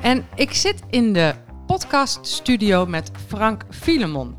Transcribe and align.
En 0.00 0.26
ik 0.34 0.54
zit 0.54 0.82
in 0.90 1.12
de 1.12 1.34
podcaststudio 1.66 2.86
met 2.86 3.10
Frank 3.26 3.64
Filemon. 3.70 4.36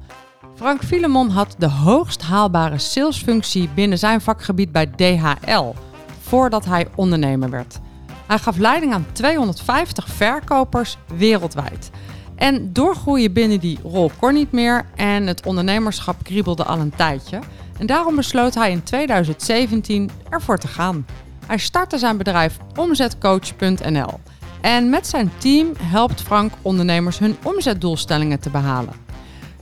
Frank 0.56 0.84
Filemon 0.84 1.30
had 1.30 1.56
de 1.58 1.70
hoogst 1.70 2.22
haalbare 2.22 2.78
salesfunctie 2.78 3.70
binnen 3.76 3.98
zijn 3.98 4.22
vakgebied 4.22 4.72
bij 4.72 4.86
DHL, 4.86 5.74
voordat 6.22 6.66
hij 6.66 6.88
ondernemer 6.96 7.50
werd. 7.50 7.80
Hij 8.28 8.38
gaf 8.38 8.58
leiding 8.58 8.94
aan 8.94 9.06
250 9.12 10.08
verkopers 10.08 10.98
wereldwijd. 11.18 11.90
En 12.36 12.74
doorgroeien 12.74 13.34
binnen 13.34 13.60
die 13.60 13.80
rol 13.84 14.12
kon 14.20 14.34
niet 14.34 14.52
meer 14.52 14.86
en 14.96 15.28
het 15.28 15.46
ondernemerschap 15.46 16.24
kriebelde 16.24 16.64
al 16.64 16.80
een 16.80 16.96
tijdje. 16.96 17.40
En 17.80 17.86
daarom 17.86 18.16
besloot 18.16 18.56
hij 18.56 18.72
in 18.72 18.84
2017 18.84 20.10
ervoor 20.30 20.58
te 20.58 20.68
gaan. 20.68 21.06
Hij 21.48 21.58
startte 21.58 21.98
zijn 21.98 22.18
bedrijf 22.18 22.58
omzetcoach.nl. 22.76 24.20
En 24.62 24.90
met 24.90 25.08
zijn 25.08 25.32
team 25.38 25.72
helpt 25.82 26.22
Frank 26.22 26.54
ondernemers 26.62 27.20
hun 27.20 27.38
omzetdoelstellingen 27.44 28.40
te 28.40 28.50
behalen. 28.50 28.94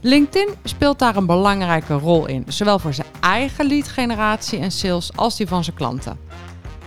LinkedIn 0.00 0.48
speelt 0.64 0.98
daar 0.98 1.16
een 1.16 1.26
belangrijke 1.26 1.94
rol 1.94 2.26
in, 2.26 2.44
zowel 2.48 2.78
voor 2.78 2.94
zijn 2.94 3.06
eigen 3.20 3.66
leadgeneratie 3.66 4.58
en 4.58 4.70
sales 4.70 5.16
als 5.16 5.36
die 5.36 5.48
van 5.48 5.64
zijn 5.64 5.76
klanten. 5.76 6.18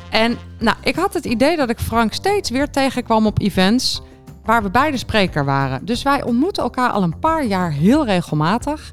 En 0.09 0.37
nou, 0.59 0.77
ik 0.83 0.95
had 0.95 1.13
het 1.13 1.25
idee 1.25 1.57
dat 1.57 1.69
ik 1.69 1.79
Frank 1.79 2.13
steeds 2.13 2.49
weer 2.49 2.69
tegenkwam 2.69 3.25
op 3.25 3.39
events 3.39 4.01
waar 4.45 4.63
we 4.63 4.69
beide 4.69 4.97
spreker 4.97 5.45
waren. 5.45 5.85
Dus 5.85 6.03
wij 6.03 6.23
ontmoeten 6.23 6.63
elkaar 6.63 6.89
al 6.89 7.03
een 7.03 7.19
paar 7.19 7.45
jaar 7.45 7.71
heel 7.71 8.05
regelmatig. 8.05 8.91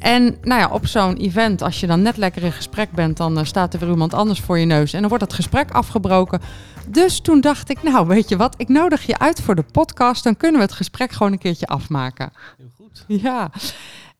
En 0.00 0.38
nou 0.42 0.60
ja, 0.60 0.68
op 0.68 0.86
zo'n 0.86 1.16
event, 1.16 1.62
als 1.62 1.80
je 1.80 1.86
dan 1.86 2.02
net 2.02 2.16
lekker 2.16 2.42
in 2.42 2.52
gesprek 2.52 2.90
bent, 2.90 3.16
dan 3.16 3.38
uh, 3.38 3.44
staat 3.44 3.74
er 3.74 3.80
weer 3.80 3.90
iemand 3.90 4.14
anders 4.14 4.40
voor 4.40 4.58
je 4.58 4.66
neus. 4.66 4.92
En 4.92 5.00
dan 5.00 5.08
wordt 5.08 5.24
het 5.24 5.32
gesprek 5.32 5.70
afgebroken. 5.70 6.40
Dus 6.88 7.20
toen 7.20 7.40
dacht 7.40 7.70
ik, 7.70 7.82
nou 7.82 8.06
weet 8.06 8.28
je 8.28 8.36
wat, 8.36 8.54
ik 8.56 8.68
nodig 8.68 9.06
je 9.06 9.18
uit 9.18 9.42
voor 9.42 9.54
de 9.54 9.62
podcast. 9.62 10.24
Dan 10.24 10.36
kunnen 10.36 10.60
we 10.60 10.66
het 10.66 10.76
gesprek 10.76 11.12
gewoon 11.12 11.32
een 11.32 11.38
keertje 11.38 11.66
afmaken. 11.66 12.32
Heel 12.56 12.70
goed. 12.76 13.04
Ja. 13.06 13.50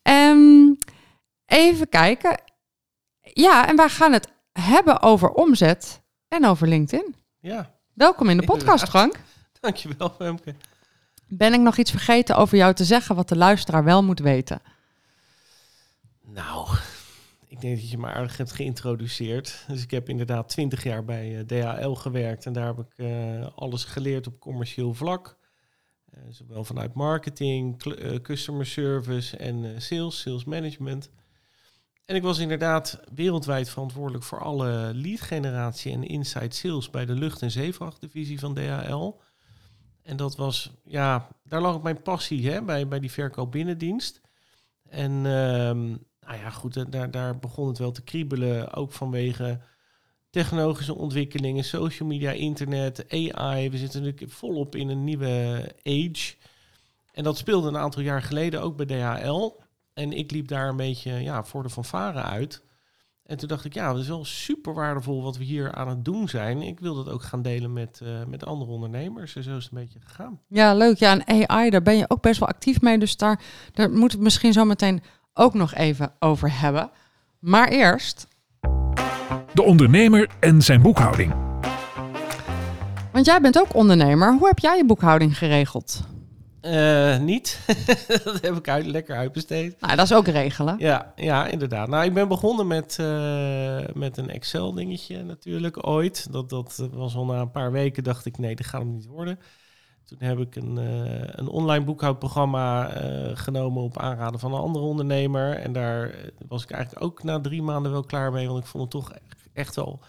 Um, 0.02 0.78
even 1.46 1.88
kijken. 1.88 2.40
Ja, 3.20 3.68
en 3.68 3.76
wij 3.76 3.88
gaan 3.88 4.12
het 4.12 4.28
hebben 4.52 5.02
over 5.02 5.30
omzet 5.30 6.00
en 6.28 6.46
over 6.46 6.68
LinkedIn. 6.68 7.14
Ja. 7.38 7.70
Welkom 7.94 8.28
in 8.28 8.36
de 8.36 8.44
podcast, 8.44 8.88
Frank. 8.88 9.14
Dankjewel, 9.60 10.14
Femke. 10.18 10.54
Ben 11.28 11.52
ik 11.52 11.60
nog 11.60 11.76
iets 11.76 11.90
vergeten 11.90 12.36
over 12.36 12.56
jou 12.56 12.74
te 12.74 12.84
zeggen 12.84 13.14
wat 13.14 13.28
de 13.28 13.36
luisteraar 13.36 13.84
wel 13.84 14.02
moet 14.02 14.20
weten? 14.20 14.60
Nou, 16.32 16.68
ik 17.46 17.60
denk 17.60 17.76
dat 17.80 17.90
je 17.90 17.98
me 17.98 18.06
aardig 18.06 18.36
hebt 18.36 18.52
geïntroduceerd. 18.52 19.64
Dus 19.68 19.82
ik 19.82 19.90
heb 19.90 20.08
inderdaad 20.08 20.48
twintig 20.48 20.82
jaar 20.82 21.04
bij 21.04 21.30
uh, 21.30 21.40
DHL 21.40 21.92
gewerkt 21.92 22.46
en 22.46 22.52
daar 22.52 22.66
heb 22.66 22.78
ik 22.78 22.92
uh, 22.96 23.46
alles 23.54 23.84
geleerd 23.84 24.26
op 24.26 24.40
commercieel 24.40 24.94
vlak. 24.94 25.38
Uh, 26.14 26.20
zowel 26.28 26.64
vanuit 26.64 26.94
marketing, 26.94 27.82
customer 28.22 28.66
service 28.66 29.36
en 29.36 29.82
sales, 29.82 30.20
sales 30.20 30.44
management. 30.44 31.10
En 32.04 32.16
ik 32.16 32.22
was 32.22 32.38
inderdaad 32.38 33.00
wereldwijd 33.14 33.68
verantwoordelijk 33.68 34.24
voor 34.24 34.40
alle 34.40 34.90
lead 34.94 35.20
generatie 35.20 35.92
en 35.92 36.04
inside 36.04 36.54
sales 36.54 36.90
bij 36.90 37.06
de 37.06 37.14
lucht- 37.14 37.42
en 37.42 37.50
zeevrachtdivisie 37.50 38.38
van 38.38 38.54
DHL. 38.54 39.12
En 40.02 40.16
dat 40.16 40.36
was, 40.36 40.72
ja, 40.84 41.28
daar 41.44 41.60
lag 41.60 41.82
mijn 41.82 42.02
passie 42.02 42.50
hè, 42.50 42.62
bij, 42.62 42.88
bij 42.88 43.00
die 43.00 43.10
verkoop 43.10 43.52
binnendienst. 43.52 44.20
En 44.88 45.12
um, 45.12 46.09
nou 46.30 46.42
ja, 46.42 46.50
goed, 46.50 46.92
daar, 46.92 47.10
daar 47.10 47.38
begon 47.38 47.68
het 47.68 47.78
wel 47.78 47.92
te 47.92 48.02
kriebelen, 48.02 48.72
ook 48.74 48.92
vanwege 48.92 49.60
technologische 50.30 50.94
ontwikkelingen, 50.94 51.64
social 51.64 52.08
media, 52.08 52.30
internet, 52.30 53.04
AI. 53.08 53.70
We 53.70 53.78
zitten 53.78 54.02
natuurlijk 54.02 54.32
volop 54.32 54.74
in 54.74 54.88
een 54.88 55.04
nieuwe 55.04 55.62
age. 55.82 56.34
En 57.12 57.24
dat 57.24 57.36
speelde 57.36 57.68
een 57.68 57.76
aantal 57.76 58.02
jaar 58.02 58.22
geleden 58.22 58.62
ook 58.62 58.76
bij 58.76 58.86
DHL. 58.86 59.50
En 59.94 60.12
ik 60.12 60.30
liep 60.30 60.48
daar 60.48 60.68
een 60.68 60.76
beetje 60.76 61.12
ja, 61.12 61.44
voor 61.44 61.62
de 61.62 61.70
fanfare 61.70 62.22
uit. 62.22 62.62
En 63.22 63.36
toen 63.36 63.48
dacht 63.48 63.64
ik, 63.64 63.74
ja, 63.74 63.92
dat 63.92 64.02
is 64.02 64.08
wel 64.08 64.24
super 64.24 64.74
waardevol 64.74 65.22
wat 65.22 65.36
we 65.36 65.44
hier 65.44 65.72
aan 65.72 65.88
het 65.88 66.04
doen 66.04 66.28
zijn. 66.28 66.62
Ik 66.62 66.80
wil 66.80 66.94
dat 66.94 67.08
ook 67.08 67.22
gaan 67.22 67.42
delen 67.42 67.72
met, 67.72 68.00
uh, 68.02 68.24
met 68.24 68.46
andere 68.46 68.70
ondernemers. 68.70 69.36
En 69.36 69.42
zo 69.42 69.56
is 69.56 69.64
het 69.64 69.72
een 69.72 69.78
beetje 69.78 70.00
gegaan. 70.00 70.40
Ja, 70.48 70.74
leuk. 70.74 70.96
Ja, 70.96 71.18
en 71.18 71.48
AI, 71.48 71.70
daar 71.70 71.82
ben 71.82 71.96
je 71.96 72.10
ook 72.10 72.22
best 72.22 72.40
wel 72.40 72.48
actief 72.48 72.80
mee. 72.80 72.98
Dus 72.98 73.16
daar, 73.16 73.42
daar 73.72 73.90
moeten 73.90 74.18
we 74.18 74.24
misschien 74.24 74.52
zo 74.52 74.64
meteen 74.64 75.02
ook 75.40 75.54
nog 75.54 75.74
even 75.74 76.12
over 76.18 76.60
hebben. 76.60 76.90
Maar 77.38 77.68
eerst. 77.68 78.26
De 79.52 79.62
ondernemer 79.62 80.30
en 80.40 80.62
zijn 80.62 80.82
boekhouding. 80.82 81.34
Want 83.12 83.26
jij 83.26 83.40
bent 83.40 83.58
ook 83.58 83.74
ondernemer. 83.74 84.32
Hoe 84.32 84.46
heb 84.46 84.58
jij 84.58 84.76
je 84.76 84.84
boekhouding 84.84 85.38
geregeld? 85.38 86.02
Uh, 86.62 87.18
niet. 87.18 87.60
dat 88.24 88.40
heb 88.40 88.56
ik 88.56 88.68
uit, 88.68 88.86
lekker 88.86 89.16
uitbesteed. 89.16 89.80
Nou, 89.80 89.96
dat 89.96 90.04
is 90.04 90.14
ook 90.14 90.26
regelen. 90.26 90.74
Ja, 90.78 91.12
ja, 91.16 91.46
inderdaad. 91.46 91.88
Nou, 91.88 92.04
ik 92.04 92.14
ben 92.14 92.28
begonnen 92.28 92.66
met, 92.66 92.96
uh, 93.00 93.78
met 93.94 94.16
een 94.16 94.30
Excel-dingetje 94.30 95.22
natuurlijk 95.22 95.86
ooit. 95.86 96.32
Dat, 96.32 96.48
dat 96.48 96.88
was 96.92 97.14
al 97.14 97.24
na 97.24 97.40
een 97.40 97.50
paar 97.50 97.72
weken, 97.72 98.04
dacht 98.04 98.26
ik, 98.26 98.38
nee, 98.38 98.56
dat 98.56 98.66
gaat 98.66 98.80
hem 98.80 98.92
niet 98.92 99.06
worden. 99.06 99.38
Toen 100.10 100.28
heb 100.28 100.38
ik 100.38 100.56
een, 100.56 100.76
uh, 100.78 101.22
een 101.24 101.48
online 101.48 101.84
boekhoudprogramma 101.84 102.84
genomen 103.34 103.82
op 103.82 103.98
aanraden 103.98 104.40
van 104.40 104.52
een 104.52 104.60
andere 104.60 104.84
ondernemer. 104.84 105.56
En 105.56 105.72
daar 105.72 106.14
was 106.48 106.62
ik 106.62 106.70
eigenlijk 106.70 107.04
ook 107.04 107.22
na 107.22 107.40
drie 107.40 107.62
maanden 107.62 107.92
wel 107.92 108.04
klaar 108.04 108.32
mee, 108.32 108.46
want 108.48 108.60
ik 108.60 108.66
vond 108.66 108.82
het 108.82 108.92
toch 108.92 109.12
echt 109.52 109.76
wel 109.76 110.00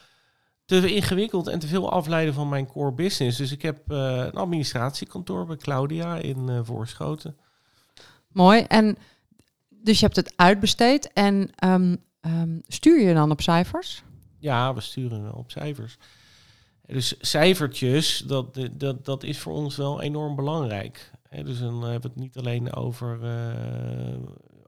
te 0.65 0.93
ingewikkeld 0.93 1.47
en 1.47 1.59
te 1.59 1.67
veel 1.67 1.91
afleiden 1.91 2.33
van 2.33 2.49
mijn 2.49 2.67
core 2.67 2.91
business. 2.91 3.37
Dus 3.37 3.51
ik 3.51 3.61
heb 3.61 3.91
uh, 3.91 3.97
een 4.17 4.35
administratiekantoor 4.35 5.45
bij 5.45 5.55
Claudia 5.55 6.15
in 6.15 6.65
Voorschoten. 6.65 7.37
Mooi. 8.27 8.61
En 8.61 8.97
dus 9.69 9.99
je 9.99 10.05
hebt 10.05 10.15
het 10.15 10.33
uitbesteed 10.35 11.13
en 11.13 11.49
um, 11.65 11.97
um, 12.21 12.61
stuur 12.67 13.01
je 13.01 13.13
dan 13.13 13.31
op 13.31 13.41
cijfers? 13.41 14.03
Ja, 14.39 14.73
we 14.73 14.81
sturen 14.81 15.23
wel 15.23 15.33
op 15.33 15.51
cijfers. 15.51 15.97
Dus 16.91 17.15
cijfertjes, 17.19 18.23
dat, 18.27 18.59
dat, 18.71 19.05
dat 19.05 19.23
is 19.23 19.39
voor 19.39 19.53
ons 19.53 19.75
wel 19.75 20.01
enorm 20.01 20.35
belangrijk. 20.35 21.11
He, 21.29 21.43
dus 21.43 21.59
dan 21.59 21.83
hebben 21.83 22.01
we 22.01 22.07
het 22.07 22.15
niet 22.15 22.37
alleen 22.37 22.73
over, 22.73 23.19
uh, 23.23 24.19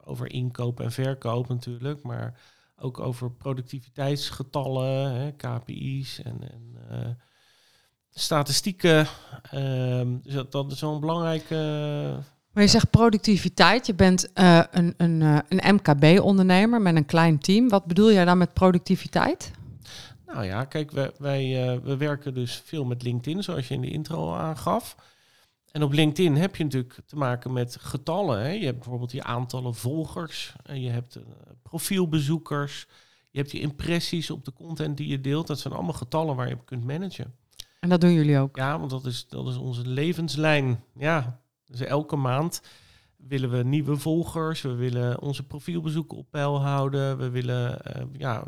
over 0.03 0.31
inkoop 0.31 0.79
en 0.79 0.91
verkoop 0.91 1.47
natuurlijk, 1.47 2.03
maar 2.03 2.39
ook 2.77 2.99
over 2.99 3.31
productiviteitsgetallen, 3.31 5.11
hè, 5.11 5.31
KPI's 5.31 6.21
en, 6.21 6.51
en 6.51 6.77
uh, 6.91 7.07
statistieken. 8.09 9.07
Uh, 9.53 10.01
dus 10.23 10.33
dat, 10.33 10.51
dat, 10.51 10.71
is 10.71 10.81
wel 10.81 10.93
een 10.93 10.99
belangrijke. 10.99 11.55
Maar 12.51 12.63
je 12.63 12.69
zegt 12.69 12.89
productiviteit. 12.89 13.85
Je 13.85 13.93
bent 13.93 14.29
uh, 14.35 14.63
een, 14.71 14.93
een, 14.97 15.21
een 15.21 15.75
MKB-ondernemer 15.75 16.81
met 16.81 16.95
een 16.95 17.05
klein 17.05 17.39
team. 17.39 17.69
Wat 17.69 17.85
bedoel 17.85 18.11
jij 18.11 18.25
dan 18.25 18.37
met 18.37 18.53
productiviteit? 18.53 19.51
Nou 20.33 20.45
ja, 20.45 20.65
kijk, 20.65 20.91
wij, 20.91 21.11
wij 21.17 21.81
we 21.83 21.97
werken 21.97 22.33
dus 22.33 22.61
veel 22.65 22.85
met 22.85 23.03
LinkedIn, 23.03 23.43
zoals 23.43 23.67
je 23.67 23.73
in 23.73 23.81
de 23.81 23.89
intro 23.89 24.15
al 24.15 24.37
aangaf. 24.37 24.95
En 25.71 25.83
op 25.83 25.91
LinkedIn 25.91 26.35
heb 26.35 26.55
je 26.55 26.63
natuurlijk 26.63 26.99
te 27.05 27.15
maken 27.15 27.53
met 27.53 27.77
getallen. 27.79 28.41
Hè? 28.41 28.49
Je 28.49 28.65
hebt 28.65 28.77
bijvoorbeeld 28.77 29.11
je 29.11 29.23
aantallen 29.23 29.75
volgers, 29.75 30.53
en 30.63 30.81
je 30.81 30.89
hebt 30.89 31.17
uh, 31.17 31.23
profielbezoekers, 31.61 32.87
je 33.31 33.39
hebt 33.39 33.51
je 33.51 33.59
impressies 33.59 34.29
op 34.29 34.45
de 34.45 34.53
content 34.53 34.97
die 34.97 35.07
je 35.07 35.21
deelt. 35.21 35.47
Dat 35.47 35.59
zijn 35.59 35.73
allemaal 35.73 35.93
getallen 35.93 36.35
waar 36.35 36.47
je 36.47 36.53
op 36.53 36.65
kunt 36.65 36.83
managen. 36.83 37.35
En 37.79 37.89
dat 37.89 38.01
doen 38.01 38.13
jullie 38.13 38.39
ook? 38.39 38.55
Ja, 38.55 38.79
want 38.79 38.89
dat 38.89 39.05
is, 39.05 39.27
dat 39.27 39.47
is 39.47 39.55
onze 39.55 39.87
levenslijn. 39.87 40.83
Ja, 40.95 41.41
dus 41.65 41.79
elke 41.79 42.15
maand 42.15 42.61
willen 43.15 43.49
we 43.49 43.63
nieuwe 43.63 43.97
volgers, 43.97 44.61
we 44.61 44.75
willen 44.75 45.21
onze 45.21 45.43
profielbezoeken 45.43 46.17
op 46.17 46.27
peil 46.29 46.61
houden, 46.61 47.17
we 47.17 47.29
willen, 47.29 47.81
uh, 47.97 48.03
ja, 48.17 48.47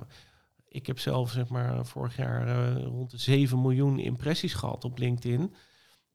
ik 0.75 0.87
heb 0.87 0.99
zelf 0.99 1.31
zeg 1.31 1.47
maar 1.47 1.85
vorig 1.85 2.15
jaar 2.15 2.47
uh, 2.47 2.83
rond 2.83 3.11
de 3.11 3.17
7 3.17 3.61
miljoen 3.61 3.99
impressies 3.99 4.53
gehad 4.53 4.83
op 4.83 4.97
LinkedIn. 4.97 5.53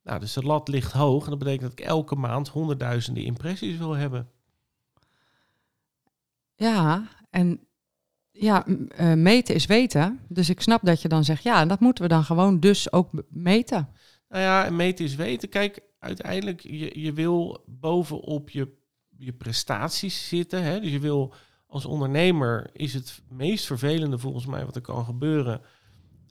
Nou, 0.02 0.20
dus 0.20 0.32
de 0.32 0.42
lat 0.42 0.68
ligt 0.68 0.92
hoog 0.92 1.24
en 1.24 1.30
dat 1.30 1.38
betekent 1.38 1.62
dat 1.62 1.78
ik 1.78 1.80
elke 1.80 2.14
maand 2.14 2.48
honderdduizenden 2.48 3.24
impressies 3.24 3.76
wil 3.76 3.92
hebben. 3.92 4.30
Ja, 6.54 7.08
en 7.30 7.60
ja, 8.30 8.66
uh, 8.66 9.14
meten 9.14 9.54
is 9.54 9.66
weten. 9.66 10.20
Dus 10.28 10.48
ik 10.48 10.60
snap 10.60 10.84
dat 10.84 11.02
je 11.02 11.08
dan 11.08 11.24
zegt, 11.24 11.42
ja, 11.42 11.64
dat 11.66 11.80
moeten 11.80 12.02
we 12.02 12.08
dan 12.08 12.24
gewoon 12.24 12.60
dus 12.60 12.92
ook 12.92 13.10
meten. 13.28 13.88
Nou 14.28 14.42
ja, 14.42 14.64
en 14.64 14.76
meten 14.76 15.04
is 15.04 15.14
weten. 15.14 15.48
Kijk, 15.48 15.80
uiteindelijk, 15.98 16.60
je, 16.60 17.00
je 17.00 17.12
wil 17.12 17.64
bovenop 17.66 18.50
je, 18.50 18.76
je 19.16 19.32
prestaties 19.32 20.28
zitten. 20.28 20.62
Hè? 20.62 20.80
Dus 20.80 20.90
je 20.90 21.00
wil 21.00 21.34
als 21.70 21.84
ondernemer, 21.84 22.70
is 22.72 22.94
het 22.94 23.22
meest 23.28 23.66
vervelende 23.66 24.18
volgens 24.18 24.46
mij 24.46 24.64
wat 24.64 24.76
er 24.76 24.82
kan 24.82 25.04
gebeuren, 25.04 25.60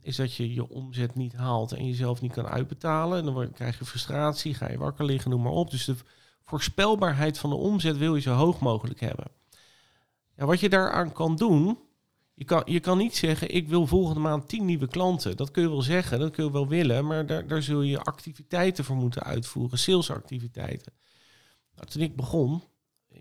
is 0.02 0.16
dat 0.16 0.34
je 0.34 0.54
je 0.54 0.68
omzet 0.68 1.14
niet 1.14 1.34
haalt 1.34 1.72
en 1.72 1.86
jezelf 1.86 2.20
niet 2.20 2.32
kan 2.32 2.46
uitbetalen. 2.46 3.18
En 3.18 3.24
dan 3.24 3.52
krijg 3.52 3.78
je 3.78 3.84
frustratie, 3.84 4.54
ga 4.54 4.70
je 4.70 4.78
wakker 4.78 5.04
liggen, 5.04 5.30
noem 5.30 5.42
maar 5.42 5.52
op. 5.52 5.70
Dus 5.70 5.84
de 5.84 5.96
voorspelbaarheid 6.44 7.38
van 7.38 7.50
de 7.50 7.56
omzet 7.56 7.96
wil 7.96 8.14
je 8.14 8.20
zo 8.20 8.34
hoog 8.34 8.60
mogelijk 8.60 9.00
hebben. 9.00 9.26
Ja, 10.36 10.46
wat 10.46 10.60
je 10.60 10.68
daaraan 10.68 11.12
kan 11.12 11.36
doen, 11.36 11.78
je 12.34 12.44
kan, 12.44 12.62
je 12.64 12.80
kan 12.80 12.98
niet 12.98 13.16
zeggen, 13.16 13.54
ik 13.54 13.68
wil 13.68 13.86
volgende 13.86 14.20
maand 14.20 14.48
10 14.48 14.64
nieuwe 14.64 14.88
klanten. 14.88 15.36
Dat 15.36 15.50
kun 15.50 15.62
je 15.62 15.68
wel 15.68 15.82
zeggen, 15.82 16.18
dat 16.18 16.30
kun 16.30 16.44
je 16.44 16.52
wel 16.52 16.68
willen, 16.68 17.06
maar 17.06 17.26
daar, 17.26 17.46
daar 17.46 17.62
zul 17.62 17.82
je 17.82 18.00
activiteiten 18.00 18.84
voor 18.84 18.96
moeten 18.96 19.22
uitvoeren, 19.22 19.78
salesactiviteiten. 19.78 20.92
Nou, 21.74 21.86
toen 21.86 22.02
ik 22.02 22.16
begon, 22.16 22.62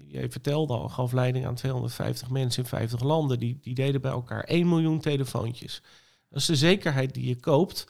jij 0.07 0.31
vertelde 0.31 0.73
al, 0.73 0.89
gaf 0.89 1.11
leiding 1.11 1.45
aan 1.45 1.55
250 1.55 2.29
mensen 2.29 2.63
in 2.63 2.69
50 2.69 3.01
landen, 3.01 3.39
die, 3.39 3.57
die 3.61 3.75
deden 3.75 4.01
bij 4.01 4.11
elkaar 4.11 4.43
1 4.43 4.69
miljoen 4.69 4.99
telefoontjes. 4.99 5.81
Dat 6.29 6.39
is 6.39 6.45
de 6.45 6.55
zekerheid 6.55 7.13
die 7.13 7.27
je 7.27 7.39
koopt. 7.39 7.87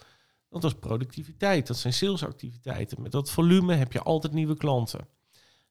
Dat 0.50 0.64
is 0.64 0.74
productiviteit, 0.74 1.68
dat 1.68 1.78
zijn 1.78 1.94
salesactiviteiten. 1.94 3.02
Met 3.02 3.12
dat 3.12 3.32
volume 3.32 3.74
heb 3.74 3.94
je 3.94 4.02
altijd 4.02 4.34
nieuwe 4.34 4.58
klanten. 4.58 5.08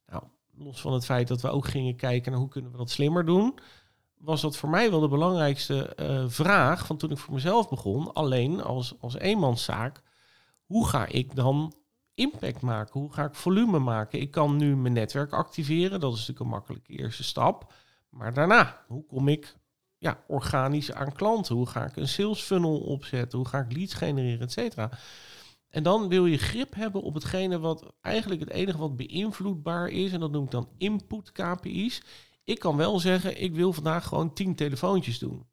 Nou, 0.06 0.22
los 0.54 0.80
van 0.80 0.92
het 0.92 1.04
feit 1.04 1.28
dat 1.28 1.40
we 1.40 1.48
ook 1.48 1.66
gingen 1.66 1.96
kijken 1.96 2.30
naar 2.32 2.40
hoe 2.40 2.48
kunnen 2.50 2.70
we 2.70 2.76
dat 2.76 2.90
slimmer 2.90 3.24
doen, 3.24 3.58
was 4.18 4.40
dat 4.40 4.56
voor 4.56 4.68
mij 4.68 4.90
wel 4.90 5.00
de 5.00 5.08
belangrijkste 5.08 5.94
eh, 5.94 6.24
vraag 6.28 6.86
van 6.86 6.96
toen 6.96 7.10
ik 7.10 7.18
voor 7.18 7.34
mezelf 7.34 7.68
begon. 7.68 8.12
Alleen 8.12 8.62
als, 8.62 8.94
als 9.00 9.16
eenmanszaak, 9.16 10.02
hoe 10.64 10.88
ga 10.88 11.06
ik 11.06 11.34
dan 11.34 11.74
impact 12.18 12.60
maken? 12.60 13.00
Hoe 13.00 13.12
ga 13.12 13.24
ik 13.24 13.34
volume 13.34 13.78
maken? 13.78 14.20
Ik 14.20 14.30
kan 14.30 14.56
nu 14.56 14.76
mijn 14.76 14.92
netwerk 14.92 15.32
activeren, 15.32 16.00
dat 16.00 16.12
is 16.12 16.18
natuurlijk 16.18 16.44
een 16.44 16.56
makkelijke 16.56 16.92
eerste 16.92 17.24
stap. 17.24 17.72
Maar 18.10 18.34
daarna, 18.34 18.84
hoe 18.86 19.06
kom 19.06 19.28
ik 19.28 19.56
ja, 19.98 20.24
organisch 20.26 20.92
aan 20.92 21.12
klanten? 21.12 21.54
Hoe 21.54 21.66
ga 21.66 21.84
ik 21.84 21.96
een 21.96 22.08
sales 22.08 22.40
funnel 22.40 22.78
opzetten? 22.78 23.38
Hoe 23.38 23.48
ga 23.48 23.58
ik 23.58 23.72
leads 23.72 23.94
genereren, 23.94 24.40
et 24.40 24.52
cetera? 24.52 24.90
En 25.68 25.82
dan 25.82 26.08
wil 26.08 26.26
je 26.26 26.38
grip 26.38 26.74
hebben 26.74 27.02
op 27.02 27.14
hetgene 27.14 27.58
wat 27.58 27.94
eigenlijk 28.00 28.40
het 28.40 28.50
enige 28.50 28.78
wat 28.78 28.96
beïnvloedbaar 28.96 29.88
is. 29.88 30.12
En 30.12 30.20
dat 30.20 30.30
noem 30.30 30.44
ik 30.44 30.50
dan 30.50 30.68
input 30.78 31.32
KPI's. 31.32 32.02
Ik 32.44 32.58
kan 32.58 32.76
wel 32.76 32.98
zeggen, 32.98 33.42
ik 33.42 33.54
wil 33.54 33.72
vandaag 33.72 34.06
gewoon 34.06 34.32
10 34.32 34.54
telefoontjes 34.54 35.18
doen. 35.18 35.46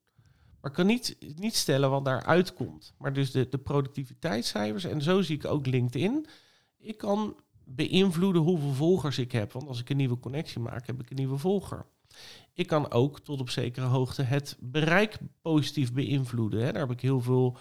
Maar 0.62 0.72
ik 0.72 0.78
kan 0.78 0.86
niet, 0.86 1.18
niet 1.36 1.56
stellen 1.56 1.90
wat 1.90 2.06
daaruit 2.06 2.54
komt. 2.54 2.94
Maar 2.98 3.14
dus 3.14 3.32
de, 3.32 3.50
de 3.50 3.58
productiviteitscijfers, 3.58 4.84
en 4.84 5.02
zo 5.02 5.22
zie 5.22 5.36
ik 5.36 5.46
ook 5.46 5.66
LinkedIn. 5.66 6.28
Ik 6.86 6.98
kan 6.98 7.36
beïnvloeden 7.64 8.42
hoeveel 8.42 8.74
volgers 8.74 9.18
ik 9.18 9.32
heb. 9.32 9.52
Want 9.52 9.68
als 9.68 9.80
ik 9.80 9.90
een 9.90 9.98
nieuwe 9.98 10.20
connectie 10.20 10.60
maak, 10.60 10.88
heb 10.88 11.02
ik 11.02 11.10
een 11.10 11.16
nieuwe 11.16 11.38
volger. 11.38 11.86
Ik 12.54 12.68
kan 12.68 12.92
ook 12.92 13.20
tot 13.20 13.40
op 13.40 13.50
zekere 13.50 13.86
hoogte 13.86 14.22
het 14.22 14.58
bereik 14.60 15.18
positief 15.42 15.94
beïnvloeden. 15.94 16.60
Hè. 16.60 16.72
Daar 16.72 16.82
heb 16.82 16.92
ik 16.92 17.02
heel 17.02 17.22
veel 17.22 17.58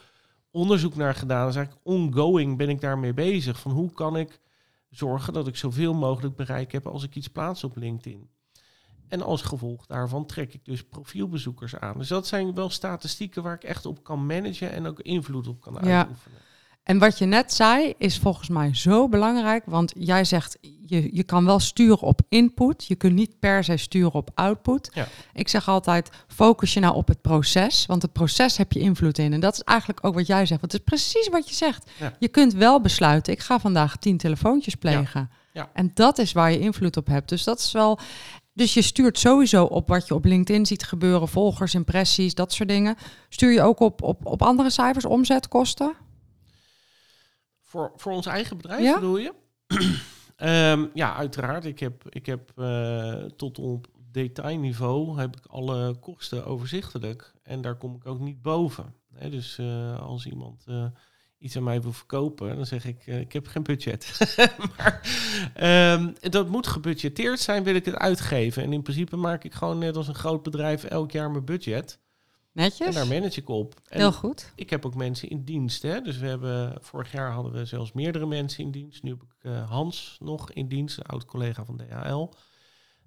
onderzoek 0.50 0.94
naar 0.94 1.14
gedaan. 1.14 1.46
Dus 1.46 1.56
eigenlijk 1.56 1.86
ongoing 1.86 2.56
ben 2.56 2.68
ik 2.68 2.80
daarmee 2.80 3.14
bezig. 3.14 3.60
Van 3.60 3.70
hoe 3.70 3.92
kan 3.92 4.16
ik 4.16 4.40
zorgen 4.90 5.32
dat 5.32 5.46
ik 5.46 5.56
zoveel 5.56 5.94
mogelijk 5.94 6.36
bereik 6.36 6.72
heb 6.72 6.86
als 6.86 7.02
ik 7.02 7.14
iets 7.14 7.28
plaats 7.28 7.64
op 7.64 7.76
LinkedIn. 7.76 8.28
En 9.08 9.22
als 9.22 9.42
gevolg 9.42 9.86
daarvan 9.86 10.26
trek 10.26 10.54
ik 10.54 10.64
dus 10.64 10.84
profielbezoekers 10.84 11.76
aan. 11.76 11.98
Dus 11.98 12.08
dat 12.08 12.26
zijn 12.26 12.54
wel 12.54 12.70
statistieken 12.70 13.42
waar 13.42 13.54
ik 13.54 13.64
echt 13.64 13.86
op 13.86 14.04
kan 14.04 14.26
managen 14.26 14.72
en 14.72 14.86
ook 14.86 15.00
invloed 15.00 15.48
op 15.48 15.60
kan 15.60 15.78
Ja. 15.82 16.08
En 16.84 16.98
wat 16.98 17.18
je 17.18 17.24
net 17.24 17.52
zei 17.52 17.94
is 17.98 18.18
volgens 18.18 18.48
mij 18.48 18.74
zo 18.74 19.08
belangrijk, 19.08 19.62
want 19.66 19.92
jij 19.96 20.24
zegt 20.24 20.58
je, 20.86 21.14
je 21.16 21.22
kan 21.22 21.44
wel 21.44 21.58
sturen 21.58 22.00
op 22.00 22.20
input, 22.28 22.84
je 22.84 22.94
kunt 22.94 23.14
niet 23.14 23.38
per 23.38 23.64
se 23.64 23.76
sturen 23.76 24.12
op 24.12 24.30
output. 24.34 24.90
Ja. 24.92 25.06
Ik 25.32 25.48
zeg 25.48 25.68
altijd 25.68 26.10
focus 26.28 26.74
je 26.74 26.80
nou 26.80 26.94
op 26.94 27.08
het 27.08 27.20
proces, 27.20 27.86
want 27.86 28.02
het 28.02 28.12
proces 28.12 28.56
heb 28.56 28.72
je 28.72 28.80
invloed 28.80 29.18
in. 29.18 29.32
En 29.32 29.40
dat 29.40 29.54
is 29.54 29.60
eigenlijk 29.60 30.06
ook 30.06 30.14
wat 30.14 30.26
jij 30.26 30.46
zegt, 30.46 30.60
want 30.60 30.72
het 30.72 30.80
is 30.80 30.86
precies 30.86 31.28
wat 31.28 31.48
je 31.48 31.54
zegt. 31.54 31.90
Ja. 32.00 32.12
Je 32.18 32.28
kunt 32.28 32.52
wel 32.52 32.80
besluiten, 32.80 33.32
ik 33.32 33.40
ga 33.40 33.60
vandaag 33.60 33.96
tien 33.96 34.16
telefoontjes 34.16 34.74
plegen. 34.74 35.30
Ja. 35.52 35.70
En 35.72 35.90
dat 35.94 36.18
is 36.18 36.32
waar 36.32 36.52
je 36.52 36.58
invloed 36.58 36.96
op 36.96 37.06
hebt. 37.06 37.28
Dus 37.28 37.44
dat 37.44 37.58
is 37.58 37.72
wel. 37.72 37.98
Dus 38.52 38.74
je 38.74 38.82
stuurt 38.82 39.18
sowieso 39.18 39.64
op 39.64 39.88
wat 39.88 40.06
je 40.06 40.14
op 40.14 40.24
LinkedIn 40.24 40.66
ziet 40.66 40.84
gebeuren, 40.84 41.28
volgers, 41.28 41.74
impressies, 41.74 42.34
dat 42.34 42.52
soort 42.52 42.68
dingen. 42.68 42.96
Stuur 43.28 43.52
je 43.52 43.62
ook 43.62 43.80
op, 43.80 44.02
op, 44.02 44.26
op 44.26 44.42
andere 44.42 44.70
cijfers, 44.70 45.04
omzet, 45.04 45.48
kosten? 45.48 45.94
Voor, 47.74 47.92
voor 47.96 48.12
ons 48.12 48.26
eigen 48.26 48.56
bedrijf 48.56 48.82
Ja? 48.82 48.94
bedoel 48.94 49.18
je? 49.18 49.32
Ehm, 50.36 50.86
ja, 50.94 51.14
uiteraard. 51.14 51.64
Ik 51.64 51.78
heb, 51.78 52.04
ik 52.08 52.26
heb 52.26 52.52
eh, 52.56 53.24
tot 53.36 53.58
op 53.58 53.86
detailniveau 54.10 55.18
heb 55.18 55.36
ik 55.36 55.46
alle 55.46 55.94
kosten 55.94 56.46
overzichtelijk. 56.46 57.32
En 57.42 57.60
daar 57.60 57.76
kom 57.76 57.94
ik 57.94 58.06
ook 58.06 58.20
niet 58.20 58.42
boven. 58.42 58.94
Dus 59.30 59.58
eh, 59.58 60.00
als 60.00 60.26
iemand 60.26 60.64
eh, 60.66 60.84
iets 61.38 61.56
aan 61.56 61.62
mij 61.62 61.82
wil 61.82 61.92
verkopen, 61.92 62.56
dan 62.56 62.66
zeg 62.66 62.84
ik, 62.84 63.06
ik 63.06 63.32
heb 63.32 63.46
geen 63.46 63.62
budget. 63.62 64.34
maar 64.76 65.00
ehm, 65.54 66.12
dat 66.20 66.48
moet 66.48 66.66
gebudgeteerd 66.66 67.40
zijn, 67.40 67.64
wil 67.64 67.74
ik 67.74 67.84
het 67.84 67.96
uitgeven. 67.96 68.62
En 68.62 68.72
in 68.72 68.82
principe 68.82 69.16
maak 69.16 69.44
ik 69.44 69.54
gewoon 69.54 69.78
net 69.78 69.96
als 69.96 70.08
een 70.08 70.14
groot 70.14 70.42
bedrijf 70.42 70.84
elk 70.84 71.10
jaar 71.10 71.30
mijn 71.30 71.44
budget. 71.44 71.98
En 72.54 72.62
Netjes? 72.62 72.94
daar 72.94 73.06
manage 73.06 73.40
ik 73.40 73.48
op. 73.48 73.80
En 73.88 73.98
Heel 73.98 74.12
goed. 74.12 74.52
ik 74.54 74.70
heb 74.70 74.86
ook 74.86 74.94
mensen 74.94 75.28
in 75.28 75.44
dienst. 75.44 75.82
Hè? 75.82 76.00
Dus 76.00 76.18
we 76.18 76.26
hebben 76.26 76.78
vorig 76.80 77.12
jaar 77.12 77.30
hadden 77.30 77.52
we 77.52 77.64
zelfs 77.64 77.92
meerdere 77.92 78.26
mensen 78.26 78.64
in 78.64 78.70
dienst. 78.70 79.02
Nu 79.02 79.10
heb 79.10 79.22
ik 79.22 79.34
eh, 79.50 79.70
Hans 79.70 80.16
nog 80.20 80.52
in 80.52 80.68
dienst, 80.68 80.98
een 80.98 81.06
oud 81.06 81.24
collega 81.24 81.64
van 81.64 81.76
DHL. 81.76 82.28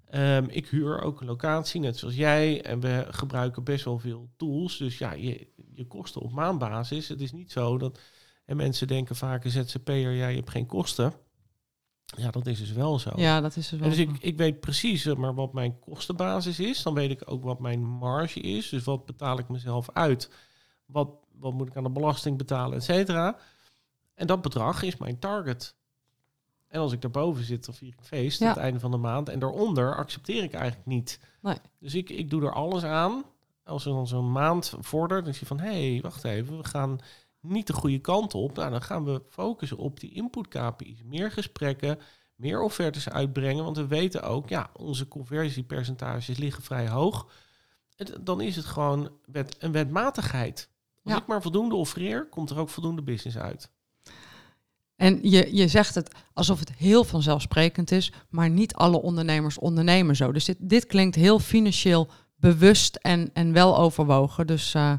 Ehm, 0.09 0.45
ik 0.49 0.67
huur 0.67 1.01
ook 1.01 1.21
een 1.21 1.27
locatie, 1.27 1.79
net 1.81 1.97
zoals 1.97 2.15
jij. 2.15 2.61
En 2.63 2.79
we 2.79 3.05
gebruiken 3.09 3.63
best 3.63 3.85
wel 3.85 3.99
veel 3.99 4.29
tools. 4.37 4.77
Dus 4.77 4.97
ja, 4.97 5.13
je, 5.13 5.47
je 5.73 5.87
kosten 5.87 6.21
op 6.21 6.31
maandbasis. 6.31 7.07
Het 7.07 7.21
is 7.21 7.31
niet 7.31 7.51
zo 7.51 7.77
dat 7.77 7.99
en 8.47 8.57
mensen 8.57 8.87
denken 8.87 9.15
vaak 9.15 9.43
een 9.43 9.51
ZZP'er, 9.51 10.11
ja, 10.11 10.27
je 10.27 10.35
hebt 10.35 10.49
geen 10.49 10.65
kosten. 10.65 11.13
Ja, 12.15 12.29
dat 12.31 12.45
is 12.47 12.59
dus 12.59 12.71
wel 12.71 12.99
zo. 12.99 13.11
Ja, 13.15 13.41
dat 13.41 13.55
is 13.55 13.55
dus 13.55 13.71
En 13.71 13.79
wel. 13.79 13.89
dus 13.89 13.97
zo. 13.97 14.03
ik, 14.03 14.17
ik 14.19 14.37
weet 14.37 14.59
precies 14.59 15.05
eh, 15.05 15.15
maar 15.15 15.33
wat 15.33 15.53
mijn 15.53 15.79
kostenbasis 15.79 16.59
is. 16.59 16.83
Dan 16.83 16.93
weet 16.93 17.11
ik 17.11 17.21
ook 17.25 17.43
wat 17.43 17.59
mijn 17.59 17.83
marge 17.83 18.39
is. 18.39 18.69
Dus 18.69 18.83
wat 18.83 19.05
betaal 19.05 19.39
ik 19.39 19.49
mezelf 19.49 19.89
uit? 19.93 20.29
Wat, 20.85 21.09
wat 21.39 21.53
moet 21.53 21.67
ik 21.67 21.75
aan 21.75 21.83
de 21.83 21.89
belasting 21.89 22.37
betalen, 22.37 22.77
et 22.77 22.83
cetera? 22.83 23.37
En 24.13 24.27
dat 24.27 24.41
bedrag 24.41 24.81
is 24.81 24.97
mijn 24.97 25.19
target. 25.19 25.75
En 26.67 26.79
als 26.79 26.91
ik 26.91 27.01
daarboven 27.01 27.43
zit, 27.43 27.65
dan 27.65 27.75
vier 27.75 27.89
ik 27.97 28.01
feest 28.01 28.39
Ja. 28.39 28.45
aan 28.47 28.53
het 28.53 28.61
einde 28.63 28.79
van 28.79 28.91
de 28.91 28.97
maand. 28.97 29.29
En 29.29 29.39
daaronder 29.39 29.95
accepteer 29.95 30.43
ik 30.43 30.53
eigenlijk 30.53 30.87
niet. 30.87 31.19
Nee. 31.41 31.57
Dus 31.79 31.95
ik, 31.95 32.09
ik 32.09 32.29
doe 32.29 32.41
er 32.41 32.53
alles 32.53 32.83
aan. 32.83 33.23
Als 33.63 33.85
er 33.85 33.91
dan 33.91 34.07
zo'n 34.07 34.31
maand 34.31 34.73
vordert, 34.79 35.23
dan 35.25 35.33
zie 35.33 35.41
je 35.41 35.55
van... 35.55 35.59
hé, 35.59 35.91
hey, 35.91 36.01
wacht 36.01 36.23
even, 36.23 36.57
we 36.57 36.63
gaan 36.63 36.99
niet 37.41 37.67
de 37.67 37.73
goede 37.73 37.99
kant 37.99 38.33
op. 38.33 38.55
Nou, 38.55 38.71
dan 38.71 38.81
gaan 38.81 39.05
we 39.05 39.21
focussen 39.29 39.77
op 39.77 39.99
die 39.99 40.13
input 40.13 40.47
KPI's. 40.47 41.03
Meer 41.03 41.31
gesprekken, 41.31 41.99
meer 42.35 42.61
offertes 42.61 43.09
uitbrengen. 43.09 43.63
Want 43.63 43.77
we 43.77 43.87
weten 43.87 44.23
ook, 44.23 44.49
ja, 44.49 44.69
onze 44.73 45.07
conversiepercentages 45.07 46.37
liggen 46.37 46.63
vrij 46.63 46.87
hoog. 46.89 47.27
En 47.95 48.07
dan 48.23 48.41
is 48.41 48.55
het 48.55 48.65
gewoon 48.65 49.11
wet, 49.25 49.55
een 49.59 49.71
wetmatigheid. 49.71 50.69
Als 51.03 51.13
Ja. 51.13 51.21
ik 51.21 51.27
maar 51.27 51.41
voldoende 51.41 51.75
offereer, 51.75 52.29
komt 52.29 52.49
er 52.49 52.57
ook 52.57 52.69
voldoende 52.69 53.01
business 53.01 53.37
uit. 53.37 53.71
En 54.95 55.19
je, 55.29 55.55
je 55.55 55.67
zegt 55.67 55.95
het 55.95 56.15
alsof 56.33 56.59
het 56.59 56.73
heel 56.73 57.03
vanzelfsprekend 57.03 57.91
is, 57.91 58.11
maar 58.29 58.49
niet 58.49 58.73
alle 58.73 59.01
ondernemers 59.01 59.57
ondernemen 59.57 60.15
zo. 60.15 60.31
Dus 60.31 60.45
dit, 60.45 60.57
dit 60.59 60.85
klinkt 60.85 61.15
heel 61.15 61.39
financieel 61.39 62.07
bewust 62.35 62.95
en, 62.95 63.29
en 63.33 63.53
wel 63.53 63.77
overwogen. 63.77 64.47
Dus 64.47 64.73
eh, 64.73 64.93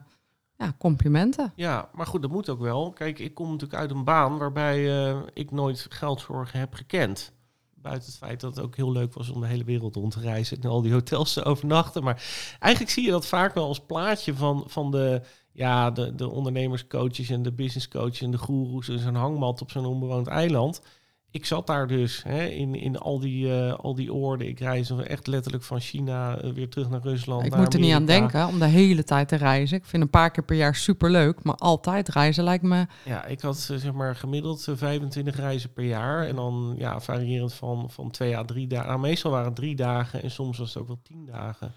ja, 0.59 0.75
complimenten. 0.79 1.53
Ja, 1.57 1.89
maar 1.93 2.07
goed, 2.07 2.23
dat 2.23 2.31
moet 2.31 2.49
ook 2.49 2.61
wel. 2.61 2.93
Kijk, 2.93 3.19
ik 3.19 3.35
kom 3.35 3.51
natuurlijk 3.51 3.81
uit 3.81 3.91
een 3.91 4.05
baan 4.05 4.39
waarbij 4.39 5.09
eh, 5.09 5.19
ik 5.33 5.51
nooit 5.51 5.87
geldzorgen 5.89 6.59
heb 6.59 6.75
gekend. 6.75 7.33
Buiten 7.75 8.09
het 8.09 8.19
feit 8.19 8.41
dat 8.41 8.57
het 8.57 8.65
ook 8.65 8.77
heel 8.77 8.93
leuk 8.93 9.15
was 9.15 9.31
om 9.31 9.41
de 9.41 9.47
hele 9.47 9.65
wereld 9.65 9.95
rond 9.95 10.13
te 10.13 10.21
reizen 10.21 10.61
en 10.61 10.69
al 10.69 10.83
die 10.83 10.93
hotels 10.93 11.33
te 11.33 11.45
overnachten. 11.45 12.03
Maar 12.03 12.23
eigenlijk 12.59 12.93
zie 12.93 13.05
je 13.05 13.11
dat 13.11 13.27
vaak 13.27 13.55
wel 13.55 13.67
als 13.67 13.81
plaatje 13.81 14.35
van, 14.35 14.65
van 14.67 14.91
de, 14.91 15.23
ja, 15.53 15.91
de, 15.91 16.15
de 16.15 16.29
ondernemerscoaches 16.29 17.31
en 17.31 17.43
de 17.43 17.53
businesscoaches 17.53 18.21
en 18.21 18.31
de 18.31 18.39
goeroes 18.39 18.89
en 18.89 18.99
zo'n 18.99 19.15
hangmat 19.15 19.63
op 19.63 19.71
zo'n 19.71 19.87
onbewoond 19.87 20.27
eiland. 20.27 20.81
Ik 21.31 21.47
zat 21.47 21.67
daar 21.67 21.87
dus 21.87 22.23
hè, 22.23 22.45
in, 22.45 22.75
in 22.75 22.99
al, 22.99 23.19
die, 23.19 23.53
eh, 23.53 23.75
al 23.75 23.95
die 23.95 24.13
oorden. 24.13 24.49
Ik 24.49 24.59
reis 24.59 24.91
echt 24.91 25.27
letterlijk 25.27 25.65
van 25.65 25.81
China 25.81 26.39
eh, 26.39 26.51
weer 26.51 26.69
terug 26.69 26.91
naar 26.91 27.01
Rusland. 27.03 27.45
ik 27.45 27.51
naar 27.51 27.61
moet 27.61 27.75
er 27.75 27.81
niet 27.81 27.93
aan 27.93 28.07
denken 28.07 28.47
om 28.47 28.59
de 28.59 28.65
hele 28.65 29.05
tijd 29.05 29.29
te 29.29 29.37
reizen. 29.37 29.77
Ik 29.77 29.85
vind 29.85 30.03
een 30.03 30.11
paar 30.11 30.31
keer 30.31 30.45
per 30.45 30.57
jaar 30.57 30.75
superleuk, 30.75 31.43
maar 31.43 31.55
altijd 31.55 32.09
reizen 32.09 32.45
lijkt 32.45 32.65
me... 32.65 32.87
Ja, 33.05 33.25
ik 33.25 33.41
had 33.41 33.69
eh, 33.71 33.77
zeg 33.77 33.93
maar 33.93 34.17
gemiddeld 34.17 34.69
eh, 34.69 34.77
25 34.77 35.37
reizen 35.37 35.73
per 35.73 35.85
jaar. 35.85 36.27
En 36.27 36.37
dan 36.37 36.75
ja, 36.79 37.01
variërend 37.01 37.55
van, 37.55 37.91
van 37.91 38.11
twee 38.11 38.37
à 38.37 38.45
drie 38.45 38.67
dagen. 38.67 38.89
Nou, 38.89 39.01
meestal 39.01 39.31
waren 39.31 39.47
het 39.47 39.57
drie 39.57 39.77
dagen 39.77 40.23
en 40.23 40.31
soms 40.31 40.59
was 40.59 40.75
het 40.75 40.83
ook 40.83 40.89
wel 40.89 41.01
tien 41.03 41.27
dagen. 41.27 41.73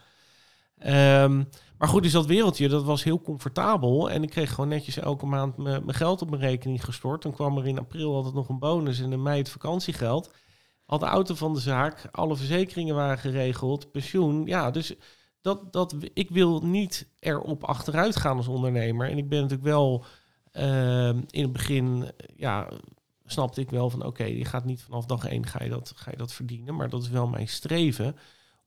Ehm, 0.81 1.43
maar 1.77 1.87
goed, 1.87 2.03
dus 2.03 2.11
dat 2.11 2.25
wereldje, 2.25 2.67
dat 2.69 2.83
was 2.83 3.03
heel 3.03 3.21
comfortabel. 3.21 4.09
En 4.09 4.23
ik 4.23 4.29
kreeg 4.29 4.49
gewoon 4.49 4.69
netjes 4.69 4.97
elke 4.97 5.25
maand 5.25 5.57
mijn 5.57 5.93
geld 5.93 6.21
op 6.21 6.29
mijn 6.29 6.41
rekening 6.41 6.83
gestort. 6.83 7.21
Dan 7.21 7.33
kwam 7.33 7.57
er 7.57 7.67
in 7.67 7.79
april 7.79 8.15
altijd 8.15 8.33
nog 8.33 8.49
een 8.49 8.59
bonus 8.59 8.99
en 8.99 9.11
in 9.11 9.21
mei 9.21 9.37
het 9.37 9.49
vakantiegeld. 9.49 10.33
Had 10.85 10.99
de 10.99 11.05
auto 11.05 11.35
van 11.35 11.53
de 11.53 11.59
zaak, 11.59 12.09
alle 12.11 12.35
verzekeringen 12.35 12.95
waren 12.95 13.17
geregeld, 13.17 13.91
pensioen. 13.91 14.45
Ja, 14.45 14.71
dus 14.71 14.95
dat, 15.41 15.73
dat, 15.73 15.95
ik 16.13 16.29
wil 16.29 16.61
niet 16.61 17.07
erop 17.19 17.63
achteruit 17.63 18.15
gaan 18.15 18.37
als 18.37 18.47
ondernemer. 18.47 19.09
En 19.09 19.17
ik 19.17 19.29
ben 19.29 19.41
natuurlijk 19.41 19.69
wel 19.69 20.05
ehm, 20.51 21.21
in 21.29 21.41
het 21.41 21.51
begin, 21.51 22.11
ja, 22.35 22.67
snapte 23.25 23.61
ik 23.61 23.69
wel 23.69 23.89
van 23.89 24.05
oké, 24.05 24.23
je 24.23 24.45
gaat 24.45 24.65
niet 24.65 24.81
vanaf 24.81 25.05
dag 25.05 25.25
één 25.25 25.45
ga 25.45 25.63
je, 25.63 25.69
dat, 25.69 25.93
ga 25.95 26.11
je 26.11 26.17
dat 26.17 26.33
verdienen. 26.33 26.75
Maar 26.75 26.89
dat 26.89 27.01
is 27.01 27.09
wel 27.09 27.27
mijn 27.27 27.47
streven 27.47 28.15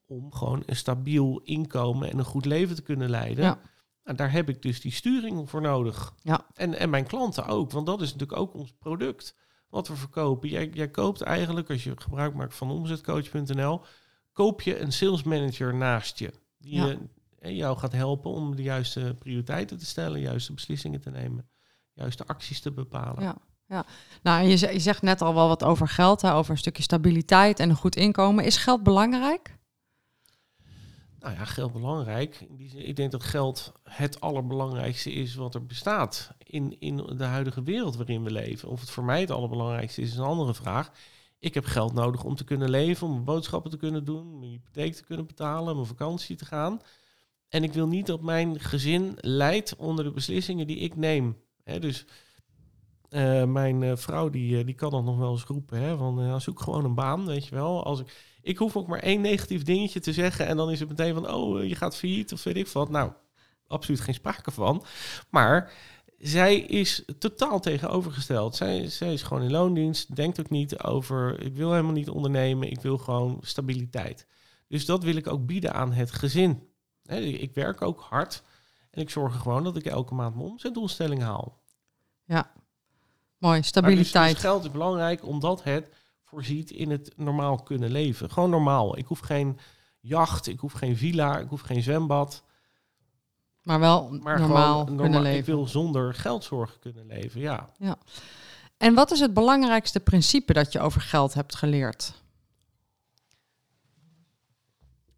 om 0.07 0.33
gewoon 0.33 0.63
een 0.67 0.77
stabiel 0.77 1.41
inkomen 1.45 2.11
en 2.11 2.19
een 2.19 2.25
goed 2.25 2.45
leven 2.45 2.75
te 2.75 2.83
kunnen 2.83 3.11
leiden. 3.11 3.45
Ja. 3.45 3.59
En 4.03 4.17
daar 4.17 4.33
heb 4.33 4.49
ik 4.49 4.63
dus 4.63 4.81
die 4.81 4.93
sturing 4.93 5.51
voor 5.51 5.61
nodig. 5.61 6.15
Ja. 6.23 6.47
En, 6.55 6.79
en 6.79 6.91
mijn 6.91 7.07
klanten 7.07 7.47
ook, 7.47 7.71
want 7.71 7.87
dat 7.87 8.01
is 8.01 8.13
natuurlijk 8.13 8.41
ook 8.41 8.55
ons 8.55 8.73
product 8.79 9.37
wat 9.69 9.89
we 9.89 9.97
verkopen. 9.97 10.49
Jij, 10.49 10.71
jij 10.73 10.89
koopt 10.89 11.21
eigenlijk, 11.21 11.71
als 11.71 11.85
je 11.85 11.93
gebruik 11.97 12.35
maakt 12.35 12.55
van 12.55 12.71
omzetcoach.nl, 12.71 13.81
koop 14.33 14.61
je 14.63 14.79
een 14.79 14.93
sales 14.93 15.23
manager 15.23 15.75
naast 15.75 16.19
je. 16.19 16.33
Die 16.59 16.75
Ja. 16.75 16.87
je, 16.87 16.99
eh, 17.39 17.57
jou 17.57 17.79
gaat 17.79 17.93
helpen 17.93 18.31
om 18.31 18.57
de 18.57 18.63
juiste 18.63 19.17
prioriteiten 19.19 19.79
te 19.79 19.87
stellen, 19.87 20.21
juiste 20.21 20.53
beslissingen 20.53 21.01
te 21.01 21.11
nemen, 21.11 21.49
juiste 21.93 22.27
acties 22.27 22.61
te 22.61 22.73
bepalen. 22.73 23.23
Ja. 23.23 23.37
Ja, 23.69 23.85
nou, 24.23 24.47
je 24.47 24.79
zegt 24.79 25.03
net 25.03 25.23
al 25.23 25.35
wel 25.35 25.49
wat 25.49 25.65
over 25.65 25.89
geld, 25.89 26.23
hè, 26.23 26.35
over 26.35 26.51
een 26.51 26.59
stukje 26.59 26.83
stabiliteit 26.83 27.61
en 27.61 27.71
een 27.71 27.77
goed 27.77 27.97
inkomen. 27.97 28.45
Is 28.45 28.57
geld 28.57 28.83
belangrijk? 28.83 29.57
Nou 31.25 31.37
ja, 31.37 31.45
geld 31.45 31.73
belangrijk. 31.73 32.47
Ik 32.75 32.97
denk 32.97 33.11
dat 33.11 33.23
geld 33.23 33.73
het 33.83 34.21
allerbelangrijkste 34.21 35.13
is 35.13 35.35
wat 35.35 35.55
er 35.55 35.67
bestaat 35.67 36.31
in, 36.39 36.81
in 36.81 36.97
de 36.97 37.25
huidige 37.25 37.63
wereld 37.63 37.97
waarin 37.97 38.23
we 38.23 38.31
leven. 38.31 38.69
Of 38.69 38.81
het 38.81 38.91
voor 38.91 39.05
mij 39.05 39.21
het 39.21 39.31
allerbelangrijkste 39.31 40.01
is, 40.01 40.11
is 40.11 40.17
een 40.17 40.25
andere 40.25 40.55
vraag. 40.55 40.91
Ik 41.39 41.55
heb 41.55 41.65
geld 41.65 41.93
nodig 41.93 42.25
om 42.25 42.35
te 42.35 42.45
kunnen 42.45 42.71
leven, 42.71 43.07
om 43.07 43.25
boodschappen 43.25 43.71
te 43.71 43.77
kunnen 43.77 44.05
doen, 44.05 44.39
mijn 44.39 44.51
hypotheek 44.51 44.95
te 44.95 45.05
kunnen 45.05 45.27
betalen, 45.27 45.75
mijn 45.75 45.87
vakantie 45.87 46.37
te 46.37 46.45
gaan. 46.45 46.81
En 47.49 47.63
ik 47.63 47.73
wil 47.73 47.87
niet 47.87 48.07
dat 48.07 48.23
mijn 48.23 48.61
gezin 48.61 49.15
leidt 49.17 49.77
onder 49.77 50.05
de 50.05 50.13
beslissingen 50.13 50.67
die 50.67 50.79
ik 50.79 50.97
neem. 50.97 51.37
Dus 51.79 52.07
eh, 53.09 53.45
mijn 53.45 53.83
eh, 53.83 53.97
vrouw 53.97 54.31
die, 54.31 54.59
eh, 54.59 54.65
die 54.65 54.75
kan 54.75 54.91
dan 54.91 55.05
nog 55.05 55.19
wel 55.19 55.33
eens 55.33 55.45
roepen, 55.45 55.79
hè, 55.79 55.97
van 55.97 56.41
zoek 56.41 56.61
gewoon 56.61 56.85
een 56.85 56.95
baan, 56.95 57.27
weet 57.27 57.47
je 57.47 57.55
wel. 57.55 57.85
Als 57.85 58.01
ik, 58.01 58.34
ik 58.45 58.59
hoef 58.59 58.77
ook 58.77 58.87
maar 58.87 58.99
één 58.99 59.21
negatief 59.21 59.63
dingetje 59.63 60.01
te 60.01 60.13
zeggen 60.13 60.47
en 60.47 60.57
dan 60.57 60.71
is 60.71 60.81
het 60.81 60.89
meteen 60.89 61.15
van, 61.15 61.31
oh, 61.33 61.61
eh, 61.61 61.69
je 61.69 61.75
gaat 61.75 61.97
failliet 61.97 62.33
of 62.33 62.43
weet 62.43 62.57
ik 62.57 62.69
wat. 62.69 62.91
Nou, 62.91 63.13
absoluut 63.67 64.01
geen 64.01 64.15
sprake 64.15 64.51
van. 64.51 64.85
Maar 65.31 65.73
zij 66.19 66.57
is 66.57 67.05
totaal 67.19 67.61
tegenovergesteld. 67.61 68.57
Zij, 68.57 68.89
zij 68.89 69.13
is 69.13 69.23
gewoon 69.23 69.43
in 69.43 69.51
loondienst, 69.51 70.17
denkt 70.17 70.41
ook 70.41 70.51
niet 70.51 70.79
over, 70.79 71.41
ik 71.41 71.57
wil 71.57 71.71
helemaal 71.71 71.93
niet 71.93 72.09
ondernemen, 72.09 72.71
ik 72.71 72.81
wil 72.81 72.99
gewoon 72.99 73.39
stabiliteit. 73.41 74.27
Dus 74.69 74.85
dat 74.85 75.03
wil 75.03 75.17
ik 75.17 75.27
ook 75.27 75.47
bieden 75.47 75.75
aan 75.75 75.93
het 75.93 76.11
gezin. 76.11 76.69
Ik 77.19 77.55
werk 77.55 77.83
ook 77.83 78.01
hard 78.01 78.43
en 78.91 79.01
ik 79.01 79.11
zorg 79.11 79.35
er 79.35 79.41
gewoon 79.41 79.65
dat 79.65 79.77
ik 79.77 79.87
elke 79.87 80.15
maand 80.15 80.35
mijn 80.35 80.49
omzetdoelstelling 80.49 81.23
haal. 81.23 81.63
Mooi, 82.27 82.47
Maar 83.39 83.57
dus- 83.57 83.67
stabiliteit. 83.67 84.33
Dus, 84.33 84.41
geld 84.41 84.65
is 84.65 84.71
belangrijk 84.71 85.27
omdat 85.27 85.63
het 85.63 85.89
voorziet 86.35 86.71
in 86.71 86.91
het 86.91 87.13
normaal 87.17 87.63
kunnen 87.63 87.91
leven. 87.91 88.31
Gewoon 88.31 88.51
normaal. 88.51 88.99
Ik 88.99 89.07
hoef 89.07 89.19
geen 89.19 89.59
jacht, 90.01 90.47
ik 90.47 90.61
hoef 90.61 90.73
geen 90.73 90.97
villa, 90.97 91.39
ik 91.39 91.49
hoef 91.49 91.61
geen 91.61 91.83
zwembad. 91.83 92.43
maar 93.63 93.81
wel 93.81 94.11
Maar 94.11 94.41
normaal 94.41 94.85
kunnen 94.85 95.23
leven. 95.23 95.39
Ik 95.39 95.45
wil 95.45 95.67
zonder 95.67 96.15
geldzorgen 96.15 96.81
kunnen 96.81 97.07
leven, 97.07 97.41
ja. 97.41 97.69
En 98.77 98.95
wat 98.95 99.11
is 99.11 99.21
het 99.21 99.35
belangrijkste 99.35 100.01
principe 100.01 100.53
dat 100.53 100.73
je 100.73 100.81
over 100.81 101.01
geld 101.01 101.35
hebt 101.35 101.55
geleerd? 101.55 102.23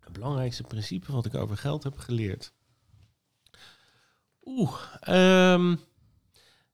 Het 0.01 0.13
belangrijkste 0.13 0.63
principe 0.63 1.13
wat 1.13 1.27
ik 1.27 1.35
over 1.35 1.57
geld 1.57 1.83
heb 1.83 1.99
geleerd. 1.99 2.53
Oeh, 4.45 4.81
ehm, 5.01 5.77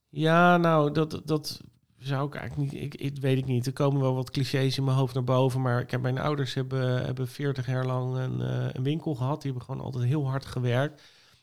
ja, 0.09 0.57
nou, 0.57 0.93
dat, 0.93 1.21
dat 1.25 1.61
zou 2.03 2.27
ik 2.27 2.35
eigenlijk 2.35 2.73
niet, 2.73 2.83
ik, 2.83 2.95
ik 2.95 3.17
weet 3.21 3.39
ik 3.39 3.47
niet. 3.47 3.67
Er 3.67 3.73
komen 3.73 4.01
wel 4.01 4.15
wat 4.15 4.31
clichés 4.31 4.77
in 4.77 4.85
mijn 4.85 4.97
hoofd 4.97 5.15
naar 5.15 5.25
boven, 5.25 5.61
maar 5.63 5.81
ik 5.81 5.91
heb 5.91 6.01
mijn 6.01 6.19
ouders 6.19 6.55
hebben, 6.55 7.05
hebben 7.05 7.29
40 7.29 7.67
jaar 7.67 7.87
lang 7.87 8.17
een, 8.17 8.41
eh, 8.41 8.67
een 8.73 8.83
winkel 8.83 9.15
gehad. 9.15 9.43
Die 9.43 9.51
hebben 9.51 9.69
gewoon 9.69 9.85
altijd 9.85 10.05
heel 10.05 10.29
hard 10.29 10.45
gewerkt. 10.45 11.03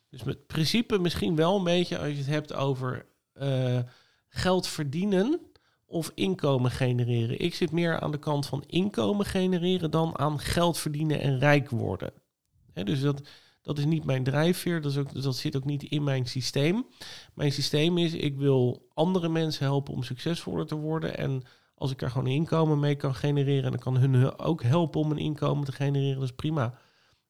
Dus 0.09 0.23
met 0.23 0.47
principe 0.47 0.99
misschien 0.99 1.35
wel 1.35 1.57
een 1.57 1.63
beetje 1.63 1.97
als 1.97 2.09
je 2.09 2.17
het 2.17 2.25
hebt 2.25 2.53
over 2.53 3.05
eh, 3.33 3.79
geld 4.27 4.67
verdienen 4.67 5.39
of 5.85 6.11
inkomen 6.15 6.71
genereren. 6.71 7.39
Ik 7.39 7.55
zit 7.55 7.71
meer 7.71 7.99
aan 7.99 8.11
de 8.11 8.19
kant 8.19 8.45
van 8.45 8.63
inkomen 8.67 9.25
genereren 9.25 9.91
dan 9.91 10.17
aan 10.17 10.39
geld 10.39 10.77
verdienen 10.77 11.21
en 11.21 11.39
rijk 11.39 11.69
worden. 11.69 12.13
Dus 12.73 13.01
dat, 13.01 13.21
dat 13.69 13.77
is 13.77 13.85
niet 13.85 14.05
mijn 14.05 14.23
drijfveer, 14.23 14.81
dat, 14.81 14.91
is 14.91 14.97
ook, 14.97 15.21
dat 15.21 15.35
zit 15.35 15.55
ook 15.55 15.65
niet 15.65 15.83
in 15.83 16.03
mijn 16.03 16.25
systeem. 16.25 16.85
Mijn 17.33 17.51
systeem 17.51 17.97
is, 17.97 18.13
ik 18.13 18.38
wil 18.38 18.88
andere 18.93 19.29
mensen 19.29 19.65
helpen 19.65 19.93
om 19.93 20.03
succesvoller 20.03 20.65
te 20.65 20.75
worden. 20.75 21.17
En 21.17 21.43
als 21.75 21.91
ik 21.91 22.01
er 22.01 22.11
gewoon 22.11 22.27
inkomen 22.27 22.79
mee 22.79 22.95
kan 22.95 23.15
genereren 23.15 23.63
en 23.63 23.71
dan 23.71 23.79
kan 23.79 23.97
hun 23.97 24.39
ook 24.39 24.63
helpen 24.63 25.01
om 25.01 25.11
een 25.11 25.17
inkomen 25.17 25.65
te 25.65 25.71
genereren, 25.71 26.19
dat 26.19 26.29
is 26.29 26.35
prima. 26.35 26.79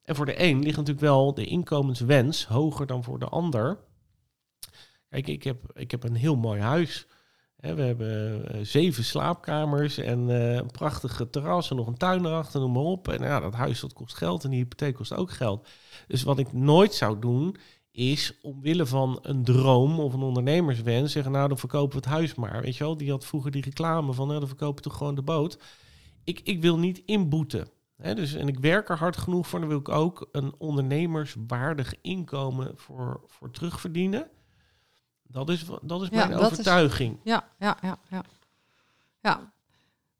En 0.02 0.14
voor 0.14 0.26
de 0.26 0.42
een 0.42 0.62
ligt 0.62 0.76
natuurlijk 0.76 1.06
wel 1.06 1.34
de 1.34 1.44
inkomenswens 1.44 2.46
hoger 2.46 2.86
dan 2.86 3.04
voor 3.04 3.18
de 3.18 3.28
ander. 3.28 3.78
Kijk, 5.08 5.26
ik 5.26 5.42
heb, 5.42 5.62
ik 5.72 5.90
heb 5.90 6.04
een 6.04 6.16
heel 6.16 6.36
mooi 6.36 6.60
huis. 6.60 7.06
We 7.60 7.82
hebben 7.82 8.44
eh, 8.48 8.60
zeven 8.62 9.04
slaapkamers 9.04 9.98
en 9.98 10.30
eh, 10.30 10.54
een 10.54 10.70
prachtige 10.70 11.30
terras 11.30 11.70
en 11.70 11.76
nog 11.76 11.86
een 11.86 11.96
tuin 11.96 12.24
erachter, 12.24 12.60
noem 12.60 12.72
maar 12.72 12.82
op. 12.82 13.08
En 13.08 13.22
ja, 13.22 13.40
dat 13.40 13.54
huis 13.54 13.80
dat 13.80 13.92
kost 13.92 14.16
geld 14.16 14.44
en 14.44 14.50
die 14.50 14.58
hypotheek 14.58 14.94
kost 14.94 15.14
ook 15.14 15.30
geld. 15.30 15.68
Dus 16.06 16.22
wat 16.22 16.38
ik 16.38 16.52
nooit 16.52 16.94
zou 16.94 17.18
doen, 17.18 17.56
is 17.92 18.38
omwille 18.42 18.86
van 18.86 19.18
een 19.22 19.44
droom 19.44 20.00
of 20.00 20.12
een 20.14 20.22
ondernemerswens 20.22 21.12
zeggen, 21.12 21.32
nou 21.32 21.48
dan 21.48 21.58
verkopen 21.58 21.90
we 21.90 21.96
het 21.96 22.14
huis 22.14 22.34
maar. 22.34 22.62
Weet 22.62 22.76
je 22.76 22.84
wel, 22.84 22.96
die 22.96 23.10
had 23.10 23.26
vroeger 23.26 23.50
die 23.50 23.62
reclame 23.62 24.12
van, 24.12 24.26
nou 24.26 24.38
dan 24.38 24.48
verkopen 24.48 24.76
we 24.76 24.88
toch 24.88 24.96
gewoon 24.96 25.14
de 25.14 25.22
boot. 25.22 25.58
Ik, 26.24 26.40
ik 26.44 26.60
wil 26.60 26.78
niet 26.78 27.02
inboeten. 27.04 27.68
Dus, 27.96 28.34
en 28.34 28.48
ik 28.48 28.58
werk 28.58 28.88
er 28.88 28.98
hard 28.98 29.16
genoeg 29.16 29.48
voor, 29.48 29.60
dan 29.60 29.68
wil 29.68 29.78
ik 29.78 29.88
ook 29.88 30.28
een 30.32 30.54
ondernemerswaardig 30.58 31.94
inkomen 32.00 32.72
voor, 32.76 33.20
voor 33.26 33.50
terugverdienen. 33.50 34.30
Dat 35.32 35.48
is, 35.48 35.64
dat 35.82 36.02
is 36.02 36.08
Ja, 36.08 36.26
mijn 36.26 36.38
is- 36.38 36.44
overtuiging. 36.46 37.16
Ja, 37.24 37.48
ja, 37.58 37.76
ja, 37.82 37.98
ja. 38.10 38.22
Ja, 39.22 39.52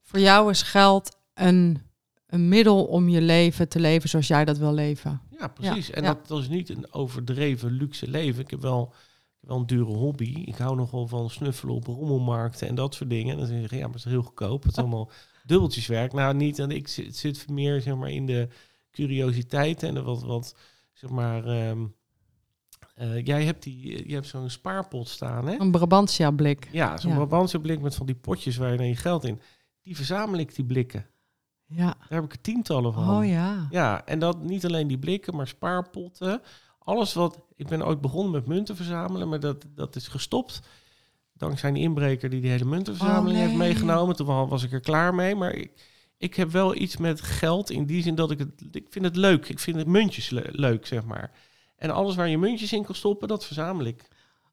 voor 0.00 0.18
jou 0.18 0.50
is 0.50 0.62
geld 0.62 1.16
een, 1.34 1.82
een 2.26 2.48
middel 2.48 2.84
om 2.84 3.08
je 3.08 3.20
leven 3.20 3.68
te 3.68 3.80
leven 3.80 4.08
zoals 4.08 4.26
jij 4.26 4.44
dat 4.44 4.58
wil 4.58 4.74
leven. 4.74 5.20
Ja, 5.38 5.48
precies. 5.48 5.90
en 5.90 6.02
ja. 6.02 6.08
Dat, 6.14 6.26
dat 6.28 6.40
is 6.40 6.48
niet 6.48 6.68
een 6.68 6.92
overdreven 6.92 7.70
luxe 7.70 8.08
leven. 8.08 8.42
Ik 8.42 8.50
heb 8.50 8.60
wel, 8.60 8.82
ik 8.92 9.38
heb 9.40 9.48
wel 9.48 9.58
een 9.58 9.66
dure 9.66 9.92
hobby. 9.96 10.42
Ik 10.44 10.56
hou 10.56 10.76
nogal 10.76 11.06
van 11.06 11.30
snuffelen 11.30 11.74
op 11.74 11.86
rommelmarkten 11.86 12.68
en 12.68 12.74
dat 12.74 12.94
soort 12.94 13.10
dingen. 13.10 13.32
En 13.32 13.38
dan 13.38 13.46
zeg 13.46 13.70
je, 13.70 13.76
ja, 13.76 13.82
maar 13.86 13.94
het 13.96 14.04
is 14.04 14.10
heel 14.12 14.22
goedkoop. 14.22 14.62
Het 14.62 14.72
is 14.72 14.78
allemaal 14.78 15.10
dubbeltjeswerk. 15.44 16.12
Nou, 16.12 16.34
niet. 16.34 16.58
En 16.58 16.70
ik 16.70 16.88
zit, 16.88 17.16
zit 17.16 17.48
meer 17.48 17.80
zeg 17.80 17.96
maar, 17.96 18.10
in 18.10 18.26
de 18.26 18.48
curiositeit 18.90 19.82
en 19.82 19.94
de 19.94 20.02
wat, 20.02 20.22
wat 20.22 20.54
zeg 20.92 21.10
maar... 21.10 21.44
ehm, 21.44 21.86
eh, 23.00 23.24
jij 23.26 23.44
hebt, 23.44 23.62
die, 23.62 24.08
je 24.08 24.14
hebt 24.14 24.26
zo'n 24.26 24.50
spaarpot 24.50 25.08
staan, 25.08 25.46
hè? 25.48 25.58
Een 25.60 25.70
Brabantia 25.70 26.30
blik. 26.30 26.68
Ja, 26.72 26.96
zo'n 26.96 27.10
Ja. 27.10 27.16
Brabantse 27.16 27.58
blik 27.58 27.80
met 27.80 27.94
van 27.94 28.06
die 28.06 28.14
potjes 28.14 28.56
waar 28.56 28.70
je 28.70 28.76
dan 28.76 28.86
je 28.86 28.96
geld 28.96 29.24
in. 29.24 29.40
Die 29.82 29.96
verzamel 29.96 30.38
ik, 30.38 30.54
die 30.54 30.64
blikken. 30.64 31.06
Ja. 31.66 31.84
Daar 31.84 32.06
heb 32.08 32.24
ik 32.24 32.32
er 32.32 32.40
tientallen 32.40 32.92
van. 32.92 33.16
Oh 33.18 33.26
ja. 33.26 33.66
Ja, 33.70 34.04
en 34.06 34.18
dat 34.18 34.42
niet 34.42 34.66
alleen 34.66 34.86
die 34.88 34.98
blikken, 34.98 35.36
maar 35.36 35.46
spaarpotten. 35.48 36.40
Alles 36.78 37.12
wat... 37.12 37.40
Ik 37.56 37.66
ben 37.68 37.86
ooit 37.86 38.00
begonnen 38.00 38.32
met 38.32 38.46
munten 38.46 38.76
verzamelen, 38.76 39.28
maar 39.28 39.40
dat, 39.40 39.66
dat 39.74 39.96
is 39.96 40.08
gestopt. 40.08 40.60
Dankzij 41.32 41.68
een 41.68 41.76
inbreker 41.76 42.30
die 42.30 42.40
die 42.40 42.50
hele 42.50 42.64
muntenverzameling 42.64 43.38
Oh, 43.40 43.44
heeft 43.44 43.56
meegenomen. 43.58 44.16
Toen 44.16 44.26
wa- 44.26 44.46
was 44.46 44.62
ik 44.62 44.72
er 44.72 44.80
klaar 44.80 45.14
mee. 45.14 45.34
Maar 45.34 45.54
ik, 45.54 45.70
ik 46.16 46.34
heb 46.34 46.50
wel 46.50 46.74
iets 46.74 46.96
met 46.96 47.20
geld 47.20 47.70
in 47.70 47.86
die 47.86 48.02
zin 48.02 48.14
dat 48.14 48.30
ik 48.30 48.38
het... 48.38 48.48
Ik 48.72 48.86
vind 48.90 49.04
het 49.04 49.16
leuk. 49.16 49.48
Ik 49.48 49.58
vind 49.58 49.76
het 49.76 49.86
muntjes 49.86 50.30
le- 50.30 50.48
leuk, 50.50 50.86
zeg 50.86 51.04
maar. 51.04 51.30
En 51.80 51.90
alles 51.90 52.14
waar 52.14 52.28
je 52.28 52.38
muntjes 52.38 52.72
in 52.72 52.84
kan 52.84 52.94
stoppen, 52.94 53.28
dat 53.28 53.44
verzamel 53.46 53.84
ik. 53.84 54.08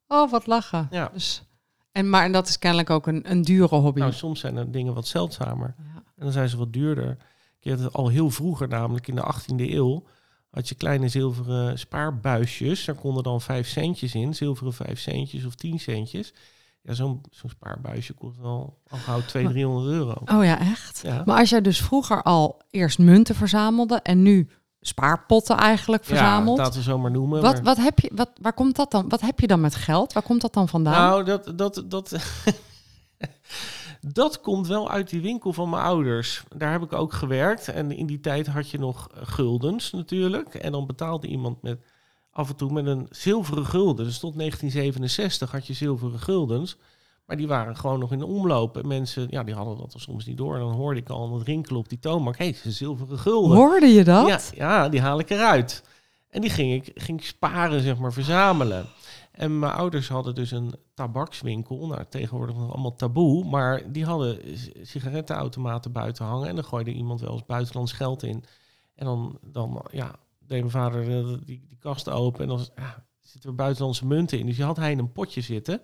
Oh, 0.08 0.32
wat 0.32 0.48
lachen. 0.48 0.88
Ja. 0.92 1.10
Dus, 1.14 1.44
en, 1.92 2.10
maar 2.10 2.24
en 2.24 2.32
dat 2.32 2.48
is 2.48 2.60
kennelijk 2.60 2.90
ook 2.90 3.08
een, 3.08 3.32
een 3.32 3.42
dure 3.42 3.76
hobby. 3.76 4.00
Nou, 4.00 4.14
soms 4.14 4.40
zijn 4.40 4.56
er 4.58 4.72
dingen 4.72 4.94
wat 4.94 5.08
zeldzamer. 5.08 5.76
ja. 5.78 5.96
En 5.96 6.24
dan 6.24 6.32
zijn 6.32 6.50
ze 6.50 6.58
wat 6.58 6.74
duurder. 6.74 7.18
Ik 7.60 7.72
had 7.72 7.80
het 7.80 7.94
al 7.94 8.08
heel 8.08 8.30
vroeger, 8.30 8.68
namelijk 8.68 9.08
in 9.08 9.16
de 9.16 9.34
18e 9.34 9.56
eeuw, 9.56 10.04
had 10.50 10.70
je 10.70 10.76
kleine 10.76 11.08
zilveren 11.08 11.80
spaarbuisjes. 11.80 12.86
Daar 12.86 12.96
konden 12.96 13.24
dan 13.24 13.42
vijf 13.42 13.68
centjes 13.68 14.16
in, 14.16 14.36
zilveren 14.36 14.74
vijf 14.74 15.00
centjes 15.00 15.46
of 15.46 15.56
tien 15.56 15.80
centjes. 15.80 16.34
Ja, 16.82 16.94
zo'n 16.94 17.22
zo'n 17.32 17.50
spaarbuisje 17.50 18.14
kost 18.14 18.38
wel 18.38 18.82
al 18.88 18.98
gauw 18.98 19.22
200, 19.22 19.66
300 19.66 19.96
euro. 19.96 20.38
Oh 20.38 20.44
ja, 20.46 20.60
echt? 20.60 21.02
Ja. 21.04 21.24
Maar 21.26 21.40
als 21.40 21.50
jij 21.50 21.62
dus 21.62 21.82
vroeger 21.82 22.24
al 22.24 22.62
eerst 22.70 23.00
munten 23.00 23.36
verzamelde 23.36 23.96
en 23.96 24.22
nu 24.22 24.50
spaarpotten 24.82 25.58
eigenlijk 25.58 26.04
verzameld. 26.06 26.58
Ja, 26.58 26.64
laten 26.64 26.80
we 26.80 26.86
zo 26.86 26.98
maar 26.98 27.12
noemen. 27.12 27.42
wat, 27.42 27.54
maar- 27.54 27.64
wat 27.64 27.78
heb 27.78 28.00
je, 28.00 28.12
wat, 28.16 28.30
waar 28.42 28.54
komt 28.54 28.76
dat 28.76 28.92
dan? 28.92 29.10
Wat 29.10 29.22
heb 29.22 29.40
je 29.40 29.48
dan 29.48 29.62
met 29.62 29.76
geld? 29.76 30.14
Waar 30.14 30.24
komt 30.24 30.42
dat 30.42 30.54
dan 30.54 30.68
vandaan? 30.68 31.10
Nou, 31.10 31.24
dat, 31.24 31.52
dat, 31.56 31.84
dat, 31.88 32.16
dat 34.20 34.42
komt 34.42 34.68
wel 34.68 34.90
uit 34.90 35.10
die 35.10 35.22
winkel 35.22 35.54
van 35.54 35.70
mijn 35.70 35.84
ouders. 35.84 36.44
Daar 36.56 36.72
heb 36.72 36.82
ik 36.84 36.94
ook 36.94 37.14
gewerkt. 37.14 37.68
En 37.68 37.92
in 37.92 38.06
die 38.06 38.20
tijd 38.20 38.48
had 38.48 38.70
je 38.70 38.80
nog 38.80 39.08
guldens 39.14 39.92
natuurlijk. 39.92 40.56
En 40.56 40.72
dan 40.72 40.86
betaalde 40.86 41.28
iemand 41.28 41.62
met 41.62 41.80
af 42.32 42.50
en 42.50 42.56
toe 42.56 42.72
met 42.72 42.86
een 42.86 43.08
zilveren 43.10 43.66
gulden. 43.66 44.06
Dus 44.06 44.20
tot 44.20 44.38
1967 44.38 45.52
had 45.52 45.68
je 45.68 45.74
zilveren 45.74 46.20
guldens. 46.20 46.78
Maar 47.28 47.38
die 47.38 47.48
waren 47.48 47.78
gewoon 47.78 48.00
nog 48.00 48.12
in 48.12 48.20
de 48.20 48.26
omloop. 48.26 48.78
En 48.78 48.88
mensen, 48.88 49.28
ja, 49.30 49.44
die 49.44 49.54
hadden 49.54 49.78
dat 49.78 49.94
er 49.94 50.02
soms 50.02 50.26
niet 50.26 50.38
door. 50.38 50.54
En 50.54 50.60
dan 50.60 50.72
hoorde 50.72 51.00
ik 51.00 51.10
al 51.10 51.34
het 51.34 51.48
rinkelen 51.48 51.80
op 51.80 51.90
die 51.90 52.00
toonbank. 52.00 52.38
Hé, 52.38 52.46
hey, 52.46 52.56
een 52.64 52.72
zilveren 52.72 53.20
gulden. 53.20 53.58
Hoorde 53.58 53.88
je 53.88 54.04
dat? 54.04 54.28
Ja, 54.28 54.40
ja, 54.56 54.90
die 54.90 55.02
haal 55.02 55.20
ik 55.20 55.30
eruit. 55.30 55.84
En 56.30 56.42
die 56.42 56.50
ging 56.50 56.74
ik, 56.74 57.02
ging 57.02 57.20
ik 57.20 57.26
sparen, 57.26 57.82
zeg 57.82 57.98
maar, 57.98 58.14
verzamelen. 58.14 58.86
En 59.32 59.60
mijn 59.60 59.74
ouders 59.74 60.08
hadden 60.08 60.36
dus 60.36 60.52
een 60.52 60.74
tabakswinkel. 60.94 61.88
Nou, 61.88 62.04
tegenwoordig 62.10 62.56
nog 62.56 62.72
allemaal 62.72 62.96
taboe. 62.96 63.46
Maar 63.46 63.92
die 63.92 64.06
hadden 64.06 64.40
sigarettenautomaten 64.82 65.92
buiten 65.92 66.26
hangen. 66.26 66.48
En 66.48 66.56
dan 66.56 66.64
gooide 66.64 66.92
iemand 66.92 67.22
wel 67.22 67.34
eens 67.34 67.46
buitenlands 67.46 67.92
geld 67.92 68.24
in. 68.24 68.44
En 68.96 69.06
dan, 69.06 69.40
dan 69.42 69.86
ja, 69.92 70.16
deed 70.40 70.60
mijn 70.60 70.72
vader 70.72 71.02
eh, 71.02 71.28
die, 71.46 71.66
die 71.68 71.78
kast 71.80 72.10
open. 72.10 72.42
En 72.42 72.48
dan 72.48 72.66
ja, 72.76 73.04
zitten 73.22 73.50
er 73.50 73.56
buitenlandse 73.56 74.06
munten 74.06 74.40
in. 74.40 74.46
Dus 74.46 74.56
die 74.56 74.66
had 74.66 74.78
hij 74.78 74.92
in 74.92 75.00
een 75.00 75.12
potje 75.12 75.42
zitten. 75.42 75.82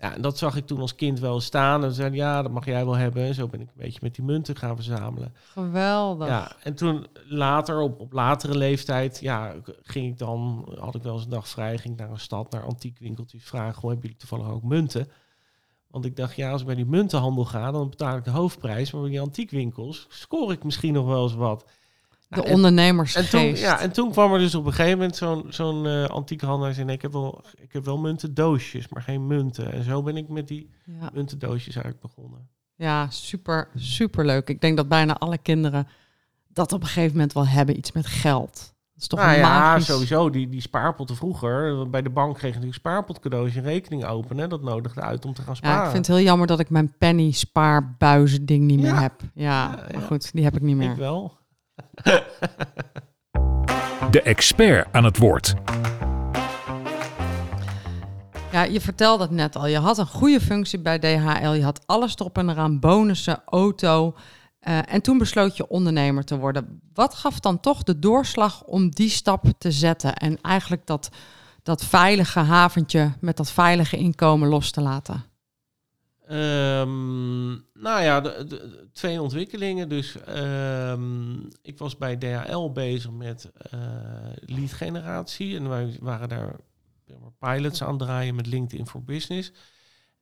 Ja, 0.00 0.14
en 0.14 0.22
dat 0.22 0.38
zag 0.38 0.56
ik 0.56 0.66
toen 0.66 0.80
als 0.80 0.94
kind 0.94 1.20
wel 1.20 1.40
staan. 1.40 1.84
En 1.84 1.92
zei 1.92 2.14
ja, 2.14 2.42
dat 2.42 2.52
mag 2.52 2.64
jij 2.64 2.84
wel 2.84 2.96
hebben. 2.96 3.22
En 3.22 3.34
zo 3.34 3.48
ben 3.48 3.60
ik 3.60 3.66
een 3.66 3.82
beetje 3.82 3.98
met 4.02 4.14
die 4.14 4.24
munten 4.24 4.56
gaan 4.56 4.74
verzamelen. 4.74 5.34
Geweldig. 5.52 6.28
Ja, 6.28 6.52
en 6.62 6.74
toen 6.74 7.06
later, 7.28 7.80
op, 7.80 8.00
op 8.00 8.12
latere 8.12 8.56
leeftijd, 8.56 9.20
ja, 9.20 9.54
ging 9.82 10.06
ik 10.06 10.18
dan, 10.18 10.68
had 10.78 10.94
ik 10.94 11.02
wel 11.02 11.14
eens 11.14 11.24
een 11.24 11.30
dag 11.30 11.48
vrij, 11.48 11.78
ging 11.78 11.94
ik 11.94 12.00
naar 12.00 12.10
een 12.10 12.18
stad, 12.18 12.50
naar 12.50 12.64
antiekwinkeltjes, 12.64 13.44
vragen, 13.44 13.74
goh, 13.74 13.90
hebben 13.90 14.08
jullie 14.08 14.26
toevallig 14.26 14.52
ook 14.54 14.62
munten? 14.62 15.08
Want 15.90 16.04
ik 16.04 16.16
dacht, 16.16 16.36
ja, 16.36 16.50
als 16.50 16.60
ik 16.60 16.66
bij 16.66 16.76
die 16.76 16.86
muntenhandel 16.86 17.44
ga, 17.44 17.70
dan 17.70 17.90
betaal 17.90 18.16
ik 18.16 18.24
de 18.24 18.30
hoofdprijs, 18.30 18.92
maar 18.92 19.00
bij 19.00 19.10
die 19.10 19.20
antiekwinkels 19.20 20.06
scoor 20.08 20.52
ik 20.52 20.64
misschien 20.64 20.92
nog 20.92 21.06
wel 21.06 21.22
eens 21.22 21.34
wat. 21.34 21.70
De 22.28 22.34
Nou, 22.36 22.48
en- 22.48 22.54
ondernemersgeest. 22.54 23.32
en 23.34 23.40
toen, 23.40 23.56
ja, 23.56 23.80
en 23.80 23.92
toen 23.92 24.10
kwam 24.10 24.32
er 24.32 24.38
dus 24.38 24.54
op 24.54 24.66
een 24.66 24.72
gegeven 24.72 24.98
moment 24.98 25.16
zo'n 25.16 25.44
zo'n 25.48 25.86
eh 25.86 26.04
antieke 26.04 26.46
handelaar 26.46 26.78
en 26.78 26.86
nee, 26.86 26.94
ik 26.94 27.02
heb 27.02 27.12
wel, 27.12 27.44
ik 27.56 27.72
heb 27.72 27.84
wel 27.84 27.98
muntendoosjes, 27.98 28.88
maar 28.88 29.02
geen 29.02 29.26
munten. 29.26 29.72
En 29.72 29.84
zo 29.84 30.02
ben 30.02 30.16
ik 30.16 30.28
met 30.28 30.48
die 30.48 30.70
Ja. 31.00 31.10
muntendoosjes 31.12 31.74
eigenlijk 31.74 32.00
begonnen. 32.00 32.48
Ja, 32.74 33.10
super, 33.10 33.68
super 33.74 34.24
leuk. 34.26 34.48
Ik 34.48 34.60
denk 34.60 34.76
dat 34.76 34.88
bijna 34.88 35.16
alle 35.18 35.38
kinderen 35.38 35.88
dat 36.48 36.72
op 36.72 36.80
een 36.80 36.86
gegeven 36.86 37.12
moment 37.12 37.32
wel 37.32 37.46
hebben, 37.46 37.76
iets 37.78 37.92
met 37.92 38.06
geld. 38.06 38.52
Dat 38.92 39.02
is 39.02 39.06
toch 39.06 39.18
nou 39.20 39.32
een 39.32 39.38
ja, 39.38 39.48
magisch... 39.48 39.86
sowieso. 39.86 40.30
Die, 40.30 40.48
die 40.48 40.60
spaarpotten 40.60 41.16
vroeger. 41.16 41.90
Bij 41.90 42.02
de 42.02 42.10
bank 42.10 42.30
kreeg 42.34 42.42
je 42.42 42.48
natuurlijk 42.58 42.74
spaarpotcadeaus 42.74 43.54
en 43.56 43.62
rekening 43.62 44.04
openen. 44.04 44.48
Dat 44.48 44.62
nodigde 44.62 45.00
uit 45.00 45.24
om 45.24 45.34
te 45.34 45.42
gaan 45.42 45.56
sparen. 45.56 45.76
Ja, 45.78 45.84
ik 45.84 45.90
vind 45.90 46.06
het 46.06 46.16
heel 46.16 46.24
jammer 46.24 46.46
dat 46.46 46.60
ik 46.60 46.70
mijn 46.70 46.92
penny 46.98 47.30
spaarbuizen 47.30 48.46
ding 48.46 48.64
niet 48.64 48.80
meer 48.80 48.94
Ja. 48.94 49.00
heb. 49.00 49.12
Ja, 49.34 49.42
Ja, 49.44 49.68
maar 49.70 49.92
ja. 49.92 50.06
goed, 50.06 50.32
die 50.32 50.44
heb 50.44 50.56
ik 50.56 50.62
niet 50.62 50.76
meer. 50.76 50.90
Ik 50.90 50.96
wel. 50.96 51.36
De 54.10 54.22
expert 54.22 54.86
aan 54.92 55.04
het 55.04 55.18
woord. 55.18 55.54
Ja, 58.52 58.62
je 58.62 58.80
vertelde 58.80 59.22
het 59.22 59.32
net 59.32 59.56
al. 59.56 59.66
Je 59.66 59.78
had 59.78 59.98
een 59.98 60.06
goede 60.06 60.40
functie 60.40 60.78
bij 60.78 60.98
DHL. 60.98 61.50
Je 61.50 61.62
had 61.62 61.80
alles 61.86 62.16
erop 62.16 62.38
en 62.38 62.48
eraan, 62.48 62.80
bonussen, 62.80 63.42
auto. 63.46 64.14
Eh, 64.58 64.78
en 64.86 65.00
toen 65.02 65.18
besloot 65.18 65.56
je 65.56 65.68
ondernemer 65.68 66.24
te 66.24 66.38
worden. 66.38 66.80
Wat 66.94 67.14
gaf 67.14 67.40
dan 67.40 67.60
toch 67.60 67.82
de 67.82 67.98
doorslag 67.98 68.62
om 68.62 68.90
die 68.90 69.10
stap 69.10 69.44
te 69.58 69.70
zetten 69.70 70.14
en 70.14 70.40
eigenlijk 70.40 70.86
dat, 70.86 71.08
dat 71.62 71.84
veilige 71.84 72.40
haventje 72.40 73.12
met 73.20 73.36
dat 73.36 73.50
veilige 73.50 73.96
inkomen 73.96 74.48
los 74.48 74.70
te 74.70 74.80
laten? 74.80 75.27
Ehm, 76.28 77.48
nou 77.72 78.02
ja, 78.02 78.44
twee 78.92 79.22
ontwikkelingen. 79.22 79.88
Dus 79.88 80.20
ehm, 80.20 81.36
ik 81.62 81.78
was 81.78 81.96
bij 81.96 82.16
DHL 82.16 82.70
bezig 82.70 83.10
met 83.10 83.50
eh 83.70 83.80
lead 84.40 84.72
generatie. 84.72 85.56
En 85.56 85.68
wij 85.68 85.96
waren 86.00 86.28
daar 86.28 86.56
pilots 87.38 87.82
aan 87.82 87.98
draaien 87.98 88.34
met 88.34 88.46
LinkedIn 88.46 88.86
for 88.86 89.02
Business. 89.04 89.52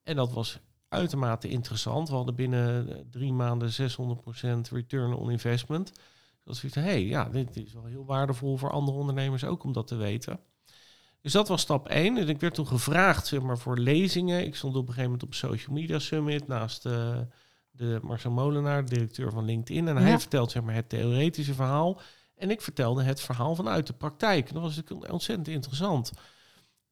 En 0.03 0.17
dat 0.17 0.33
was 0.33 0.61
uitermate 0.89 1.49
interessant. 1.49 2.09
We 2.09 2.15
hadden 2.15 2.35
binnen 2.35 2.89
eh, 2.89 3.01
drie 3.11 3.33
maanden 3.33 3.73
600% 3.73 4.69
return 4.71 5.15
on 5.15 5.31
investment. 5.31 5.93
Dat 6.45 6.61
we 6.61 6.69
hé, 6.73 6.81
hey, 6.81 7.05
ja, 7.05 7.29
dit 7.29 7.57
is 7.57 7.73
wel 7.73 7.85
heel 7.85 8.05
waardevol 8.05 8.57
voor 8.57 8.71
andere 8.71 8.99
ondernemers 8.99 9.45
ook 9.45 9.65
om 9.65 9.73
dat 9.73 9.87
te 9.87 9.97
weten. 9.97 10.41
Dus 11.27 11.35
dat 11.35 11.49
was 11.49 11.61
stap 11.61 11.89
1. 11.89 12.17
En 12.17 12.29
ik 12.29 12.41
werd 12.41 12.55
toen 12.55 12.67
gevraagd 12.67 13.27
zeg 13.27 13.41
maar, 13.43 13.59
voor 13.59 13.79
lezingen. 13.79 14.45
Ik 14.45 14.55
stond 14.55 14.75
op 14.75 14.81
een 14.81 14.87
gegeven 14.87 15.05
moment 15.05 15.23
op 15.23 15.29
een 15.29 15.35
social 15.35 15.75
media 15.75 15.99
summit 15.99 16.47
naast 16.47 16.87
eh, 16.87 17.19
de 17.71 17.99
Marcel 18.03 18.31
Molenaar, 18.31 18.85
de 18.85 18.95
directeur 18.95 19.31
van 19.31 19.45
LinkedIn. 19.45 19.89
En 19.89 19.97
hij 19.97 20.19
vertelt 20.19 20.51
zeg 20.51 20.63
maar, 20.63 20.75
het 20.75 20.89
theoretische 20.89 21.55
verhaal. 21.55 22.01
En 22.37 22.51
ik 22.51 22.61
vertelde 22.61 23.03
het 23.03 23.21
verhaal 23.21 23.55
vanuit 23.55 23.87
de 23.87 23.93
praktijk. 23.93 24.53
Dat 24.53 24.63
was 24.63 24.77
natuurlijk 24.77 25.13
ontzettend 25.13 25.49
interessant. 25.49 26.13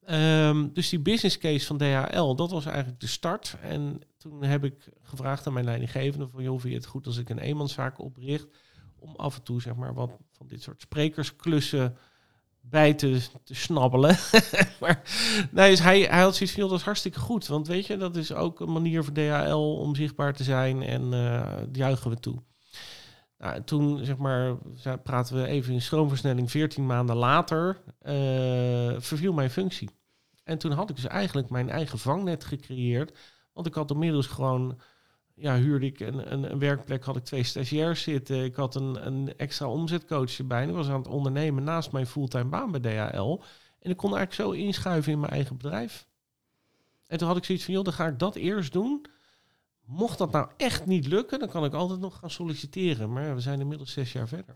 Ehm, 0.05 0.67
dus 0.73 0.89
die 0.89 0.99
business 0.99 1.37
case 1.37 1.65
van 1.65 1.77
DHL, 1.77 2.35
dat 2.35 2.51
was 2.51 2.65
eigenlijk 2.65 2.99
de 2.99 3.07
start. 3.07 3.57
En 3.61 4.01
toen 4.17 4.43
heb 4.43 4.63
ik 4.63 4.89
gevraagd 5.01 5.47
aan 5.47 5.53
mijn 5.53 5.65
leidinggevende 5.65 6.27
van... 6.27 6.43
joh, 6.43 6.59
vind 6.59 6.73
je 6.73 6.79
het 6.79 6.87
goed 6.87 7.05
als 7.05 7.17
ik 7.17 7.29
een 7.29 7.39
eenmanszaak 7.39 7.99
opricht... 7.99 8.47
om 8.99 9.15
af 9.15 9.35
en 9.35 9.43
toe 9.43 9.61
zeg 9.61 9.75
maar 9.75 9.93
wat 9.93 10.11
van 10.31 10.47
dit 10.47 10.61
soort 10.61 10.81
sprekersklussen 10.81 11.97
bij 12.69 12.93
te, 12.93 13.19
snabbelen. 13.43 14.17
maar 14.81 15.01
nee, 15.51 15.69
dus 15.69 15.79
hij, 15.79 16.01
hij 16.01 16.21
had 16.21 16.35
zoiets 16.35 16.55
van, 16.55 16.69
dat 16.69 16.81
hartstikke 16.81 17.19
goed. 17.19 17.47
Want 17.47 17.67
weet 17.67 17.85
je, 17.85 17.97
dat 17.97 18.15
is 18.15 18.33
ook 18.33 18.59
een 18.59 18.71
manier 18.71 19.03
voor 19.03 19.13
DHL 19.13 19.77
om 19.79 19.95
zichtbaar 19.95 20.33
te 20.33 20.43
zijn 20.43 20.81
en 20.81 21.13
eh 21.13 21.57
juichen 21.71 22.09
we 22.09 22.19
toe. 22.19 22.43
Nou, 23.37 23.55
en 23.55 23.63
toen, 23.63 24.05
zeg 24.05 24.17
maar, 24.17 24.57
praten 25.03 25.35
we 25.35 25.47
even 25.47 25.73
in 25.73 25.81
stroomversnelling, 25.81 26.51
14 26.51 26.85
maanden 26.85 27.15
later, 27.15 27.81
eh, 27.99 28.93
verviel 28.97 29.33
mijn 29.33 29.49
functie. 29.49 29.89
En 30.43 30.57
toen 30.57 30.71
had 30.71 30.89
ik 30.89 30.95
dus 30.95 31.05
eigenlijk 31.05 31.49
mijn 31.49 31.69
eigen 31.69 31.99
vangnet 31.99 32.45
gecreëerd. 32.45 33.17
Want 33.53 33.67
ik 33.67 33.73
had 33.73 33.91
inmiddels 33.91 34.27
gewoon, 34.27 34.79
ja, 35.35 35.57
huurde 35.57 35.85
ik 35.85 35.99
een, 35.99 36.51
een, 36.51 36.59
werkplek, 36.59 37.03
had 37.03 37.15
ik 37.15 37.23
twee 37.23 37.43
stagiairs 37.43 38.01
zitten. 38.01 38.43
Ik 38.43 38.55
had 38.55 38.75
een, 38.75 39.07
een 39.07 39.37
extra 39.37 39.67
omzetcoach 39.67 40.37
erbij. 40.37 40.61
En 40.61 40.69
ik 40.69 40.75
was 40.75 40.87
aan 40.87 40.97
het 40.97 41.07
ondernemen 41.07 41.63
naast 41.63 41.91
mijn 41.91 42.07
fulltime 42.07 42.49
baan 42.49 42.71
bij 42.71 42.79
DHL. 42.79 43.41
En 43.79 43.91
ik 43.91 43.97
kon 43.97 44.15
eigenlijk 44.15 44.33
zo 44.33 44.51
inschuiven 44.51 45.11
in 45.11 45.19
mijn 45.19 45.31
eigen 45.31 45.57
bedrijf. 45.57 46.07
En 47.07 47.17
toen 47.17 47.27
had 47.27 47.37
ik 47.37 47.43
zoiets 47.43 47.63
van, 47.63 47.73
joh, 47.73 47.83
dan 47.83 47.93
ga 47.93 48.07
ik 48.07 48.19
dat 48.19 48.35
eerst 48.35 48.73
doen. 48.73 49.05
Mocht 49.85 50.17
dat 50.17 50.31
nou 50.31 50.49
echt 50.57 50.85
niet 50.85 51.07
lukken, 51.07 51.39
dan 51.39 51.49
kan 51.49 51.65
ik 51.65 51.73
altijd 51.73 51.99
nog 51.99 52.17
gaan 52.19 52.29
solliciteren. 52.29 53.13
Maar 53.13 53.35
we 53.35 53.41
zijn 53.41 53.59
inmiddels 53.59 53.91
zes 53.91 54.11
jaar 54.11 54.27
verder. 54.27 54.55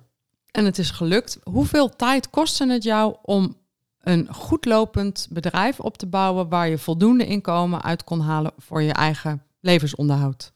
En 0.52 0.66
het 0.66 0.78
is 0.78 0.92
gelukt. 0.92 1.40
Hoeveel 1.44 1.90
tijd 1.90 2.30
kostte 2.30 2.68
het 2.68 2.84
jou 2.84 3.16
om 3.22 3.58
een 4.00 4.34
goed 4.34 4.66
lopend 4.66 5.28
bedrijf 5.30 5.80
op 5.80 5.98
te 5.98 6.08
bouwen 6.08 6.50
waar 6.50 6.70
je 6.70 6.78
voldoende 6.78 7.26
inkomen 7.26 7.82
uit 7.82 8.04
kon 8.04 8.20
halen 8.20 8.52
voor 8.58 8.82
je 8.82 8.94
eigen 8.94 9.44
levensonderhoud? 9.60 10.52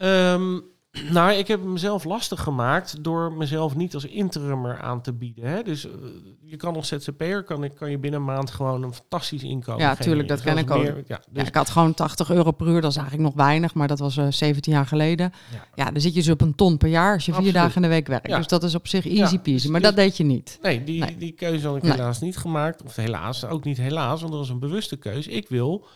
Ehm, 0.00 0.58
nou, 1.12 1.32
ik 1.32 1.48
heb 1.48 1.62
mezelf 1.62 2.04
lastig 2.04 2.40
gemaakt 2.42 3.04
door 3.04 3.32
mezelf 3.32 3.76
niet 3.76 3.94
als 3.94 4.04
interimmer 4.04 4.80
aan 4.80 5.00
te 5.02 5.12
bieden. 5.12 5.44
Hè? 5.44 5.62
Dus 5.62 5.84
eh, 5.86 5.92
je 6.40 6.56
kan 6.56 6.74
als 6.76 6.88
ZZP'er, 6.88 7.42
kan, 7.42 7.64
ik- 7.64 7.74
kan 7.74 7.90
je 7.90 7.98
binnen 7.98 8.20
een 8.20 8.26
maand 8.26 8.50
gewoon 8.50 8.82
een 8.82 8.94
fantastisch 8.94 9.42
inkomen 9.42 9.80
Ja, 9.82 9.94
tuurlijk, 9.94 10.28
dat 10.28 10.40
ken 10.42 10.58
ik 10.58 10.70
ook. 10.70 10.82
meer- 10.82 10.96
ja, 10.96 11.02
Ja, 11.06 11.20
dus, 11.30 11.46
ik 11.48 11.54
had 11.54 11.70
gewoon 11.70 11.94
80 11.94 12.30
euro 12.30 12.50
per 12.50 12.66
uur, 12.66 12.80
dat 12.80 12.90
is 12.90 12.96
eigenlijk 12.96 13.28
nog 13.28 13.36
weinig, 13.46 13.74
maar 13.74 13.88
dat 13.88 13.98
was 13.98 14.16
eh 14.16 14.26
17 14.30 14.72
jaar 14.72 14.86
geleden. 14.86 15.32
Ja. 15.52 15.64
Ja, 15.84 15.90
dan 15.90 16.00
zit 16.00 16.14
je 16.14 16.20
dus 16.20 16.30
op 16.30 16.40
een 16.40 16.54
ton 16.54 16.76
per 16.76 16.88
jaar 16.88 17.14
als 17.14 17.26
je 17.26 17.34
vier 17.34 17.52
dagen 17.52 17.74
in 17.76 17.82
de 17.82 17.88
week 17.88 18.06
werkt. 18.06 18.28
Ja. 18.28 18.36
Dus 18.36 18.46
dat 18.46 18.62
is 18.62 18.74
op 18.74 18.88
zich 18.88 19.06
easy 19.06 19.38
peasy, 19.38 19.62
dus- 19.62 19.66
maar 19.70 19.80
dus- 19.80 19.88
dat 19.88 19.98
deed 19.98 20.16
je 20.16 20.24
niet. 20.24 20.58
nee, 20.62 20.84
die, 20.84 21.00
Nee. 21.04 21.16
die 21.16 21.32
keuze 21.32 21.66
had 21.66 21.76
ik 21.76 21.82
Nee. 21.82 21.92
helaas 21.92 22.20
niet 22.20 22.36
gemaakt. 22.36 22.82
Of 22.82 22.96
helaas, 22.96 23.44
ook 23.44 23.64
niet 23.64 23.76
helaas, 23.78 24.20
want 24.20 24.32
dat 24.32 24.40
was 24.40 24.50
een 24.50 24.58
bewuste 24.58 24.96
keuze. 24.96 25.30
Ik 25.30 25.48
wil 25.48 25.86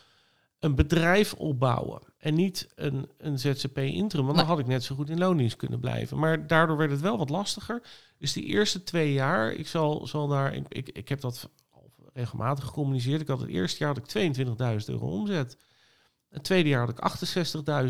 een 0.61 0.75
bedrijf 0.75 1.33
opbouwen 1.35 2.01
en 2.25 2.35
niet 2.35 2.69
een, 2.75 3.09
een 3.19 3.39
ZZP 3.39 3.79
interim. 3.79 4.25
Want 4.27 4.39
dan 4.39 4.47
had 4.47 4.59
ik 4.59 4.67
net 4.67 4.85
zo 4.85 4.95
goed 4.95 5.11
in 5.11 5.19
loondienst 5.19 5.57
kunnen 5.57 5.81
blijven. 5.81 6.19
Maar 6.19 6.47
daardoor 6.47 6.77
werd 6.77 6.91
het 6.91 7.01
wel 7.01 7.19
wat 7.19 7.31
lastiger. 7.31 7.83
Dus 8.19 8.33
die 8.33 8.45
eerste 8.45 8.83
twee 8.83 9.13
jaar, 9.13 9.53
ik 9.53 9.67
zal, 9.67 10.07
zal 10.07 10.29
daar, 10.29 10.55
ik, 10.55 10.67
ik, 10.69 10.89
ik 10.89 11.09
heb 11.09 11.21
dat 11.21 11.51
al 11.71 11.91
regelmatig 12.13 12.65
gecommuniceerd. 12.65 13.21
Ik 13.21 13.29
had 13.29 13.41
het 13.41 13.49
eerste 13.49 13.79
jaar 13.79 13.95
had 13.95 14.15
ik 14.15 14.37
22.000 14.37 14.47
euro 14.87 15.07
omzet. 15.07 15.57
Het 16.31 16.45
tweede 16.45 16.69
jaar 16.69 16.87
had 16.87 16.99
ik 16.99 17.27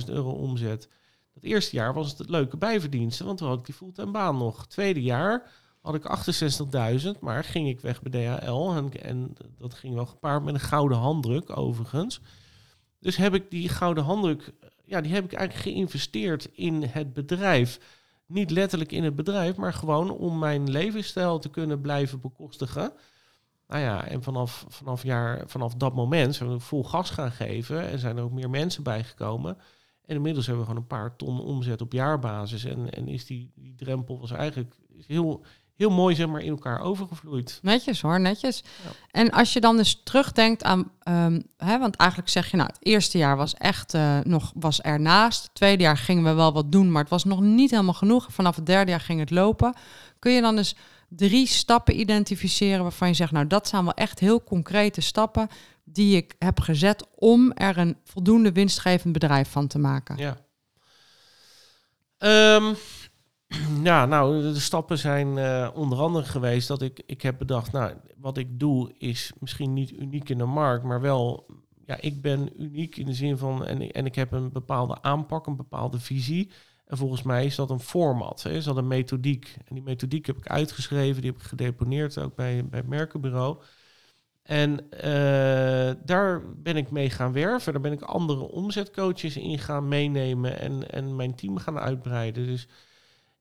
68.000 0.01 0.09
euro 0.09 0.31
omzet. 0.31 0.89
Het 1.35 1.45
eerste 1.45 1.77
jaar 1.77 1.95
was 1.95 2.19
het 2.19 2.29
leuke 2.29 2.57
bijverdiensten, 2.57 3.27
want 3.27 3.39
toen 3.39 3.49
had 3.49 3.59
ik 3.59 3.67
die 3.67 3.75
fulltime 3.75 4.11
baan 4.11 4.37
nog. 4.37 4.61
Het 4.61 4.71
tweede 4.71 5.03
jaar 5.03 5.51
had 5.81 5.95
ik 5.95 6.03
68.000, 7.15 7.21
maar 7.21 7.45
ging 7.45 7.69
ik 7.69 7.81
weg 7.81 8.03
bij 8.03 8.39
DHL. 8.39 8.71
En, 8.71 9.03
en 9.03 9.37
dat 9.59 9.75
ging 9.75 9.95
wel 9.95 10.07
gepaard 10.07 10.45
met 10.45 10.55
een 10.55 10.61
gouden 10.61 10.99
handdruk, 10.99 11.57
overigens. 11.57 12.21
Dus 13.05 13.17
heb 13.17 13.35
ik 13.35 13.51
die 13.51 13.69
gouden 13.69 14.05
handdruk, 14.05 14.53
ja, 14.85 15.01
die 15.01 15.13
heb 15.13 15.25
ik 15.25 15.33
eigenlijk 15.33 15.69
geïnvesteerd 15.69 16.49
in 16.53 16.83
het 16.83 17.13
bedrijf. 17.13 17.81
Niet 18.27 18.51
letterlijk 18.51 18.93
in 18.93 19.05
het 19.05 19.17
bedrijf, 19.17 19.57
maar 19.57 19.73
gewoon 19.73 20.11
om 20.11 20.39
mijn 20.39 20.71
levensstijl 20.71 21.39
te 21.39 21.51
kunnen 21.51 21.81
blijven 21.81 22.21
bekostigen. 22.21 22.93
Nou 23.69 23.83
ja, 23.83 24.07
en 24.07 24.23
vanaf, 24.23 24.65
vanaf, 24.69 25.03
jaar, 25.03 25.43
vanaf 25.47 25.75
dat 25.75 25.95
moment 25.95 26.35
zijn 26.35 26.51
we 26.51 26.61
vol 26.61 26.85
gas 26.85 27.11
gaan 27.11 27.33
geven 27.33 27.89
en 27.89 27.99
zijn 27.99 28.17
er 28.17 28.23
ook 28.23 28.33
meer 28.33 28.51
mensen 28.51 28.83
bijgekomen. 28.83 29.57
En 30.05 30.17
inmiddels 30.17 30.47
hebben 30.47 30.65
we 30.65 30.71
gewoon 30.71 30.83
een 30.83 30.89
paar 30.99 31.17
ton 31.17 31.41
omzet 31.41 31.81
op 31.81 31.93
jaarbasis. 31.93 32.65
En, 32.65 32.91
en 32.91 33.09
is 33.09 33.27
die, 33.27 33.53
die 33.55 33.75
drempel 33.75 34.21
was 34.21 34.31
eigenlijk 34.31 34.75
heel, 35.07 35.45
heel 35.77 35.91
mooi 35.91 36.15
zeg 36.15 36.27
maar, 36.27 36.41
in 36.41 36.51
elkaar 36.51 36.81
overgevloeid. 36.81 37.59
Netjes 37.63 38.01
hoor, 38.01 38.21
netjes. 38.21 38.65
Ja. 38.85 38.91
En 39.11 39.31
als 39.31 39.53
je 39.53 39.61
dan 39.61 39.77
dus 39.77 40.01
terugdenkt 40.05 40.63
aan, 40.63 40.91
ehm, 41.03 41.41
hè, 41.57 41.79
want 41.79 41.97
eigenlijk 41.97 42.31
zeg 42.31 42.51
je, 42.51 42.57
nou, 42.57 42.69
het 42.69 42.87
eerste 42.87 43.19
jaar 43.19 43.37
was 43.37 43.55
echt 43.55 43.95
eh, 43.95 44.19
nog 44.25 44.53
was 44.55 44.81
ernaast. 44.81 45.43
Het 45.43 45.55
tweede 45.55 45.83
jaar 45.83 45.97
gingen 45.97 46.25
we 46.25 46.33
wel 46.33 46.53
wat 46.53 46.73
doen, 46.73 46.93
maar 46.93 47.03
het 47.03 47.11
was 47.11 47.25
nog 47.25 47.41
niet 47.41 47.71
helemaal 47.71 47.95
genoeg. 47.95 48.27
Vanaf 48.31 48.57
het 48.57 48.67
derde 48.67 48.91
jaar 48.91 49.01
ging 49.01 49.21
het 49.21 49.31
lopen. 49.31 49.75
Kun 50.19 50.33
je 50.33 50.41
dan 50.41 50.57
dus 50.57 50.77
drie 51.09 51.47
stappen 51.47 52.01
identificeren 52.01 52.83
waarvan 52.83 53.09
je 53.09 53.15
zegt, 53.15 53.33
nou, 53.33 53.47
dat 53.47 53.69
zijn 53.69 53.85
wel 53.85 53.95
echt 53.95 54.19
heel 54.19 54.45
concrete 54.45 55.01
stappen 55.01 55.49
die 55.85 56.17
ik 56.17 56.35
heb 56.39 56.61
gezet 56.61 57.07
om 57.15 57.53
er 57.53 57.79
een 57.79 57.97
voldoende 58.05 58.53
winstgevend 58.53 59.13
bedrijf 59.13 59.51
van 59.51 59.67
te 59.67 59.79
maken. 59.79 60.17
Ja. 60.17 60.37
Ehm, 62.19 62.75
ja, 63.83 64.07
nou, 64.07 64.43
de 64.43 64.61
stappen 64.61 64.99
zijn 64.99 65.39
eh, 65.39 65.71
onder 65.75 65.99
andere 65.99 66.25
geweest 66.25 66.69
dat 66.69 66.83
ik, 66.83 67.03
ik 67.07 67.23
heb 67.23 67.39
bedacht, 67.39 67.73
nou, 67.73 67.95
wat 68.17 68.37
ik 68.37 68.59
doe 68.61 68.93
is 68.99 69.33
misschien 69.41 69.73
niet 69.73 69.91
uniek 69.91 70.29
in 70.29 70.39
de 70.39 70.45
markt, 70.45 70.85
maar 70.85 71.01
wel, 71.01 71.47
ja, 71.87 72.01
ik 72.01 72.23
ben 72.23 72.63
uniek 72.63 72.97
in 72.97 73.07
de 73.07 73.15
zin 73.15 73.39
van, 73.39 73.67
en, 73.67 73.91
en 73.91 74.07
ik 74.07 74.15
heb 74.15 74.33
een 74.33 74.53
bepaalde 74.53 75.03
aanpak, 75.03 75.47
een 75.47 75.57
bepaalde 75.57 75.99
visie. 75.99 76.51
En 76.87 76.97
volgens 76.97 77.23
mij 77.23 77.45
is 77.45 77.55
dat 77.55 77.71
een 77.71 77.81
format, 77.81 78.43
hè, 78.43 78.51
is 78.51 78.65
dat 78.65 78.77
een 78.77 78.87
methodiek. 78.87 79.57
En 79.65 79.75
die 79.75 79.85
methodiek 79.85 80.27
heb 80.27 80.37
ik 80.37 80.49
uitgeschreven, 80.49 81.23
die 81.23 81.31
heb 81.31 81.41
ik 81.41 81.47
gedeponeerd 81.47 82.19
ook 82.19 82.35
bij, 82.35 82.65
bij 82.65 82.79
het 82.79 82.89
merkenbureau. 82.89 83.63
En 84.43 84.91
eh, 84.91 85.95
daar 86.05 86.43
ben 86.57 86.77
ik 86.77 86.91
mee 86.91 87.11
gaan 87.11 87.33
werven. 87.33 87.73
Daar 87.73 87.83
ben 87.83 87.93
ik 87.93 88.03
andere 88.03 88.41
omzetcoaches 88.41 89.37
in 89.37 89.59
gaan 89.59 89.89
meenemen 89.89 90.59
en, 90.59 90.91
en 90.91 91.17
mijn 91.17 91.35
team 91.35 91.57
gaan 91.57 91.79
uitbreiden. 91.79 92.47
Dus 92.47 92.69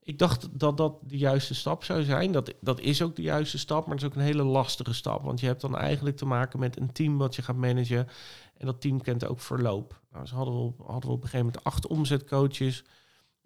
ik 0.04 0.18
dacht 0.18 0.58
dat 0.58 0.76
dat 0.76 0.98
de 1.02 1.18
juiste 1.18 1.54
stap 1.54 1.84
zou 1.84 2.02
zijn. 2.02 2.32
Dat, 2.32 2.54
dat 2.60 2.80
is 2.80 3.02
ook 3.02 3.16
de 3.16 3.22
juiste 3.22 3.58
stap, 3.58 3.86
maar 3.86 3.94
het 3.94 4.04
is 4.04 4.08
ook 4.08 4.14
een 4.14 4.22
hele 4.22 4.42
lastige 4.42 4.94
stap. 4.94 5.22
Want 5.22 5.40
je 5.40 5.46
hebt 5.46 5.60
dan 5.60 5.76
eigenlijk 5.76 6.16
te 6.16 6.26
maken 6.26 6.58
met 6.58 6.76
een 6.76 6.92
team 6.92 7.18
wat 7.18 7.34
je 7.34 7.42
gaat 7.42 7.56
managen. 7.56 8.08
En 8.56 8.66
dat 8.66 8.80
team 8.80 9.02
kent 9.02 9.26
ook 9.26 9.40
verloop. 9.40 10.00
Nou, 10.12 10.28
hadden 10.28 10.54
we, 10.54 10.60
op, 10.60 10.78
hadden 10.78 11.10
we 11.10 11.16
op 11.16 11.22
een 11.22 11.28
gegeven 11.28 11.46
moment 11.46 11.64
acht 11.64 11.86
omzetcoaches. 11.86 12.84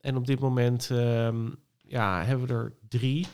En 0.00 0.16
op 0.16 0.26
dit 0.26 0.40
moment 0.40 0.90
ehm, 0.90 1.48
ja, 1.82 2.24
hebben 2.24 2.46
we 2.46 2.54
er 2.54 2.74
drie. 2.88 3.26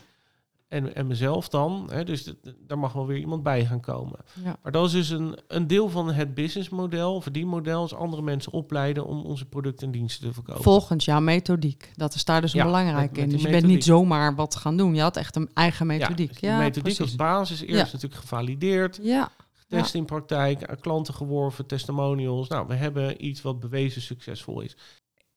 En, 0.67 0.95
en 0.95 1.07
mezelf 1.07 1.49
dan. 1.49 1.87
Hè, 1.91 2.03
dus 2.03 2.33
daar 2.67 2.79
mag 2.79 2.93
wel 2.93 3.07
weer 3.07 3.17
iemand 3.17 3.43
bij 3.43 3.65
gaan 3.65 3.79
komen. 3.79 4.19
Ja. 4.43 4.57
Maar 4.63 4.71
dat 4.71 4.85
is 4.85 4.91
dus 4.91 5.09
een, 5.09 5.37
een 5.47 5.67
deel 5.67 5.89
van 5.89 6.13
het 6.13 6.33
businessmodel, 6.33 7.21
verdienmodel, 7.21 7.85
is 7.85 7.93
andere 7.93 8.21
mensen 8.21 8.51
opleiden 8.51 9.05
om 9.05 9.21
onze 9.25 9.45
producten 9.45 9.85
en 9.85 9.91
diensten 9.91 10.27
te 10.27 10.33
verkopen. 10.33 10.63
Volgens 10.63 11.05
jouw 11.05 11.19
methodiek. 11.19 11.91
Dat 11.95 12.13
is 12.15 12.25
daar 12.25 12.41
dus 12.41 12.51
Ja, 12.51 12.63
belangrijk 12.65 13.11
met- 13.11 13.11
met 13.11 13.23
in. 13.25 13.29
Dus 13.29 13.41
je 13.41 13.49
bent 13.49 13.65
niet 13.65 13.83
zomaar 13.83 14.35
wat 14.35 14.55
gaan 14.55 14.77
doen. 14.77 14.95
Je 14.95 15.01
had 15.01 15.17
echt 15.17 15.35
een 15.35 15.49
eigen 15.53 15.87
methodiek. 15.87 16.17
Ja, 16.27 16.31
dus 16.31 16.39
die 16.39 16.49
Ja, 16.49 16.57
methodiek 16.57 16.83
precies. 16.83 16.99
als 16.99 17.15
basis. 17.15 17.61
Eerst 17.61 17.93
natuurlijk 17.93 18.21
gevalideerd, 18.21 18.99
Ja, 19.01 19.31
getest 19.53 19.93
in 19.95 20.05
praktijk, 20.05 20.63
aan 20.63 20.79
klanten 20.79 21.13
geworven, 21.13 21.65
testimonials. 21.65 22.47
Nou, 22.47 22.67
we 22.67 22.73
hebben 22.75 23.25
iets 23.25 23.41
wat 23.41 23.59
bewezen 23.59 24.01
succesvol 24.01 24.61
is. 24.61 24.77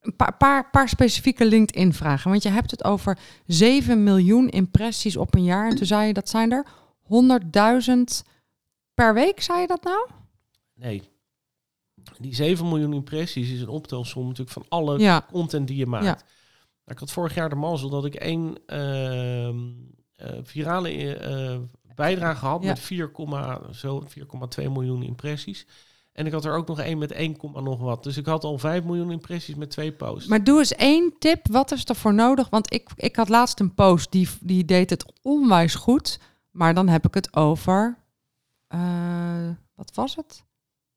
Een 0.00 0.16
paar, 0.16 0.36
paar, 0.36 0.70
paar 0.70 0.88
specifieke 0.88 1.44
LinkedIn-vragen. 1.44 2.30
Want 2.30 2.42
je 2.42 2.48
hebt 2.48 2.70
het 2.70 2.84
over 2.84 3.18
7 3.46 4.02
miljoen 4.02 4.48
impressies 4.48 5.16
op 5.16 5.34
een 5.34 5.44
jaar. 5.44 5.68
En 5.70 5.76
toen 5.76 5.86
zei 5.86 6.06
je 6.06 6.12
dat 6.12 6.28
zijn 6.28 6.52
er 6.52 6.66
100.000 7.02 8.26
per 8.94 9.14
week, 9.14 9.40
zei 9.40 9.60
je 9.60 9.66
dat 9.66 9.82
nou? 9.82 10.08
Nee. 10.74 11.02
Die 12.18 12.34
7 12.34 12.68
miljoen 12.68 12.92
impressies 12.92 13.50
is 13.50 13.60
een 13.60 13.68
optelsom 13.68 14.22
natuurlijk 14.22 14.50
van 14.50 14.64
alle 14.68 14.98
Ja, 14.98 15.26
content 15.32 15.66
die 15.68 15.76
je 15.76 15.86
maakt. 15.86 16.04
Ja. 16.04 16.10
Nou, 16.14 16.20
ik 16.84 16.98
had 16.98 17.12
vorig 17.12 17.34
jaar 17.34 17.48
de 17.48 17.54
mazzel 17.54 17.88
dat 17.88 18.04
ik 18.04 18.14
één 18.14 18.58
ehm, 18.66 19.58
eh, 20.14 20.38
virale 20.42 21.16
eh, 21.16 21.58
bijdrage 21.94 22.46
had 22.46 22.62
Ja. 22.62 22.68
met 22.68 22.78
4, 22.80 23.10
zo 23.72 24.04
4,2 24.08 24.70
miljoen 24.70 25.02
impressies. 25.02 25.66
En 26.18 26.26
ik 26.26 26.32
had 26.32 26.44
er 26.44 26.54
ook 26.56 26.68
nog 26.68 26.80
één 26.80 26.98
met 26.98 27.12
1, 27.12 27.36
nog 27.54 27.80
wat. 27.80 28.02
Dus 28.02 28.16
ik 28.16 28.26
had 28.26 28.44
al 28.44 28.58
5 28.58 28.84
miljoen 28.84 29.10
impressies 29.10 29.54
met 29.54 29.70
twee 29.70 29.92
posts. 29.92 30.28
maar 30.28 30.44
doe 30.44 30.58
eens 30.58 30.74
één 30.74 31.12
tip. 31.18 31.46
Wat 31.50 31.72
is 31.72 31.84
er 31.88 31.94
voor 31.94 32.14
nodig? 32.14 32.48
Want 32.50 32.72
ik, 32.72 32.88
ik 32.96 33.16
had 33.16 33.28
laatst 33.28 33.60
een 33.60 33.74
post, 33.74 34.12
die, 34.12 34.28
die 34.40 34.64
deed 34.64 34.90
het 34.90 35.12
onwijs 35.22 35.74
goed. 35.74 36.18
Maar 36.50 36.74
dan 36.74 36.88
heb 36.88 37.06
ik 37.06 37.14
het 37.14 37.36
over, 37.36 37.98
eh, 38.66 39.48
wat 39.74 39.90
was 39.94 40.16
het? 40.16 40.44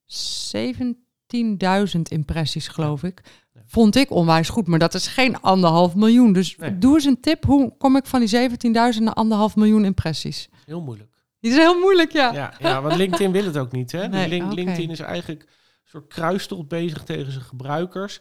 17.000 0.06 2.02
impressies, 2.10 2.68
geloof 2.68 3.04
ik. 3.04 3.22
Vond 3.66 3.96
ik 3.96 4.12
onwijs 4.12 4.50
goed, 4.50 4.68
maar 4.68 4.80
dat 4.80 4.94
is 4.94 5.08
geen 5.08 5.42
anderhalf 5.42 5.96
miljoen. 5.96 6.34
Dus 6.34 6.58
Nee. 6.58 6.78
doe 6.78 6.94
eens 6.96 7.06
een 7.06 7.20
tip. 7.20 7.46
Hoe 7.46 7.74
kom 7.78 7.96
ik 7.96 8.06
van 8.06 8.20
die 8.20 8.30
17.000 8.30 9.04
naar 9.04 9.14
anderhalf 9.14 9.56
miljoen 9.56 9.86
impressies? 9.86 10.50
Heel 10.66 10.82
moeilijk. 10.82 11.11
Die 11.42 11.52
is 11.52 11.58
heel 11.58 11.80
moeilijk, 11.80 12.12
ja. 12.12 12.34
Ja, 12.34 12.54
ja 12.60 12.82
want 12.82 12.96
LinkedIn 12.96 13.32
wil 13.32 13.46
het 13.46 13.58
ook 13.58 13.72
niet. 13.72 13.92
Hè? 13.92 14.08
Nee, 14.08 14.28
Link- 14.28 14.46
oké. 14.46 14.54
LinkedIn 14.54 14.90
is 14.90 15.00
eigenlijk 15.00 15.42
een 15.42 15.50
soort 15.84 16.08
kruistocht 16.08 16.68
bezig 16.68 17.04
tegen 17.04 17.32
zijn 17.32 17.44
gebruikers. 17.44 18.20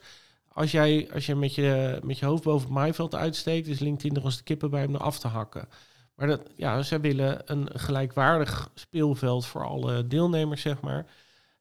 Als 0.49 0.71
jij, 0.71 1.09
als 1.15 1.27
jij 1.27 1.35
met, 1.35 1.55
je, 1.55 1.99
met 2.03 2.19
je 2.19 2.27
hoofd 2.27 2.43
boven 2.43 2.67
het 2.67 2.77
maaiveld 2.77 3.15
uitsteekt, 3.15 3.67
is 3.67 3.79
LinkedIn 3.79 4.17
er 4.17 4.25
als 4.25 4.37
de 4.37 4.43
kippen 4.43 4.71
bij 4.71 4.89
er 4.89 4.99
af 4.99 5.19
te 5.19 5.29
hakken. 5.29 5.69
Maar 6.15 6.27
dat, 6.27 6.41
ja, 6.57 6.83
zij 6.83 7.01
willen 7.01 7.43
een 7.45 7.69
gelijkwaardig 7.73 8.71
speelveld 8.75 9.47
voor 9.47 9.67
alle 9.67 10.07
deelnemers, 10.07 10.61
zeg 10.61 10.81
maar. 10.81 11.07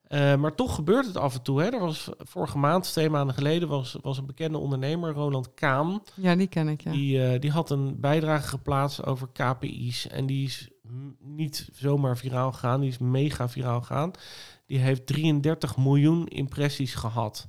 Eh, 0.04 0.36
maar 0.36 0.56
toch 0.56 0.76
gebeurt 0.76 1.06
het 1.06 1.17
af 1.17 1.36
en 1.36 1.41
toe. 1.41 1.62
Hè? 1.62 1.69
Er 1.69 1.80
was 1.80 2.10
vorige 2.17 2.58
maand, 2.58 2.84
twee 2.84 3.10
maanden 3.10 3.36
geleden, 3.36 3.67
was, 3.67 3.98
was 4.02 4.17
een 4.17 4.26
bekende 4.26 4.58
ondernemer, 4.58 5.13
Roland 5.13 5.54
Kaan. 5.54 6.04
Ja, 6.15 6.36
die 6.36 6.48
ken 6.48 6.67
ik, 6.67 6.82
ja. 6.82 6.91
Die, 6.91 7.24
eh, 7.24 7.39
die 7.39 7.52
had 7.52 7.69
een 7.69 8.00
bijdrage 8.00 8.48
geplaatst 8.48 9.06
over 9.06 9.28
KPI's. 9.34 10.08
En 10.08 10.26
die 10.26 10.45
is 10.45 10.69
niet 11.19 11.69
zomaar 11.73 12.17
viraal 12.17 12.52
gegaan, 12.52 12.80
die 12.80 12.89
is 12.89 12.97
mega 12.97 13.49
viraal 13.49 13.82
gegaan. 13.82 14.12
Die 14.65 14.78
heeft 14.78 15.06
33 15.06 15.78
miljoen 15.78 16.28
impressies 16.28 16.95
gehad. 16.95 17.47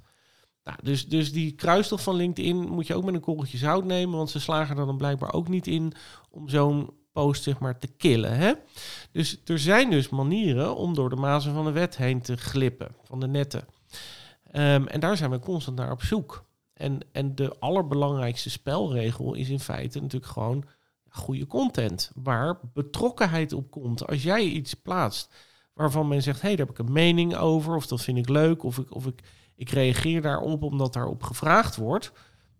Nou, 0.64 0.78
dus, 0.82 1.08
dus 1.08 1.32
die 1.32 1.52
kruistocht 1.52 2.02
van 2.02 2.14
LinkedIn 2.14 2.56
moet 2.56 2.86
je 2.86 2.94
ook 2.94 3.04
met 3.04 3.14
een 3.14 3.20
korreltje 3.20 3.58
zout 3.58 3.84
nemen, 3.84 4.16
want 4.16 4.30
ze 4.30 4.40
slagen 4.40 4.78
er 4.78 4.86
dan 4.86 4.96
blijkbaar 4.96 5.32
ook 5.32 5.48
niet 5.48 5.66
in 5.66 5.92
om 6.30 6.48
zo'n 6.48 6.90
post 7.12 7.42
zeg 7.42 7.58
maar 7.58 7.78
te 7.78 7.86
killen. 7.86 8.36
Hè? 8.36 8.52
Dus 9.12 9.40
er 9.44 9.58
zijn 9.58 9.90
dus 9.90 10.08
manieren 10.08 10.76
om 10.76 10.94
door 10.94 11.10
de 11.10 11.16
mazen 11.16 11.54
van 11.54 11.64
de 11.64 11.70
wet 11.70 11.96
heen 11.96 12.20
te 12.20 12.36
glippen, 12.36 12.94
van 13.02 13.20
de 13.20 13.28
netten. 13.28 13.64
Ehm, 14.50 14.86
en 14.86 15.00
daar 15.00 15.16
zijn 15.16 15.30
we 15.30 15.38
constant 15.38 15.76
naar 15.76 15.90
op 15.90 16.02
zoek. 16.02 16.44
En, 16.74 17.00
en 17.12 17.34
de 17.34 17.58
allerbelangrijkste 17.58 18.50
spelregel 18.50 19.34
is 19.34 19.48
in 19.48 19.60
feite 19.60 20.00
natuurlijk 20.00 20.32
gewoon 20.32 20.64
goede 21.10 21.46
content. 21.46 22.10
Waar 22.14 22.60
betrokkenheid 22.72 23.52
op 23.52 23.70
komt. 23.70 24.06
Als 24.06 24.22
jij 24.22 24.44
iets 24.44 24.74
plaatst 24.74 25.34
waarvan 25.74 26.08
men 26.08 26.22
zegt: 26.22 26.40
hé, 26.40 26.46
hey, 26.46 26.56
daar 26.56 26.66
heb 26.66 26.78
ik 26.78 26.86
een 26.86 26.92
mening 26.92 27.36
over, 27.36 27.76
of 27.76 27.86
dat 27.86 28.02
vind 28.02 28.18
ik 28.18 28.28
leuk, 28.28 28.62
of 28.62 28.78
ik, 28.78 28.94
of 28.94 29.06
ik, 29.06 29.22
ik 29.56 29.70
reageer 29.70 30.22
daarop 30.22 30.62
omdat 30.62 30.92
daarop 30.92 31.22
gevraagd 31.22 31.76
wordt. 31.76 32.12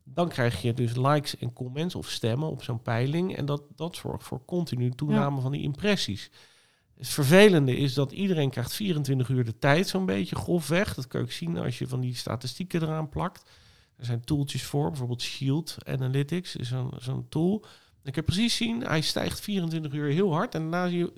Dan 0.05 0.29
krijg 0.29 0.63
je 0.63 0.73
dus 0.73 0.97
likes 0.97 1.37
en 1.37 1.53
comments 1.53 1.95
of 1.95 2.09
stemmen 2.09 2.51
op 2.51 2.63
zo'n 2.63 2.83
peiling. 2.83 3.37
En 3.37 3.47
dat, 3.47 3.63
dat 3.77 3.97
zorgt 3.97 4.25
voor 4.25 4.45
continu 4.45 4.91
toename 4.91 5.41
van 5.41 5.53
die 5.53 5.63
impressies. 5.63 6.31
Het 6.97 7.09
vervelende 7.09 7.77
is 7.77 7.95
dat 7.95 8.13
iedereen 8.13 8.51
krijgt 8.51 8.73
24 8.73 9.29
uur 9.29 9.45
de 9.45 9.59
tijd, 9.59 9.89
zo'n 9.89 10.07
beetje 10.07 10.37
grofweg. 10.37 10.95
Dat 10.95 11.07
kun 11.07 11.19
je 11.19 11.25
ook 11.25 11.33
zien 11.33 11.59
als 11.59 11.79
je 11.79 11.89
van 11.89 12.01
die 12.01 12.15
statistieken 12.15 12.83
eraan 12.83 13.09
plakt. 13.09 13.51
Er 13.97 14.05
zijn 14.05 14.25
tooltjes 14.25 14.63
voor, 14.63 14.89
bijvoorbeeld 14.89 15.23
Shield 15.23 15.77
Analytics 15.85 16.57
is 16.57 16.69
zo'n 16.69 16.93
zo'n 16.97 17.29
tool. 17.29 17.65
Ik 18.03 18.15
heb 18.15 18.25
precies 18.25 18.57
zien, 18.57 18.83
hij 18.83 19.01
stijgt 19.01 19.41
24 19.41 19.93
uur 19.93 20.11
heel 20.11 20.33
hard 20.33 20.55
en 20.55 20.61
daarna 20.61 20.89
zie 20.89 20.99
je 20.99 21.13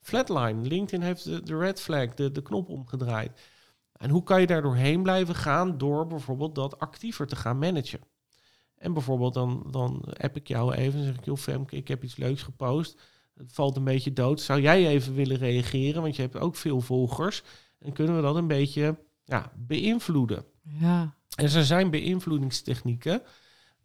flatline. 0.00 0.68
LinkedIn 0.68 1.06
heeft 1.06 1.24
de, 1.24 1.42
de 1.42 1.58
red 1.58 1.80
flag, 1.80 2.14
de, 2.14 2.32
de 2.32 2.42
knop 2.42 2.68
omgedraaid. 2.68 3.40
En 3.92 4.10
hoe 4.10 4.22
kan 4.22 4.40
je 4.40 4.46
daar 4.46 4.62
doorheen 4.62 5.02
blijven 5.02 5.34
gaan 5.34 5.78
door 5.78 6.06
bijvoorbeeld 6.06 6.54
dat 6.54 6.78
actiever 6.78 7.26
te 7.26 7.36
gaan 7.36 7.58
managen? 7.58 8.00
En 8.78 8.92
bijvoorbeeld 8.92 9.34
dan, 9.34 9.66
dan 9.70 10.04
app 10.20 10.36
ik 10.36 10.48
jou 10.48 10.74
even 10.74 10.98
en 10.98 11.04
zeg 11.04 11.16
ik, 11.16 11.24
joh 11.24 11.36
Femke, 11.36 11.76
ik 11.76 11.88
heb 11.88 12.04
iets 12.04 12.16
leuks 12.16 12.42
gepost. 12.42 13.00
Het 13.34 13.52
valt 13.52 13.76
een 13.76 13.84
beetje 13.84 14.12
dood. 14.12 14.40
Zou 14.40 14.60
jij 14.60 14.86
even 14.86 15.14
willen 15.14 15.36
reageren? 15.36 16.02
Want 16.02 16.16
je 16.16 16.22
hebt 16.22 16.38
ook 16.38 16.56
veel 16.56 16.80
volgers. 16.80 17.42
En 17.78 17.92
kunnen 17.92 18.16
we 18.16 18.22
dat 18.22 18.36
een 18.36 18.46
beetje 18.46 18.98
ja, 19.24 19.52
beïnvloeden? 19.56 20.44
Ja, 20.62 21.14
En 21.36 21.44
er 21.44 21.64
zijn 21.64 21.90
beïnvloedingstechnieken. 21.90 23.22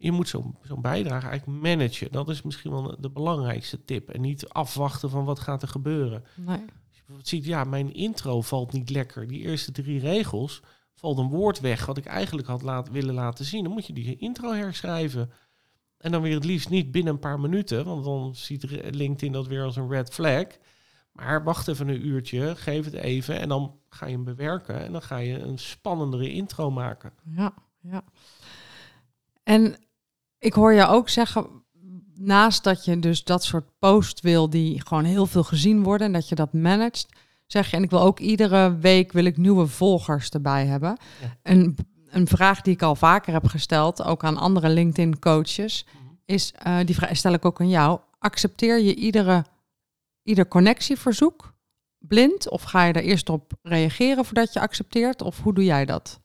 Je 0.04 0.12
moet 0.12 0.28
zo'n 0.28 0.56
zo'n 0.62 0.80
bijdrage 0.80 1.28
eigenlijk 1.28 1.62
managen. 1.62 2.12
Dat 2.12 2.28
is 2.28 2.42
misschien 2.42 2.70
wel 2.70 2.96
de 3.00 3.10
belangrijkste 3.10 3.84
tip. 3.84 4.08
En 4.10 4.20
niet 4.20 4.48
afwachten 4.48 5.10
van 5.10 5.24
wat 5.24 5.38
gaat 5.38 5.62
er 5.62 5.68
gebeuren. 5.68 6.24
nee. 6.36 6.46
Als 6.48 6.66
je 6.90 6.96
bijvoorbeeld 6.96 7.28
ziet, 7.28 7.44
ja, 7.44 7.64
mijn 7.64 7.94
intro 7.94 8.40
valt 8.40 8.72
niet 8.72 8.90
lekker. 8.90 9.26
Die 9.26 9.40
eerste 9.40 9.72
drie 9.72 10.00
regels 10.00 10.62
valt 10.94 11.18
een 11.18 11.28
woord 11.28 11.60
weg 11.60 11.86
wat 11.86 11.96
ik 11.96 12.06
eigenlijk 12.06 12.48
had 12.48 12.62
laat, 12.62 12.90
willen 12.90 13.14
laten 13.14 13.44
zien. 13.44 13.64
Dan 13.64 13.72
moet 13.72 13.86
je 13.86 13.92
die 13.92 14.16
intro 14.16 14.52
herschrijven. 14.52 15.30
En 15.98 16.12
dan 16.12 16.22
weer 16.22 16.34
het 16.34 16.44
liefst 16.44 16.70
niet 16.70 16.90
binnen 16.90 17.12
een 17.12 17.18
paar 17.18 17.40
minuten, 17.40 17.84
want 17.84 18.04
dan 18.04 18.34
ziet 18.34 18.64
LinkedIn 18.94 19.32
dat 19.32 19.46
weer 19.46 19.62
als 19.62 19.76
een 19.76 19.88
red 19.88 20.10
flag. 20.10 20.46
Maar 21.12 21.44
wacht 21.44 21.68
even 21.68 21.88
een 21.88 22.06
uurtje, 22.06 22.56
geef 22.56 22.84
het 22.84 22.94
even 22.94 23.40
en 23.40 23.48
dan 23.48 23.78
ga 23.88 24.06
je 24.06 24.12
hem 24.12 24.24
bewerken 24.24 24.80
en 24.80 24.92
dan 24.92 25.02
ga 25.02 25.16
je 25.16 25.38
een 25.38 25.58
spannendere 25.58 26.32
intro 26.32 26.70
maken. 26.70 27.12
Ja, 27.22 27.54
ja. 27.80 28.04
En 29.42 29.76
ik 30.44 30.52
hoor 30.52 30.72
je 30.72 30.86
ook 30.86 31.08
zeggen, 31.08 31.46
naast 32.14 32.64
dat 32.64 32.84
je 32.84 32.98
dus 32.98 33.24
dat 33.24 33.44
soort 33.44 33.78
post 33.78 34.20
wil 34.20 34.50
die 34.50 34.86
gewoon 34.86 35.04
heel 35.04 35.26
veel 35.26 35.44
gezien 35.44 35.82
worden 35.82 36.06
en 36.06 36.12
dat 36.12 36.28
je 36.28 36.34
dat 36.34 36.52
managt, 36.52 37.08
zeg 37.46 37.70
je, 37.70 37.76
en 37.76 37.82
ik 37.82 37.90
wil 37.90 38.00
ook 38.00 38.18
iedere 38.18 38.78
week 38.78 39.12
wil 39.12 39.24
ik 39.24 39.36
nieuwe 39.36 39.66
volgers 39.66 40.30
erbij 40.30 40.66
hebben. 40.66 40.96
Ja. 41.20 41.36
Een, 41.42 41.76
een 42.10 42.26
vraag 42.26 42.60
die 42.60 42.74
ik 42.74 42.82
al 42.82 42.94
vaker 42.94 43.32
heb 43.32 43.46
gesteld, 43.46 44.02
ook 44.02 44.24
aan 44.24 44.36
andere 44.36 44.68
LinkedIn 44.68 45.18
coaches, 45.18 45.86
mhm. 45.92 46.14
is, 46.24 46.52
uh, 46.66 46.78
die 46.84 46.94
vraag 46.94 47.16
stel 47.16 47.32
ik 47.32 47.44
ook 47.44 47.60
aan 47.60 47.68
jou, 47.68 48.00
accepteer 48.18 48.80
je 48.80 48.94
iedere, 48.94 49.44
ieder 50.22 50.48
connectieverzoek 50.48 51.54
blind 51.98 52.48
of 52.48 52.62
ga 52.62 52.84
je 52.84 52.92
er 52.92 53.02
eerst 53.02 53.28
op 53.28 53.52
reageren 53.62 54.24
voordat 54.24 54.52
je 54.52 54.60
accepteert 54.60 55.22
of 55.22 55.40
hoe 55.40 55.54
doe 55.54 55.64
jij 55.64 55.84
dat? 55.84 56.20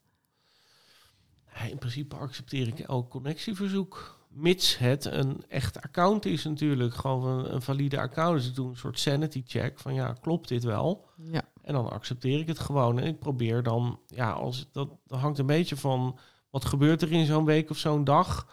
In 1.67 1.77
principe 1.77 2.15
accepteer 2.15 2.67
ik 2.67 2.79
elk 2.79 3.09
connectieverzoek 3.09 4.19
mits 4.29 4.77
het 4.77 5.05
een 5.05 5.43
echt 5.47 5.81
account 5.81 6.25
is 6.25 6.43
natuurlijk, 6.43 6.93
gewoon 6.93 7.25
een, 7.25 7.53
een 7.53 7.61
valide 7.61 7.99
account. 7.99 8.37
Dus 8.37 8.47
ik 8.47 8.55
doe 8.55 8.69
een 8.69 8.77
soort 8.77 8.99
sanity 8.99 9.43
check 9.45 9.79
van 9.79 9.93
ja, 9.93 10.13
klopt 10.21 10.47
dit 10.47 10.63
wel? 10.63 11.09
Ja. 11.31 11.41
En 11.61 11.73
dan 11.73 11.89
accepteer 11.89 12.39
ik 12.39 12.47
het 12.47 12.59
gewoon. 12.59 12.99
En 12.99 13.07
ik 13.07 13.19
probeer 13.19 13.63
dan, 13.63 13.99
ja, 14.07 14.31
als 14.31 14.67
dat, 14.71 14.89
dat 15.07 15.19
hangt 15.19 15.37
een 15.37 15.45
beetje 15.45 15.77
van 15.77 16.17
wat 16.49 16.65
gebeurt 16.65 17.01
er 17.01 17.11
in 17.11 17.25
zo'n 17.25 17.45
week 17.45 17.69
of 17.69 17.77
zo'n 17.77 18.03
dag. 18.03 18.47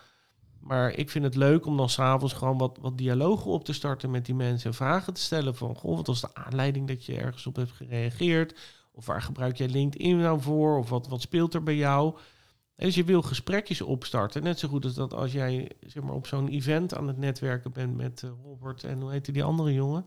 Maar 0.61 0.93
ik 0.93 1.11
vind 1.11 1.25
het 1.25 1.35
leuk 1.35 1.67
om 1.67 1.77
dan 1.77 1.89
s'avonds 1.89 2.35
gewoon 2.35 2.59
wat, 2.59 2.79
wat 2.81 2.99
dialogen 2.99 3.51
op 3.51 3.65
te 3.65 3.73
starten 3.73 4.11
met 4.11 4.27
die 4.27 4.35
mensen 4.35 4.71
en 4.71 4.77
vragen 4.77 5.15
te 5.15 5.21
stellen 5.21 5.57
van, 5.57 5.75
goh, 5.75 5.97
wat 5.97 6.07
was 6.07 6.21
de 6.21 6.35
aanleiding 6.35 6.89
dat 6.89 7.05
je 7.05 7.17
ergens 7.17 7.47
op 7.47 7.57
hebt 7.57 7.71
gereageerd? 7.71 8.59
Of 8.93 9.07
waar 9.07 9.23
gebruik 9.23 9.57
jij 9.57 9.69
LinkedIn 9.69 10.19
nou 10.19 10.41
voor? 10.41 10.79
Of 10.79 10.89
wat, 10.89 11.09
wat 11.09 11.21
speelt 11.21 11.55
er 11.55 11.63
bij 11.63 11.77
jou? 11.77 12.17
Dus 12.77 12.95
je 12.95 13.05
wil 13.05 13.23
gesprekjes 13.23 13.81
opstarten. 13.81 14.43
Net 14.43 14.59
zo 14.59 14.69
goed 14.69 14.85
als 14.85 14.95
dat 14.95 15.15
als 15.15 15.33
jij 15.33 15.71
zeg 15.87 16.03
maar, 16.03 16.15
op 16.15 16.27
zo'n 16.27 16.49
event 16.49 16.97
aan 16.97 17.09
het 17.09 17.19
netwerken 17.19 17.73
bent 17.73 17.97
met 17.97 18.23
uh, 18.25 18.31
Robert 18.45 18.85
en 18.85 19.01
hoe 19.01 19.11
heette 19.11 19.33
die 19.33 19.45
andere 19.45 19.73
jongen? 19.73 20.07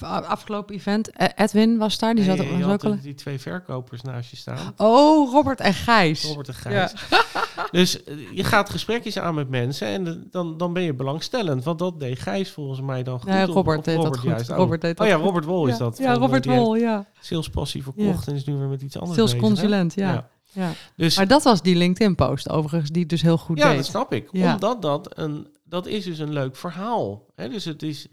Afgelopen 0.00 0.74
event, 0.74 1.10
e- 1.16 1.32
Edwin 1.36 1.78
was 1.78 1.98
daar, 1.98 2.14
die 2.14 2.24
zat 2.24 2.40
ook 2.40 2.84
al. 2.84 2.96
Die 3.02 3.14
twee 3.14 3.38
verkopers 3.38 4.02
naast 4.02 4.30
je 4.30 4.36
staan. 4.36 4.72
Oh, 4.76 5.32
Robert 5.32 5.60
en 5.60 5.74
Gijs. 5.74 6.24
Robert 6.24 6.48
en 6.48 6.54
Gijs. 6.54 6.94
Ja. 7.10 7.22
dus 7.70 8.04
eh, 8.04 8.14
je 8.32 8.44
gaat 8.44 8.70
gesprekjes 8.70 9.18
aan 9.18 9.34
met 9.34 9.48
mensen 9.48 9.88
en 9.88 10.28
dan, 10.30 10.56
dan 10.56 10.72
ben 10.72 10.82
je 10.82 10.94
belangstellend. 10.94 11.64
Want 11.64 11.78
dat 11.78 12.00
deed 12.00 12.18
Gijs 12.18 12.50
volgens 12.50 12.80
mij 12.80 13.02
dan 13.02 13.20
goed. 13.20 13.28
Ja, 13.28 13.44
Robert 13.44 13.84
deed 13.84 13.96
Robert 13.96 14.14
dat 14.14 14.22
juist. 14.22 14.50
Oh. 14.50 14.56
Robert 14.56 14.80
deed 14.80 14.96
dat 14.96 15.06
oh 15.06 15.12
ja, 15.12 15.18
Robert 15.18 15.44
Wol 15.44 15.66
is 15.66 15.76
dat. 15.76 15.98
Ja, 15.98 16.14
Robert 16.14 16.44
Wol, 16.44 16.74
ja. 16.74 17.06
Salespassie 17.20 17.82
verkocht 17.82 18.28
en 18.28 18.34
is 18.34 18.44
nu 18.44 18.54
weer 18.54 18.68
met 18.68 18.82
iets 18.82 18.98
anders 18.98 19.18
Sales 19.18 19.36
consulent, 19.36 19.94
ja. 19.94 20.28
Ja. 20.52 20.72
Dus, 20.96 21.16
maar 21.16 21.28
dat 21.28 21.42
was 21.42 21.62
die 21.62 21.76
LinkedIn-post 21.76 22.48
overigens, 22.48 22.90
die 22.90 23.06
dus 23.06 23.22
heel 23.22 23.38
goed 23.38 23.58
ja, 23.58 23.68
deed. 23.68 23.76
dat 23.76 23.86
snap 23.86 24.12
ik. 24.12 24.32
Omdat 24.32 24.82
dat 24.82 25.18
een, 25.18 25.46
dat 25.64 25.86
is 25.86 26.04
dus 26.04 26.18
een 26.18 26.32
leuk 26.32 26.56
verhaal. 26.56 27.26
Hè? 27.34 27.48
Dus 27.48 27.64
het 27.64 27.82
is, 27.82 28.06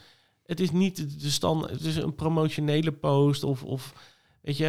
het 0.45 0.59
is 0.59 0.71
niet 0.71 1.21
de 1.21 1.29
stand, 1.29 1.69
het 1.69 1.81
is 1.81 1.95
een 1.95 2.15
promotionele 2.15 2.91
post 2.91 3.43
of, 3.43 3.63
of 3.63 3.93
weet 4.41 4.57
je, 4.57 4.65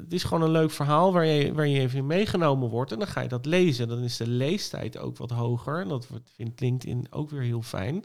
het 0.00 0.12
is 0.12 0.24
gewoon 0.24 0.42
een 0.42 0.50
leuk 0.50 0.70
verhaal 0.70 1.12
waar 1.12 1.26
je, 1.26 1.52
waar 1.52 1.66
je 1.66 1.80
even 1.80 1.98
in 1.98 2.06
meegenomen 2.06 2.68
wordt. 2.68 2.92
En 2.92 2.98
dan 2.98 3.08
ga 3.08 3.20
je 3.20 3.28
dat 3.28 3.46
lezen. 3.46 3.88
Dan 3.88 4.02
is 4.02 4.16
de 4.16 4.28
leestijd 4.28 4.98
ook 4.98 5.16
wat 5.16 5.30
hoger. 5.30 5.80
En 5.80 5.88
dat 5.88 6.06
vindt 6.24 6.60
LinkedIn 6.60 7.06
ook 7.10 7.30
weer 7.30 7.42
heel 7.42 7.62
fijn. 7.62 8.04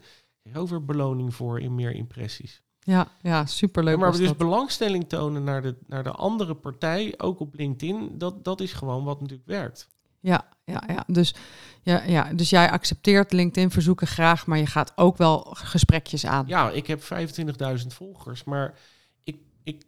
Ook 0.53 0.69
weer 0.69 0.85
beloning 0.85 1.35
voor 1.35 1.59
in 1.59 1.75
meer 1.75 1.91
impressies. 1.91 2.61
Ja, 2.85 3.07
ja 3.21 3.45
superleuk. 3.45 3.97
maar 3.97 4.17
dus 4.17 4.35
belangstelling 4.35 5.09
tonen 5.09 5.43
naar 5.43 5.61
de, 5.61 5.75
naar 5.87 6.03
de 6.03 6.11
andere 6.11 6.53
partij, 6.53 7.13
ook 7.17 7.39
op 7.39 7.55
LinkedIn, 7.55 8.17
dat, 8.17 8.43
dat 8.43 8.61
is 8.61 8.73
gewoon 8.73 9.03
wat 9.03 9.21
natuurlijk 9.21 9.47
werkt. 9.47 9.87
Ja, 10.19 10.47
ja, 10.65 10.83
ja. 10.87 11.03
Dus, 11.07 11.35
ja, 11.81 12.03
ja. 12.03 12.33
dus 12.33 12.49
jij 12.49 12.71
accepteert 12.71 13.33
LinkedIn-verzoeken 13.33 14.07
graag, 14.07 14.47
maar 14.47 14.57
je 14.57 14.65
gaat 14.65 14.91
ook 14.95 15.17
wel 15.17 15.39
gesprekjes 15.49 16.25
aan. 16.25 16.47
Ja, 16.47 16.71
ik 16.71 16.87
heb 16.87 17.01
25.000 17.01 17.87
volgers, 17.87 18.43
maar 18.43 18.77
ik, 19.23 19.37
ik, 19.63 19.83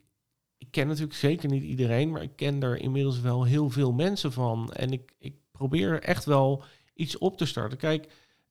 ik 0.57 0.67
ken 0.71 0.87
natuurlijk 0.87 1.17
zeker 1.17 1.49
niet 1.49 1.63
iedereen, 1.63 2.11
maar 2.11 2.21
ik 2.21 2.35
ken 2.35 2.63
er 2.63 2.81
inmiddels 2.81 3.19
wel 3.19 3.43
heel 3.43 3.69
veel 3.69 3.91
mensen 3.91 4.31
van. 4.31 4.73
En 4.73 4.91
ik, 4.91 5.13
ik 5.19 5.35
probeer 5.51 6.01
echt 6.01 6.25
wel 6.25 6.63
iets 6.93 7.17
op 7.17 7.37
te 7.37 7.45
starten. 7.45 7.77
Kijk, 7.77 8.07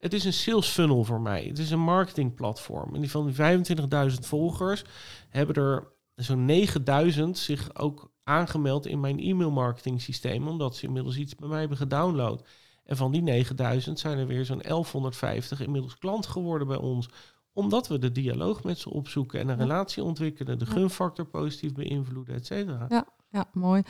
het 0.06 0.14
is 0.14 0.24
een 0.24 0.32
sales 0.32 0.68
funnel 0.68 1.04
voor 1.04 1.20
mij. 1.20 1.44
Het 1.44 1.58
is 1.58 1.70
een 1.70 1.80
marketingplatform. 1.80 2.94
En 2.94 3.00
die 3.00 3.10
van 3.10 3.26
die 3.26 3.34
25.000 4.10 4.20
volgers 4.20 4.84
hebben 5.28 5.54
er 5.54 5.92
zo'n 6.14 6.44
9000 6.44 7.38
zich 7.38 7.74
ook 7.74 8.10
aangemeld 8.24 8.86
in 8.86 9.00
mijn 9.00 9.18
e-mail 9.18 9.50
marketing 9.50 10.02
systeem, 10.02 10.48
omdat 10.48 10.76
ze 10.76 10.86
inmiddels 10.86 11.16
iets 11.16 11.34
bij 11.34 11.48
mij 11.48 11.58
hebben 11.60 11.76
gedownload. 11.76 12.46
En 12.84 12.96
van 12.96 13.12
die 13.12 13.22
9000 13.22 13.98
zijn 13.98 14.18
er 14.18 14.26
weer 14.26 14.44
zo'n 14.44 14.62
1150 14.62 15.60
inmiddels 15.60 15.98
klant 15.98 16.26
geworden 16.26 16.66
bij 16.66 16.76
ons, 16.76 17.08
omdat 17.52 17.88
we 17.88 17.98
de 17.98 18.12
dialoog 18.12 18.64
met 18.64 18.78
ze 18.78 18.90
opzoeken 18.90 19.40
en 19.40 19.48
een 19.48 19.58
relatie 19.58 20.02
ontwikkelen, 20.02 20.58
de 20.58 20.66
gunfactor 20.66 21.26
positief 21.26 21.72
beïnvloeden, 21.72 22.34
et 22.34 22.46
cetera. 22.46 22.86
Ja, 22.88 23.06
ja, 23.30 23.48
mooi. 23.52 23.82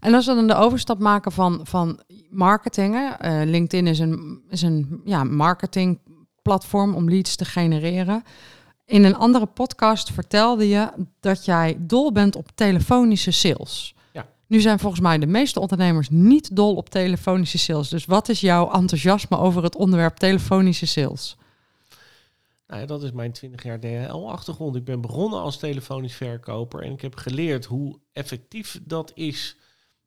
En 0.00 0.14
als 0.14 0.26
we 0.26 0.34
dan 0.34 0.46
de 0.46 0.54
overstap 0.54 0.98
maken 0.98 1.32
van, 1.32 1.60
van 1.62 2.00
marketing, 2.30 2.94
uh, 2.94 3.40
LinkedIn 3.44 3.86
is 3.86 3.98
een, 3.98 4.42
is 4.48 4.62
een 4.62 5.00
ja, 5.04 5.24
marketingplatform 5.24 6.94
om 6.94 7.08
leads 7.08 7.36
te 7.36 7.44
genereren. 7.44 8.24
In 8.84 9.04
een 9.04 9.16
andere 9.16 9.46
podcast 9.46 10.12
vertelde 10.12 10.68
je 10.68 10.90
dat 11.20 11.44
jij 11.44 11.76
dol 11.78 12.12
bent 12.12 12.36
op 12.36 12.48
telefonische 12.54 13.30
sales. 13.30 13.94
Ja. 14.12 14.26
Nu 14.46 14.60
zijn 14.60 14.78
volgens 14.78 15.00
mij 15.02 15.18
de 15.18 15.26
meeste 15.26 15.60
ondernemers 15.60 16.08
niet 16.10 16.56
dol 16.56 16.74
op 16.74 16.88
telefonische 16.88 17.58
sales. 17.58 17.88
Dus 17.88 18.04
wat 18.04 18.28
is 18.28 18.40
jouw 18.40 18.70
enthousiasme 18.72 19.38
over 19.38 19.62
het 19.62 19.76
onderwerp 19.76 20.16
telefonische 20.16 20.86
sales? 20.86 21.36
Nou 22.66 22.80
ja, 22.80 22.86
dat 22.86 23.02
is 23.02 23.12
mijn 23.12 23.32
20 23.32 23.62
jaar 23.62 23.80
DHL-achtergrond. 23.80 24.76
Ik 24.76 24.84
ben 24.84 25.00
begonnen 25.00 25.40
als 25.40 25.56
telefonisch 25.56 26.14
verkoper 26.14 26.82
en 26.82 26.92
ik 26.92 27.00
heb 27.00 27.14
geleerd 27.14 27.64
hoe 27.64 27.98
effectief 28.12 28.80
dat 28.84 29.12
is. 29.14 29.56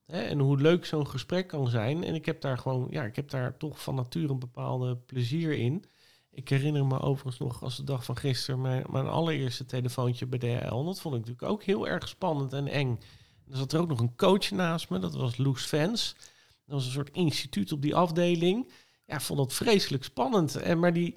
Hè, 0.09 0.21
en 0.21 0.39
hoe 0.39 0.57
leuk 0.57 0.85
zo'n 0.85 1.07
gesprek 1.07 1.47
kan 1.47 1.67
zijn. 1.67 2.03
En 2.03 2.15
ik 2.15 2.25
heb 2.25 2.41
daar 2.41 2.57
gewoon, 2.57 2.87
ja, 2.89 3.03
ik 3.03 3.15
heb 3.15 3.29
daar 3.29 3.57
toch 3.57 3.83
van 3.83 3.95
nature 3.95 4.29
een 4.33 4.39
bepaalde 4.39 4.95
plezier 4.95 5.51
in. 5.51 5.83
Ik 6.31 6.49
herinner 6.49 6.85
me 6.85 6.99
overigens 6.99 7.37
nog 7.37 7.63
als 7.63 7.77
de 7.77 7.83
dag 7.83 8.03
van 8.05 8.17
gisteren 8.17 8.61
mijn, 8.61 8.85
mijn 8.89 9.07
allereerste 9.07 9.65
telefoontje 9.65 10.25
bij 10.25 10.39
DHL. 10.39 10.83
Dat 10.83 10.99
vond 10.99 11.15
ik 11.15 11.19
natuurlijk 11.19 11.51
ook 11.51 11.63
heel 11.63 11.87
erg 11.87 12.07
spannend 12.07 12.53
en 12.53 12.67
eng. 12.67 12.99
Er 13.49 13.57
zat 13.57 13.73
er 13.73 13.79
ook 13.79 13.87
nog 13.87 13.99
een 13.99 14.15
coach 14.15 14.51
naast 14.51 14.89
me, 14.89 14.99
dat 14.99 15.15
was 15.15 15.37
Loes 15.37 15.65
Fans. 15.65 16.15
Dat 16.65 16.75
was 16.75 16.85
een 16.85 16.91
soort 16.91 17.11
instituut 17.11 17.71
op 17.71 17.81
die 17.81 17.95
afdeling. 17.95 18.71
Ja, 19.05 19.19
vond 19.19 19.39
dat 19.39 19.53
vreselijk 19.53 20.03
spannend. 20.03 20.55
En, 20.55 20.79
maar 20.79 20.93
die, 20.93 21.15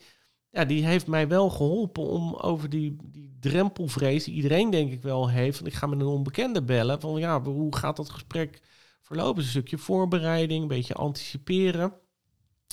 ja, 0.50 0.64
die 0.64 0.86
heeft 0.86 1.06
mij 1.06 1.28
wel 1.28 1.50
geholpen 1.50 2.02
om 2.02 2.34
over 2.34 2.68
die, 2.68 2.96
die 3.02 3.36
drempelvrees, 3.40 4.24
die 4.24 4.34
iedereen 4.34 4.70
denk 4.70 4.92
ik 4.92 5.02
wel 5.02 5.28
heeft, 5.28 5.58
van 5.58 5.66
ik 5.66 5.74
ga 5.74 5.86
met 5.86 6.00
een 6.00 6.06
onbekende 6.06 6.62
bellen, 6.62 7.00
van 7.00 7.20
ja, 7.20 7.42
hoe 7.42 7.76
gaat 7.76 7.96
dat 7.96 8.10
gesprek 8.10 8.60
verlopen? 9.12 9.42
Een 9.42 9.48
stukje 9.48 9.78
voorbereiding, 9.78 10.62
een 10.62 10.68
beetje 10.68 10.94
anticiperen. 10.94 11.92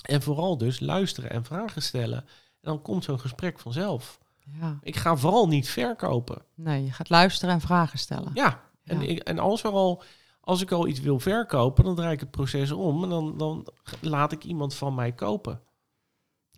En 0.01 0.21
vooral 0.21 0.57
dus 0.57 0.79
luisteren 0.79 1.29
en 1.29 1.43
vragen 1.43 1.81
stellen. 1.81 2.17
En 2.17 2.25
dan 2.61 2.81
komt 2.81 3.03
zo'n 3.03 3.19
gesprek 3.19 3.59
vanzelf. 3.59 4.19
Ja. 4.59 4.79
Ik 4.81 4.95
ga 4.95 5.15
vooral 5.15 5.47
niet 5.47 5.69
verkopen. 5.69 6.41
Nee, 6.55 6.83
je 6.83 6.91
gaat 6.91 7.09
luisteren 7.09 7.53
en 7.53 7.61
vragen 7.61 7.99
stellen. 7.99 8.31
Ja, 8.33 8.61
en, 8.83 9.01
Ik, 9.01 9.19
en 9.19 9.39
als, 9.39 9.63
er 9.63 9.71
al, 9.71 10.03
als 10.41 10.61
ik 10.61 10.71
al 10.71 10.87
iets 10.87 10.99
wil 10.99 11.19
verkopen, 11.19 11.83
dan 11.83 11.95
draai 11.95 12.13
ik 12.13 12.19
het 12.19 12.31
proces 12.31 12.71
om 12.71 13.03
en 13.03 13.09
dan, 13.09 13.37
dan 13.37 13.67
laat 14.01 14.31
ik 14.31 14.43
iemand 14.43 14.75
van 14.75 14.95
mij 14.95 15.11
kopen. 15.11 15.61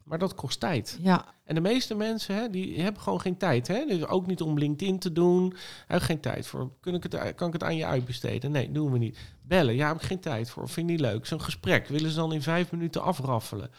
Maar 0.04 0.20
dat 0.20 0.36
kost 0.36 0.60
tijd. 0.60 1.00
Ja. 1.02 1.36
En 1.44 1.56
de 1.56 1.62
meeste 1.62 1.96
mensen 1.96 2.36
hè, 2.36 2.50
die 2.50 2.82
hebben 2.82 3.02
gewoon 3.02 3.22
geen 3.22 3.38
tijd. 3.38 3.68
Hè? 3.68 3.86
Dus 3.86 4.06
ook 4.06 4.28
niet 4.28 4.42
om 4.42 4.58
LinkedIn 4.58 5.00
te 5.00 5.12
doen. 5.12 5.54
Heb 5.88 6.02
geen 6.02 6.20
tijd 6.20 6.48
voor. 6.48 6.72
Kun 6.80 6.94
ik 6.94 7.04
het, 7.04 7.36
kan 7.36 7.48
ik 7.48 7.54
het 7.54 7.64
aan 7.64 7.76
je 7.76 7.86
uitbesteden? 7.86 8.52
Nee, 8.52 8.72
doen 8.72 8.92
we 8.92 8.98
niet. 8.98 9.18
Bellen, 9.42 9.76
ja, 9.76 9.88
heb 9.88 9.96
ik 9.96 10.08
geen 10.08 10.20
tijd 10.20 10.50
voor. 10.50 10.70
Vind 10.70 10.90
ik 10.90 10.92
niet 10.92 11.02
leuk. 11.02 11.26
Zo'n 11.26 11.42
gesprek 11.42 11.88
willen 11.88 12.10
ze 12.10 12.16
dan 12.16 12.34
in 12.34 12.42
vijf 12.42 12.72
minuten 12.72 13.02
afraffelen. 13.02 13.72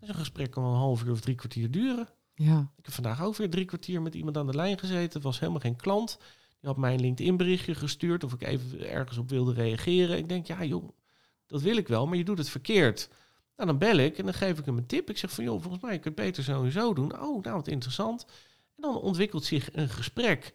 Een 0.00 0.14
gesprek 0.14 0.50
kan 0.50 0.62
wel 0.62 0.72
een 0.72 0.78
half 0.78 1.04
uur 1.04 1.12
of 1.12 1.20
drie 1.20 1.34
kwartier 1.34 1.70
duren. 1.70 2.08
Ja. 2.34 2.72
Ik 2.76 2.84
heb 2.84 2.94
vandaag 2.94 3.22
ook 3.22 3.36
weer 3.36 3.50
drie 3.50 3.64
kwartier 3.64 4.02
met 4.02 4.14
iemand 4.14 4.36
aan 4.36 4.46
de 4.46 4.56
lijn 4.56 4.78
gezeten. 4.78 5.12
Het 5.12 5.22
was 5.22 5.40
helemaal 5.40 5.60
geen 5.60 5.76
klant. 5.76 6.18
Die 6.60 6.70
had 6.70 6.76
mij 6.76 6.94
een 6.94 7.00
LinkedIn 7.00 7.36
berichtje 7.36 7.74
gestuurd 7.74 8.24
of 8.24 8.32
ik 8.32 8.42
even 8.42 8.90
ergens 8.90 9.18
op 9.18 9.28
wilde 9.28 9.52
reageren. 9.52 10.18
Ik 10.18 10.28
denk, 10.28 10.46
ja 10.46 10.64
joh, 10.64 10.88
dat 11.46 11.62
wil 11.62 11.76
ik 11.76 11.88
wel, 11.88 12.06
maar 12.06 12.16
je 12.16 12.24
doet 12.24 12.38
het 12.38 12.48
verkeerd. 12.48 13.08
Nou, 13.56 13.68
dan 13.68 13.78
bel 13.78 13.96
ik 13.96 14.18
en 14.18 14.24
dan 14.24 14.34
geef 14.34 14.58
ik 14.58 14.64
hem 14.64 14.76
een 14.76 14.86
tip. 14.86 15.10
Ik 15.10 15.18
zeg 15.18 15.30
van, 15.30 15.44
joh, 15.44 15.62
volgens 15.62 15.82
mij 15.82 15.98
kun 15.98 16.12
je 16.14 16.22
het 16.22 16.34
beter 16.34 16.70
zo 16.72 16.94
doen. 16.94 17.20
Oh, 17.20 17.42
nou, 17.42 17.56
wat 17.56 17.68
interessant. 17.68 18.24
En 18.76 18.82
dan 18.82 19.00
ontwikkelt 19.00 19.44
zich 19.44 19.68
een 19.72 19.88
gesprek. 19.88 20.54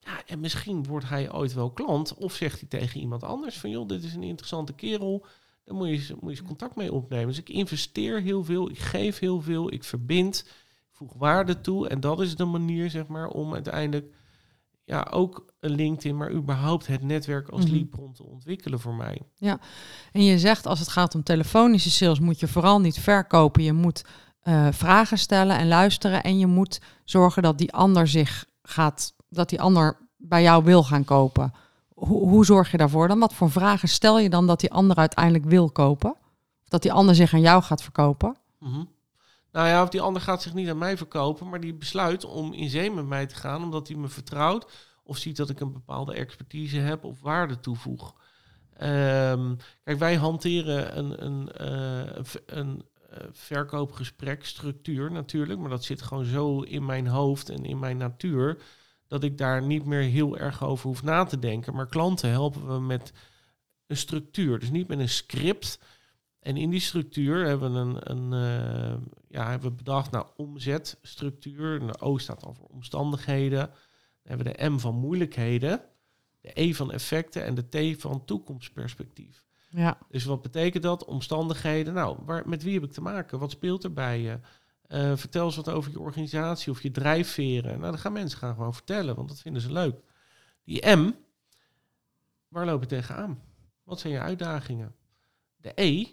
Ja, 0.00 0.26
en 0.26 0.40
misschien 0.40 0.84
wordt 0.84 1.08
hij 1.08 1.32
ooit 1.32 1.52
wel 1.52 1.70
klant. 1.70 2.14
Of 2.14 2.34
zegt 2.34 2.60
hij 2.60 2.68
tegen 2.68 3.00
iemand 3.00 3.22
anders 3.22 3.58
van, 3.58 3.70
joh, 3.70 3.88
dit 3.88 4.04
is 4.04 4.14
een 4.14 4.22
interessante 4.22 4.72
kerel. 4.72 5.26
dan 5.64 5.76
moet 5.76 6.06
je, 6.06 6.16
moet 6.20 6.36
je 6.36 6.42
contact 6.42 6.76
mee 6.76 6.92
opnemen. 6.92 7.26
Dus 7.26 7.38
ik 7.38 7.48
investeer 7.48 8.20
heel 8.20 8.44
veel, 8.44 8.70
ik 8.70 8.78
geef 8.78 9.18
heel 9.18 9.40
veel, 9.40 9.72
ik 9.72 9.84
verbind, 9.84 10.48
voeg 10.90 11.14
waarde 11.14 11.60
toe. 11.60 11.88
En 11.88 12.00
dat 12.00 12.20
is 12.20 12.36
de 12.36 12.44
manier, 12.44 12.90
zeg 12.90 13.06
maar, 13.06 13.28
om 13.28 13.54
uiteindelijk 13.54 14.14
ja, 14.84 15.06
ook 15.10 15.44
een 15.60 15.70
LinkedIn, 15.70 16.16
maar 16.16 16.30
überhaupt 16.32 16.86
het 16.86 17.02
netwerk 17.02 17.48
als 17.48 17.64
Mhm. 17.64 17.72
leadbron 17.72 18.12
te 18.12 18.24
ontwikkelen 18.24 18.80
voor 18.80 18.94
mij. 18.94 19.20
En 20.12 20.24
je 20.24 20.38
zegt 20.38 20.66
als 20.66 20.78
het 20.78 20.88
gaat 20.88 21.14
om 21.14 21.22
telefonische 21.22 21.90
sales, 21.90 22.20
moet 22.20 22.40
je 22.40 22.48
vooral 22.48 22.80
niet 22.80 22.98
verkopen. 22.98 23.62
Je 23.62 23.72
moet 23.72 24.04
eh, 24.42 24.68
vragen 24.70 25.18
stellen 25.18 25.58
en 25.58 25.68
luisteren. 25.68 26.22
En 26.22 26.38
je 26.38 26.46
moet 26.46 26.80
zorgen 27.04 27.42
dat 27.42 27.58
die 27.58 27.72
ander 27.72 28.08
zich 28.08 28.44
gaat, 28.62 29.14
dat 29.28 29.48
die 29.48 29.60
ander 29.60 29.96
bij 30.16 30.42
jou 30.42 30.64
wil 30.64 30.82
gaan 30.84 31.04
kopen. 31.04 31.52
Hoe, 31.94 32.28
hoe 32.28 32.44
zorg 32.44 32.70
je 32.70 32.76
daarvoor 32.76 33.08
dan? 33.08 33.18
Wat 33.18 33.34
voor 33.34 33.50
vragen 33.50 33.88
stel 33.88 34.18
je 34.18 34.30
dan 34.30 34.46
dat 34.46 34.60
die 34.60 34.72
ander 34.72 34.96
uiteindelijk 34.96 35.44
wil 35.44 35.70
kopen? 35.70 36.10
Of 36.62 36.68
dat 36.68 36.82
die 36.82 36.92
ander 36.92 37.14
zich 37.14 37.34
aan 37.34 37.40
jou 37.40 37.62
gaat 37.62 37.82
verkopen? 37.82 38.36
Mhm. 38.58 38.84
Nou 39.54 39.68
ja, 39.68 39.82
of 39.82 39.88
die 39.88 40.00
ander 40.00 40.22
gaat 40.22 40.42
zich 40.42 40.54
niet 40.54 40.68
aan 40.68 40.78
mij 40.78 40.96
verkopen, 40.96 41.48
maar 41.48 41.60
die 41.60 41.74
besluit 41.74 42.24
om 42.24 42.52
in 42.52 42.68
zee 42.70 42.90
met 42.90 43.06
mij 43.06 43.26
te 43.26 43.34
gaan, 43.34 43.62
omdat 43.62 43.88
hij 43.88 43.96
me 43.96 44.08
vertrouwt 44.08 44.70
of 45.02 45.16
ziet 45.16 45.36
dat 45.36 45.50
ik 45.50 45.60
een 45.60 45.72
bepaalde 45.72 46.14
expertise 46.14 46.76
heb 46.78 47.04
of 47.04 47.20
waarde 47.20 47.60
toevoeg. 47.60 48.14
Ehm, 48.76 49.54
kijk, 49.84 49.98
wij 49.98 50.14
hanteren 50.16 50.98
een, 50.98 51.24
een, 51.24 51.48
v- 52.24 52.34
een 52.46 52.84
eh, 53.10 53.18
verkoopgesprekstructuur 53.32 55.12
natuurlijk, 55.12 55.60
maar 55.60 55.70
dat 55.70 55.84
zit 55.84 56.02
gewoon 56.02 56.24
zo 56.24 56.60
in 56.60 56.84
mijn 56.84 57.06
hoofd 57.06 57.48
en 57.48 57.64
in 57.64 57.78
mijn 57.78 57.96
natuur 57.96 58.62
dat 59.08 59.22
ik 59.24 59.38
daar 59.38 59.62
niet 59.62 59.84
meer 59.84 60.02
heel 60.02 60.36
erg 60.38 60.64
over 60.64 60.86
hoef 60.88 61.02
na 61.02 61.24
te 61.24 61.38
denken. 61.38 61.74
Maar 61.74 61.86
klanten 61.86 62.30
helpen 62.30 62.66
we 62.66 62.80
met 62.80 63.12
een 63.86 63.96
structuur, 63.96 64.58
dus 64.58 64.70
niet 64.70 64.88
met 64.88 64.98
een 64.98 65.08
script. 65.08 65.78
En 66.44 66.56
in 66.56 66.70
die 66.70 66.80
structuur 66.80 67.46
hebben 67.46 67.72
we 67.72 67.78
een, 67.78 68.10
een 68.10 68.32
eh, 68.32 68.96
ja, 69.28 69.50
hebben 69.50 69.70
we 69.70 69.76
bedacht, 69.76 70.10
nou, 70.10 70.26
omzetstructuur. 70.36 71.80
En 71.80 71.86
de 71.86 72.00
O 72.00 72.18
staat 72.18 72.40
dan 72.40 72.54
voor 72.54 72.66
omstandigheden. 72.66 73.66
Dan 73.66 73.76
hebben 74.22 74.46
we 74.46 74.52
de 74.52 74.70
M 74.70 74.78
van 74.78 74.94
moeilijkheden, 74.94 75.82
de 76.40 76.50
E 76.60 76.72
van 76.72 76.92
effecten 76.92 77.44
en 77.44 77.54
de 77.54 77.94
T 77.94 78.00
van 78.00 78.24
toekomstperspectief. 78.24 79.44
Ja, 79.68 79.98
Dus 80.08 80.24
wat 80.24 80.42
betekent 80.42 80.82
dat? 80.82 81.04
Omstandigheden. 81.04 81.94
Nou, 81.94 82.18
waar, 82.24 82.48
met 82.48 82.62
wie 82.62 82.74
heb 82.74 82.84
ik 82.84 82.92
te 82.92 83.02
maken? 83.02 83.38
Wat 83.38 83.50
speelt 83.50 83.84
er 83.84 83.92
bij 83.92 84.20
je? 84.20 84.38
Eh, 84.86 85.16
vertel 85.16 85.44
eens 85.44 85.56
wat 85.56 85.68
over 85.68 85.90
je 85.90 86.00
organisatie 86.00 86.72
of 86.72 86.82
je 86.82 86.90
drijfveren. 86.90 87.78
Nou, 87.78 87.90
dan 87.90 87.98
gaan 87.98 88.12
mensen 88.12 88.38
gaan 88.38 88.54
gewoon 88.54 88.74
vertellen, 88.74 89.14
want 89.14 89.28
dat 89.28 89.40
vinden 89.40 89.62
ze 89.62 89.72
leuk. 89.72 90.00
Die 90.64 90.86
M, 90.86 91.12
waar 92.48 92.66
loop 92.66 92.80
je 92.80 92.88
tegenaan? 92.88 93.42
Wat 93.82 94.00
zijn 94.00 94.12
je 94.12 94.20
uitdagingen? 94.20 94.94
De 95.56 95.72
E, 95.74 96.06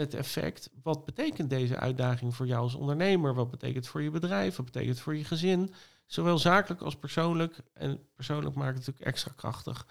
het 0.00 0.14
effect. 0.14 0.70
Wat 0.82 1.04
betekent 1.04 1.50
deze 1.50 1.76
uitdaging 1.76 2.34
voor 2.34 2.46
jou 2.46 2.62
als 2.62 2.74
ondernemer? 2.74 3.34
Wat 3.34 3.50
betekent 3.50 3.76
het 3.76 3.88
voor 3.88 4.02
je 4.02 4.10
bedrijf? 4.10 4.56
Wat 4.56 4.64
betekent 4.66 4.90
het 4.94 5.00
voor 5.00 5.16
je 5.16 5.24
gezin? 5.24 5.72
Zowel 6.06 6.38
zakelijk 6.38 6.80
als 6.82 6.96
persoonlijk. 6.96 7.56
En 7.72 8.00
persoonlijk 8.14 8.54
maakt 8.54 8.76
het 8.76 8.78
natuurlijk 8.78 9.06
extra 9.06 9.32
krachtig. 9.36 9.86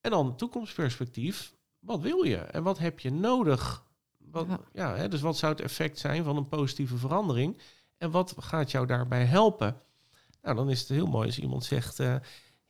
En 0.00 0.10
dan 0.10 0.36
toekomstperspectief. 0.36 1.54
Wat 1.78 2.00
wil 2.00 2.22
je 2.22 2.36
en 2.36 2.62
wat 2.62 2.78
heb 2.78 3.00
je 3.00 3.10
nodig? 3.10 3.84
Wat, 4.16 4.46
Ja. 4.48 4.60
ja. 4.72 4.96
hè, 4.96 5.08
dus 5.08 5.20
wat 5.20 5.36
zou 5.36 5.52
het 5.52 5.60
effect 5.62 5.98
zijn 5.98 6.24
van 6.24 6.36
een 6.36 6.48
positieve 6.48 6.96
verandering? 6.96 7.58
En 7.96 8.10
wat 8.10 8.34
gaat 8.38 8.70
jou 8.70 8.86
daarbij 8.86 9.24
helpen? 9.24 9.80
Nou, 10.42 10.56
dan 10.56 10.70
is 10.70 10.80
het 10.80 10.88
heel 10.88 11.06
mooi 11.06 11.26
als 11.26 11.38
iemand 11.38 11.64
zegt... 11.64 12.00
eh, 12.00 12.14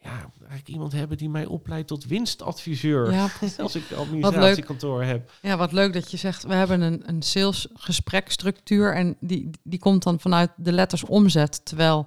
ja, 0.01 0.31
eigenlijk 0.39 0.69
iemand 0.69 0.93
hebben 0.93 1.17
die 1.17 1.29
mij 1.29 1.47
opleidt 1.47 1.89
tot 1.89 2.05
winstadviseur. 2.05 3.13
ja 3.13 3.29
Als 3.59 3.75
ik 3.75 3.91
een 3.91 3.97
administratiekantoor 3.97 5.03
heb. 5.03 5.31
Ja, 5.43 5.57
wat 5.57 5.73
leuk 5.73 5.93
dat 5.93 6.11
je 6.11 6.17
zegt, 6.17 6.43
we 6.43 6.55
hebben 6.55 6.81
een, 6.81 7.03
een 7.09 7.23
salesgesprekstructuur 7.23 8.95
en 8.95 9.17
die, 9.21 9.51
die 9.63 9.79
komt 9.79 10.03
dan 10.03 10.21
vanuit 10.21 10.51
de 10.57 10.73
letters 10.73 11.05
omzet. 11.05 11.65
Terwijl 11.65 12.07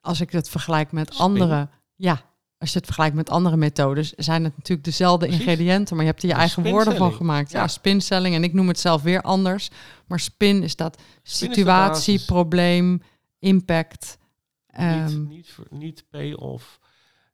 als 0.00 0.20
ik 0.20 0.30
het 0.32 0.48
vergelijk 0.48 0.92
met 0.92 1.12
Spin. 1.14 1.24
andere, 1.26 1.68
ja, 1.94 2.22
als 2.58 2.70
je 2.72 2.76
het 2.76 2.84
vergelijkt 2.86 3.16
met 3.16 3.30
andere 3.30 3.56
methodes, 3.56 4.12
zijn 4.12 4.44
het 4.44 4.56
natuurlijk 4.56 4.84
dezelfde 4.86 5.26
Precies. 5.26 5.44
ingrediënten, 5.44 5.96
maar 5.96 6.04
je 6.04 6.10
hebt 6.10 6.22
er 6.22 6.28
je 6.28 6.34
eigen 6.34 6.62
woorden 6.62 6.96
van 6.96 7.12
gemaakt. 7.12 7.50
Ja, 7.50 7.60
Ja. 7.60 7.68
spinselling 7.68 8.34
en 8.34 8.44
ik 8.44 8.52
noem 8.52 8.68
het 8.68 8.78
zelf 8.80 9.02
weer 9.02 9.22
anders, 9.22 9.70
maar 10.06 10.20
spin 10.20 10.62
is 10.62 10.76
dat 10.76 11.00
Spin 11.22 11.48
situatie, 11.54 12.24
probleem, 12.24 13.02
impact. 13.38 14.18
Ehm, 14.66 15.04
niet, 15.06 15.28
niet, 15.28 15.56
niet 15.70 16.04
pay-off. 16.10 16.78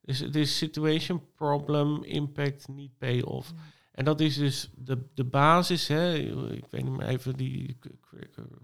Dus 0.07 0.19
het 0.19 0.37
is 0.37 0.57
situation, 0.57 1.23
problem, 1.35 2.05
impact, 2.05 2.69
niet 2.69 2.99
pay-off. 2.99 3.53
En 3.93 4.05
dat 4.05 4.21
is 4.21 4.37
dus 4.37 4.71
de, 4.75 5.07
de 5.15 5.25
basis. 5.25 5.89
Hè. 5.89 6.15
Ik 6.53 6.67
weet 6.71 6.83
niet 6.85 6.97
meer 6.97 7.07
even, 7.07 7.37
die 7.37 7.79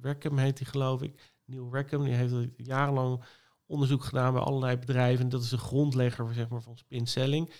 Rackham 0.00 0.38
heet 0.38 0.56
die 0.56 0.66
geloof 0.66 1.02
ik. 1.02 1.32
Neil 1.44 1.68
Rackham, 1.72 2.04
die 2.04 2.12
heeft 2.12 2.34
jarenlang 2.56 3.24
onderzoek 3.66 4.04
gedaan 4.04 4.32
bij 4.32 4.42
allerlei 4.42 4.76
bedrijven. 4.76 5.24
En 5.24 5.30
dat 5.30 5.42
is 5.42 5.48
de 5.48 5.58
grondlegger 5.58 6.34
zeg 6.34 6.48
maar, 6.48 6.62
van 6.62 6.76
spin 6.76 7.06
selling. 7.06 7.52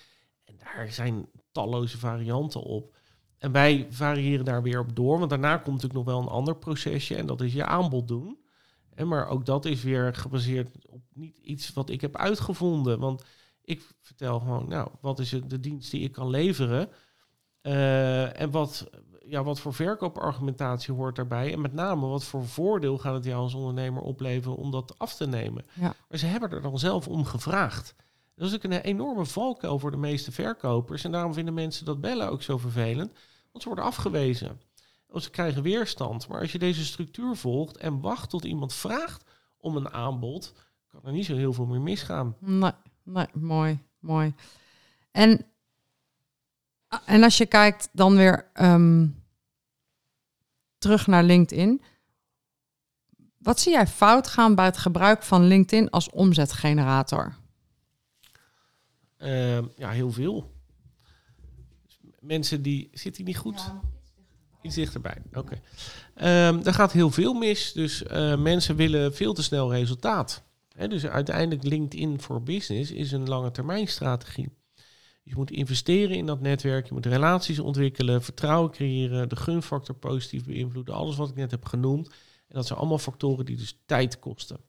En 0.45 0.55
daar 0.59 0.93
zijn 0.93 1.29
talloze 1.53 1.99
varianten 1.99 2.63
op. 2.63 2.97
En 3.39 3.53
wij 3.53 3.87
variëren 3.91 4.45
daar 4.45 4.63
weer 4.63 4.81
op 4.81 4.97
door. 4.97 5.19
Want 5.19 5.31
daarna 5.31 5.57
komt 5.57 5.83
natuurlijk 5.83 5.95
nog 5.95 6.15
wel 6.15 6.21
een 6.21 6.39
ander 6.39 6.57
procesje. 6.57 7.15
En 7.15 7.27
dat 7.27 7.41
is 7.41 7.53
je 7.53 7.65
aanbod 7.65 8.09
doen. 8.09 8.39
En 8.95 9.09
maar 9.09 9.29
ook 9.29 9.47
dat 9.47 9.65
is 9.65 9.83
weer 9.83 10.15
gebaseerd 10.15 10.87
op 10.87 11.03
niet 11.13 11.37
iets 11.37 11.73
wat 11.73 11.91
ik 11.91 12.01
heb 12.01 12.17
uitgevonden. 12.17 12.99
Want 12.99 13.25
ik 13.65 13.91
vertel 14.01 14.39
gewoon, 14.39 14.69
nou, 14.69 14.89
wat 15.01 15.19
is 15.19 15.31
de 15.47 15.61
dienst 15.61 15.91
die 15.91 16.03
ik 16.03 16.13
kan 16.13 16.29
leveren? 16.29 16.89
Eh, 17.61 18.41
en 18.41 18.51
wat, 18.51 18.91
ja, 19.27 19.43
wat 19.43 19.61
voor 19.61 19.75
verkoopargumentatie 19.75 20.95
hoort 20.95 21.17
daarbij? 21.17 21.53
En 21.53 21.61
met 21.61 21.73
name, 21.73 22.07
wat 22.07 22.25
voor 22.25 22.47
voordeel 22.47 22.99
gaat 22.99 23.15
het 23.15 23.25
jou 23.25 23.43
als 23.43 23.55
ondernemer 23.55 24.03
opleveren 24.03 24.57
om 24.57 24.71
dat 24.71 24.99
af 24.99 25.15
te 25.15 25.27
nemen? 25.27 25.65
Ja. 25.75 25.95
Maar 26.09 26.19
ze 26.19 26.27
hebben 26.27 26.51
er 26.51 26.63
dan 26.63 26.79
zelf 26.79 27.09
om 27.09 27.25
gevraagd. 27.25 27.95
Dat 28.35 28.49
is 28.49 28.55
ook 28.55 28.63
een 28.63 28.73
enorme 28.73 29.27
valkuil 29.27 29.79
voor 29.79 29.91
de 29.91 29.97
meeste 29.97 30.33
verkopers. 30.33 31.05
En 31.05 31.13
daarom 31.13 31.35
vinden 31.35 31.55
mensen 31.55 31.85
dat 31.85 32.01
bellen 32.01 32.31
ook 32.31 32.43
zo 32.43 32.59
vervelend. 32.59 33.13
Want 33.51 33.63
ze 33.63 33.69
worden 33.69 33.85
afgewezen. 33.85 34.61
Of 35.09 35.23
ze 35.23 35.31
krijgen 35.31 35.63
weerstand. 35.63 36.29
Maar 36.29 36.41
als 36.41 36.53
je 36.53 36.59
deze 36.59 36.85
structuur 36.85 37.37
volgt 37.37 37.77
en 37.77 38.01
wacht 38.01 38.31
tot 38.31 38.45
iemand 38.45 38.75
vraagt 38.75 39.25
om 39.59 39.77
een 39.77 39.91
aanbod, 39.91 40.53
kan 40.87 41.01
er 41.05 41.13
niet 41.13 41.25
zo 41.25 41.37
heel 41.37 41.53
veel 41.53 41.67
meer 41.67 41.81
misgaan. 41.81 42.37
Nee, 42.39 42.73
nee, 43.05 43.27
mooi, 43.33 43.79
mooi. 43.99 44.35
En, 45.11 45.47
en 47.05 47.23
als 47.23 47.37
je 47.37 47.47
kijkt 47.47 47.89
dan 47.93 48.17
weer 48.17 48.51
ehm, 48.53 49.07
terug 50.83 51.07
naar 51.07 51.25
LinkedIn. 51.25 51.83
Wat 53.39 53.61
zie 53.61 53.73
jij 53.73 53.87
fout 53.87 54.27
gaan 54.27 54.55
bij 54.55 54.65
het 54.65 54.77
gebruik 54.77 55.23
van 55.23 55.47
LinkedIn 55.47 55.91
als 55.91 56.11
omzetgenerator? 56.11 57.35
Ehm, 59.17 59.65
ja, 59.77 59.91
heel 59.91 60.13
veel. 60.13 60.53
Mensen 62.21 62.63
die... 62.63 62.91
Zit 62.93 63.17
hij 63.17 63.25
niet 63.25 63.37
goed? 63.37 63.73
Iets 64.63 64.75
dichterbij, 64.75 65.23
oké. 65.33 65.61
Ehm 66.15 66.61
er 66.65 66.75
gaat 66.75 66.93
heel 66.93 67.11
veel 67.11 67.35
mis. 67.35 67.73
Dus 67.73 68.03
eh, 68.03 68.37
mensen 68.37 68.77
willen 68.77 69.15
veel 69.15 69.35
te 69.35 69.43
snel 69.43 69.73
resultaat. 69.73 70.43
Dus 70.89 71.07
uiteindelijk 71.07 71.63
LinkedIn 71.63 72.21
voor 72.21 72.43
Business 72.43 72.91
is 72.91 73.13
een 73.13 73.29
lange 73.29 73.51
termijn 73.51 73.89
strategie. 73.89 74.49
Je 75.23 75.35
moet 75.35 75.51
investeren 75.51 76.17
in 76.17 76.27
dat 76.27 76.41
netwerk, 76.41 76.87
je 76.87 76.95
moet 76.95 77.07
relaties 77.07 77.59
ontwikkelen, 77.59 78.23
vertrouwen 78.23 78.71
creëren, 78.71 79.29
de 79.29 79.37
gunfactor 79.37 79.95
positief 79.95 80.45
beïnvloeden, 80.45 80.95
alles 80.95 81.17
wat 81.17 81.29
ik 81.29 81.35
net 81.35 81.51
heb 81.51 81.65
genoemd. 81.65 82.09
En 82.49 82.55
dat 82.59 82.67
zijn 82.67 82.79
allemaal 82.79 82.99
factoren 82.99 83.45
die 83.45 83.57
dus 83.57 83.79
tijd 83.87 84.19
kosten. 84.19 84.61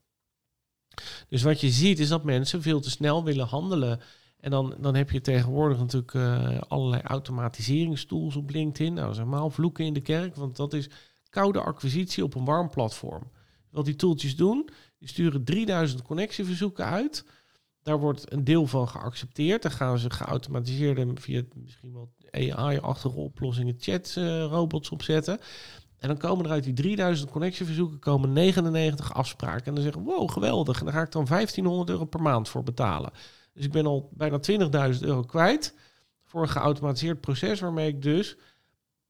Dus 1.30 1.44
wat 1.44 1.62
je 1.62 1.70
ziet 1.70 2.00
is 2.00 2.08
dat 2.08 2.24
mensen 2.24 2.62
veel 2.62 2.80
te 2.80 2.90
snel 2.90 3.24
willen 3.24 3.48
handelen. 3.48 4.00
En 4.40 4.52
dan, 4.52 4.76
dan 4.80 4.96
heb 4.96 5.12
je 5.12 5.22
tegenwoordig 5.22 5.78
natuurlijk 5.78 6.14
eh, 6.14 6.62
allerlei 6.68 7.02
automatiseringstools 7.02 8.36
op 8.36 8.50
LinkedIn. 8.50 8.94
Nou, 8.94 9.06
dat 9.06 9.16
zijn 9.16 9.28
helemaal 9.28 9.50
vloeken 9.50 9.86
in 9.86 9.94
de 9.94 10.02
kerk, 10.02 10.36
want 10.36 10.56
dat 10.56 10.74
is 10.74 10.90
koude 11.30 11.62
acquisitie 11.62 12.24
op 12.24 12.36
een 12.36 12.46
warm 12.46 12.70
platform. 12.70 13.32
Wat 13.74 13.86
die 13.86 13.96
tooltjes 13.96 14.36
doen, 14.36 14.70
die 14.98 15.08
sturen 15.08 15.44
3000 15.44 16.02
connectieverzoeken 16.02 16.86
uit. 16.86 17.26
Daar 17.82 18.00
wordt 18.00 18.32
een 18.32 18.44
deel 18.44 18.68
van 18.68 18.88
geaccepteerd. 18.88 19.62
Dan 19.62 19.72
gaan 19.72 20.00
ze 20.00 20.10
geautomatiseerde, 20.10 21.12
via 21.16 21.42
misschien 21.54 21.94
wel 21.94 22.12
AI-achtige 22.32 23.16
oplossingen, 23.16 23.76
chat-robots 23.78 24.90
opzetten. 24.90 25.40
En 26.00 26.08
dan 26.08 26.18
komen 26.18 26.46
er 26.46 26.52
uit 26.52 26.64
die 26.64 26.74
3000 26.74 27.32
connectieverzoeken 27.32 28.00
komen 28.00 28.34
99 28.34 29.14
afspraken. 29.14 29.66
En 29.66 29.74
dan 29.74 29.84
zeggen 29.84 30.04
wow, 30.04 30.32
geweldig. 30.32 30.80
En 30.80 30.86
daar 30.86 30.94
ga 30.94 31.02
ik 31.02 31.12
dan 31.12 31.26
1500 31.26 31.90
euro 31.90 32.06
per 32.06 32.22
maand 32.22 32.50
voor 32.50 32.64
betalen. 32.64 33.12
Dus 33.54 33.66
ik 33.66 33.72
ben 33.72 33.86
al 33.86 34.10
bijna 34.14 34.40
20.000 34.94 35.00
euro 35.00 35.22
kwijt 35.22 35.76
voor 36.24 36.42
een 36.42 36.50
geautomatiseerd 36.50 37.22
proces 37.22 37.60
waarmee 37.60 37.88
ik 37.88 38.02
dus 38.02 38.38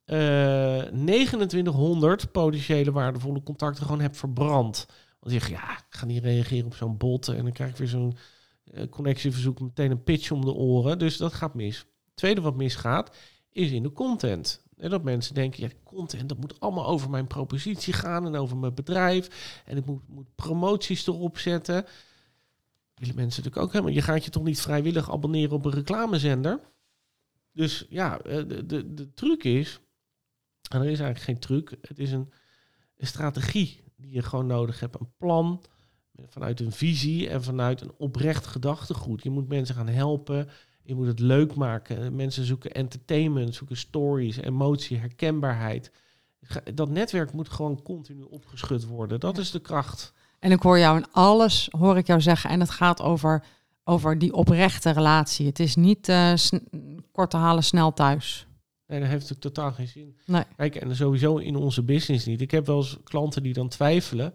2900 0.05 2.31
potentiële 2.31 2.91
waardevolle 2.91 3.43
contacten 3.43 3.85
gewoon 3.85 4.01
heb 4.01 4.15
verbrand. 4.15 4.85
Want 5.19 5.33
je 5.33 5.39
zegt, 5.39 5.51
ja, 5.51 5.71
ik 5.71 5.85
ga 5.89 6.05
niet 6.05 6.23
reageren 6.23 6.65
op 6.65 6.75
zo'n 6.75 6.97
bot 6.97 7.27
en 7.27 7.43
dan 7.43 7.51
krijg 7.51 7.69
ik 7.69 7.77
weer 7.77 7.87
zo'n 7.87 8.17
eh, 8.63 8.89
connectieverzoek 8.89 9.59
meteen 9.59 9.91
een 9.91 10.03
pitch 10.03 10.31
om 10.31 10.45
de 10.45 10.53
oren. 10.53 10.99
Dus 10.99 11.17
dat 11.17 11.33
gaat 11.33 11.53
mis. 11.53 11.77
Het 11.77 12.15
tweede 12.15 12.41
wat 12.41 12.55
misgaat 12.55 13.15
is 13.51 13.71
in 13.71 13.83
de 13.83 13.91
content. 13.91 14.63
En 14.77 14.89
dat 14.89 15.03
mensen 15.03 15.33
denken, 15.33 15.63
ja, 15.63 15.69
content, 15.83 16.29
dat 16.29 16.37
moet 16.37 16.59
allemaal 16.59 16.87
over 16.87 17.09
mijn 17.09 17.27
propositie 17.27 17.93
gaan 17.93 18.25
en 18.25 18.35
over 18.35 18.57
mijn 18.57 18.73
bedrijf. 18.73 19.61
En 19.65 19.77
ik 19.77 19.85
moet, 19.85 20.01
moet 20.07 20.35
promoties 20.35 21.07
erop 21.07 21.37
zetten. 21.37 21.85
Willen 22.95 23.15
mensen 23.15 23.43
natuurlijk 23.43 23.65
ook 23.65 23.71
helemaal. 23.71 23.93
Je 23.93 24.01
gaat 24.01 24.25
je 24.25 24.31
toch 24.31 24.43
niet 24.43 24.61
vrijwillig 24.61 25.11
abonneren 25.11 25.55
op 25.55 25.65
een 25.65 25.71
reclamezender? 25.71 26.59
Dus 27.51 27.85
ja, 27.89 28.19
eh, 28.19 28.47
de, 28.47 28.65
de, 28.65 28.93
de 28.93 29.13
truc 29.13 29.43
is, 29.43 29.79
en 30.69 30.81
er 30.81 30.89
is 30.89 30.99
eigenlijk 30.99 31.19
geen 31.19 31.39
truc, 31.39 31.77
het 31.81 31.99
is 31.99 32.11
een, 32.11 32.31
een 32.97 33.07
strategie 33.07 33.83
die 33.95 34.11
je 34.11 34.21
gewoon 34.21 34.47
nodig 34.47 34.79
hebt. 34.79 34.99
Een 34.99 35.13
plan 35.17 35.63
vanuit 36.27 36.59
een 36.59 36.71
visie 36.71 37.29
en 37.29 37.43
vanuit 37.43 37.81
een 37.81 37.93
oprecht 37.97 38.47
gedachtegoed. 38.47 39.23
Je 39.23 39.29
moet 39.29 39.47
mensen 39.47 39.75
gaan 39.75 39.87
helpen. 39.87 40.49
Je 40.83 40.95
moet 40.95 41.07
het 41.07 41.19
leuk 41.19 41.55
maken. 41.55 42.15
Mensen 42.15 42.45
zoeken 42.45 42.71
entertainment, 42.71 43.55
zoeken 43.55 43.77
stories, 43.77 44.37
emotie, 44.37 44.97
herkenbaarheid. 44.97 45.91
Dat 46.73 46.89
netwerk 46.89 47.33
moet 47.33 47.49
gewoon 47.49 47.81
continu 47.81 48.21
opgeschud 48.21 48.85
worden. 48.85 49.19
Dat 49.19 49.37
is 49.37 49.51
de 49.51 49.59
kracht. 49.59 50.13
En 50.39 50.51
ik 50.51 50.61
hoor 50.61 50.79
jou 50.79 50.97
in 50.97 51.11
alles, 51.11 51.67
hoor 51.77 51.97
ik 51.97 52.07
jou 52.07 52.21
zeggen. 52.21 52.49
En 52.49 52.59
het 52.59 52.69
gaat 52.69 53.01
over, 53.01 53.43
over 53.83 54.19
die 54.19 54.33
oprechte 54.33 54.89
relatie. 54.89 55.45
Het 55.45 55.59
is 55.59 55.75
niet 55.75 56.09
uh, 56.09 56.33
kort 57.11 57.29
te 57.29 57.37
halen, 57.37 57.63
snel 57.63 57.93
thuis. 57.93 58.47
Nee, 58.87 58.99
dat 58.99 59.09
heeft 59.09 59.21
natuurlijk 59.29 59.55
totaal 59.55 59.71
geen 59.71 59.87
zin. 59.87 60.17
Nee. 60.25 60.43
Kijk, 60.55 60.75
en 60.75 60.95
sowieso 60.95 61.37
in 61.37 61.55
onze 61.55 61.83
business 61.83 62.25
niet. 62.25 62.41
Ik 62.41 62.51
heb 62.51 62.65
wel 62.65 62.77
eens 62.77 62.97
klanten 63.03 63.43
die 63.43 63.53
dan 63.53 63.69
twijfelen. 63.69 64.33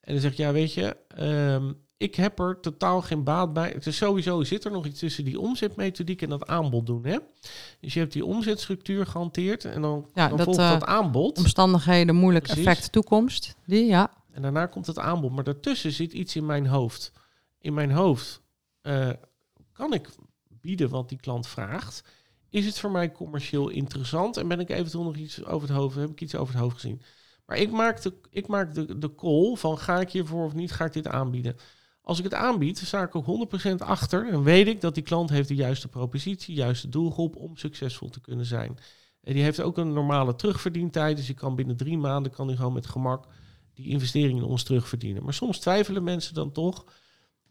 En 0.00 0.12
dan 0.12 0.20
zeg 0.20 0.30
ik, 0.30 0.36
ja, 0.36 0.52
weet 0.52 0.72
je, 0.72 0.96
ehm, 1.08 1.72
ik 1.96 2.14
heb 2.14 2.38
er 2.38 2.60
totaal 2.60 3.02
geen 3.02 3.24
baat 3.24 3.52
bij. 3.52 3.70
Het 3.70 3.86
is 3.86 3.96
sowieso 3.96 4.42
zit 4.42 4.64
er 4.64 4.70
nog 4.70 4.86
iets 4.86 4.98
tussen 4.98 5.24
die 5.24 5.40
omzetmethodiek 5.40 6.22
en 6.22 6.28
dat 6.28 6.46
aanbod 6.46 6.86
doen. 6.86 7.04
Hè? 7.04 7.18
Dus 7.80 7.94
je 7.94 8.00
hebt 8.00 8.12
die 8.12 8.24
omzetstructuur 8.24 9.06
gehanteerd 9.06 9.64
en 9.64 9.82
dan, 9.82 10.08
ja, 10.14 10.28
dan 10.28 10.36
dat, 10.36 10.46
volgt 10.46 10.60
uh, 10.60 10.70
dat 10.70 10.84
aanbod. 10.84 11.38
Omstandigheden, 11.38 12.14
moeilijk 12.14 12.44
Precies. 12.44 12.66
effect, 12.66 12.92
toekomst. 12.92 13.56
Die, 13.66 13.84
ja. 13.84 14.12
En 14.32 14.42
daarna 14.42 14.66
komt 14.66 14.86
het 14.86 14.98
aanbod. 14.98 15.32
Maar 15.32 15.44
daartussen 15.44 15.92
zit 15.92 16.12
iets 16.12 16.36
in 16.36 16.46
mijn 16.46 16.66
hoofd. 16.66 17.12
In 17.58 17.74
mijn 17.74 17.90
hoofd 17.90 18.42
uh, 18.82 19.10
kan 19.72 19.94
ik 19.94 20.08
bieden 20.60 20.88
wat 20.88 21.08
die 21.08 21.18
klant 21.18 21.46
vraagt. 21.46 22.02
Is 22.54 22.66
het 22.66 22.78
voor 22.78 22.90
mij 22.90 23.12
commercieel 23.12 23.68
interessant? 23.68 24.36
En 24.36 24.48
ben 24.48 24.60
ik 24.60 24.70
eventueel 24.70 25.04
nog 25.04 25.16
iets 25.16 25.44
over 25.44 25.68
het 25.68 25.76
hoofd? 25.76 25.96
Heb 25.96 26.10
ik 26.10 26.20
iets 26.20 26.34
over 26.34 26.54
het 26.54 26.62
hoofd 26.62 26.74
gezien? 26.74 27.02
Maar 27.46 27.56
ik 27.56 27.70
maak 27.70 28.02
de, 28.02 28.14
ik 28.30 28.46
maak 28.46 28.74
de, 28.74 28.98
de 28.98 29.14
call 29.14 29.56
van 29.56 29.78
ga 29.78 30.00
ik 30.00 30.10
hiervoor 30.10 30.44
of 30.44 30.54
niet, 30.54 30.72
ga 30.72 30.84
ik 30.84 30.92
dit 30.92 31.08
aanbieden. 31.08 31.56
Als 32.02 32.18
ik 32.18 32.24
het 32.24 32.34
aanbied, 32.34 32.78
sta 32.78 33.02
ik 33.02 33.14
ook 33.14 33.48
100% 33.72 33.74
achter. 33.76 34.30
Dan 34.30 34.42
weet 34.42 34.66
ik 34.66 34.80
dat 34.80 34.94
die 34.94 35.02
klant 35.02 35.30
heeft 35.30 35.48
de 35.48 35.54
juiste 35.54 35.88
propositie, 35.88 36.54
de 36.54 36.60
juiste 36.60 36.88
doelgroep 36.88 37.36
om 37.36 37.56
succesvol 37.56 38.08
te 38.08 38.20
kunnen 38.20 38.46
zijn. 38.46 38.78
En 39.22 39.34
die 39.34 39.42
heeft 39.42 39.60
ook 39.60 39.78
een 39.78 39.92
normale 39.92 40.34
terugverdientijd. 40.34 41.16
Dus 41.16 41.26
je 41.26 41.34
kan 41.34 41.54
binnen 41.54 41.76
drie 41.76 41.98
maanden 41.98 42.32
kan 42.32 42.46
die 42.46 42.56
gewoon 42.56 42.72
met 42.72 42.86
gemak 42.86 43.26
die 43.72 43.88
investeringen 43.88 44.42
in 44.42 44.48
ons 44.48 44.62
terugverdienen. 44.62 45.24
Maar 45.24 45.34
soms 45.34 45.58
twijfelen 45.58 46.04
mensen 46.04 46.34
dan 46.34 46.52
toch. 46.52 46.84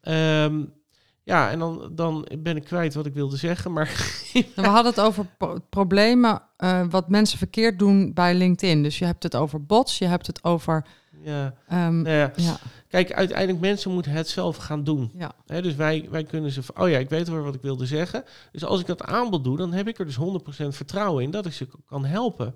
Um, 0.02 0.74
ja, 1.24 1.50
en 1.50 1.60
dan, 1.60 1.90
dan 1.92 2.28
ben 2.40 2.56
ik 2.56 2.64
kwijt 2.64 2.94
wat 2.94 3.06
ik 3.06 3.14
wilde 3.14 3.38
zeggen. 3.38 3.72
Maar 3.72 3.88
We 4.56 4.68
hadden 4.68 4.92
het 4.92 5.02
over 5.02 5.26
pro 5.38 5.58
problemen 5.70 6.42
uh, 6.58 6.86
wat 6.90 7.10
mensen 7.10 7.38
verkeerd 7.38 7.80
doen 7.80 8.14
bij 8.14 8.36
LinkedIn. 8.36 8.84
Dus 8.84 9.00
je 9.00 9.06
hebt 9.06 9.24
het 9.24 9.36
over 9.36 9.66
bots, 9.66 9.98
je 9.98 10.06
hebt 10.06 10.28
het 10.28 10.44
over. 10.44 10.86
Ja. 11.24 11.46
Um, 11.72 12.02
nou 12.02 12.16
ja. 12.16 12.32
ja. 12.36 12.58
Kijk, 12.88 13.14
uiteindelijk 13.14 13.60
mensen 13.60 13.92
moeten 13.92 14.12
het 14.12 14.28
zelf 14.28 14.58
gaan 14.58 14.84
doen. 14.84 15.12
Ja. 15.18 15.32
He, 15.46 15.62
dus 15.62 15.76
wij, 15.76 16.08
wij 16.10 16.24
kunnen 16.24 16.52
ze. 16.52 16.62
Oh 16.76 16.90
ja, 16.90 16.98
ik 16.98 17.10
weet 17.10 17.28
wel 17.28 17.42
wat 17.42 17.56
ik 17.56 17.62
wilde 17.62 17.86
zeggen. 17.86 18.24
Dus 18.52 18.66
als 18.66 18.80
ik 18.80 18.86
dat 18.86 19.04
aanbod 19.04 19.44
doe, 19.44 19.58
dan 19.58 19.74
heb 19.74 19.88
ik 19.88 20.00
er 20.00 20.06
dus 20.06 20.20
100% 20.20 20.68
vertrouwen 20.68 21.24
in 21.24 21.32
dat 21.32 21.46
ik 21.46 21.54
ze 21.54 21.68
kan 21.86 22.06
helpen. 22.06 22.56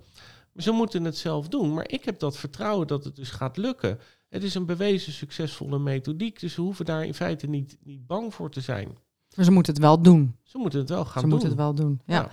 Maar 0.53 0.63
ze 0.63 0.71
moeten 0.71 1.03
het 1.03 1.17
zelf 1.17 1.47
doen. 1.47 1.73
Maar 1.73 1.89
ik 1.89 2.05
heb 2.05 2.19
dat 2.19 2.37
vertrouwen 2.37 2.87
dat 2.87 3.03
het 3.03 3.15
dus 3.15 3.29
gaat 3.29 3.57
lukken. 3.57 3.99
Het 4.29 4.43
is 4.43 4.55
een 4.55 4.65
bewezen 4.65 5.13
succesvolle 5.13 5.79
methodiek, 5.79 6.39
dus 6.39 6.53
ze 6.53 6.61
hoeven 6.61 6.85
daar 6.85 7.05
in 7.05 7.13
feite 7.13 7.47
niet, 7.47 7.77
niet 7.83 8.07
bang 8.07 8.33
voor 8.33 8.51
te 8.51 8.61
zijn. 8.61 8.97
Maar 9.35 9.45
ze 9.45 9.51
moeten 9.51 9.73
het 9.73 9.81
wel 9.81 10.01
doen. 10.01 10.35
Ze 10.43 10.57
moeten 10.57 10.79
het 10.79 10.89
wel 10.89 11.05
gaan 11.05 11.13
ze 11.13 11.19
doen. 11.19 11.29
moeten 11.29 11.49
het 11.49 11.57
wel 11.57 11.73
doen, 11.73 12.01
ja. 12.05 12.15
Ja. 12.15 12.29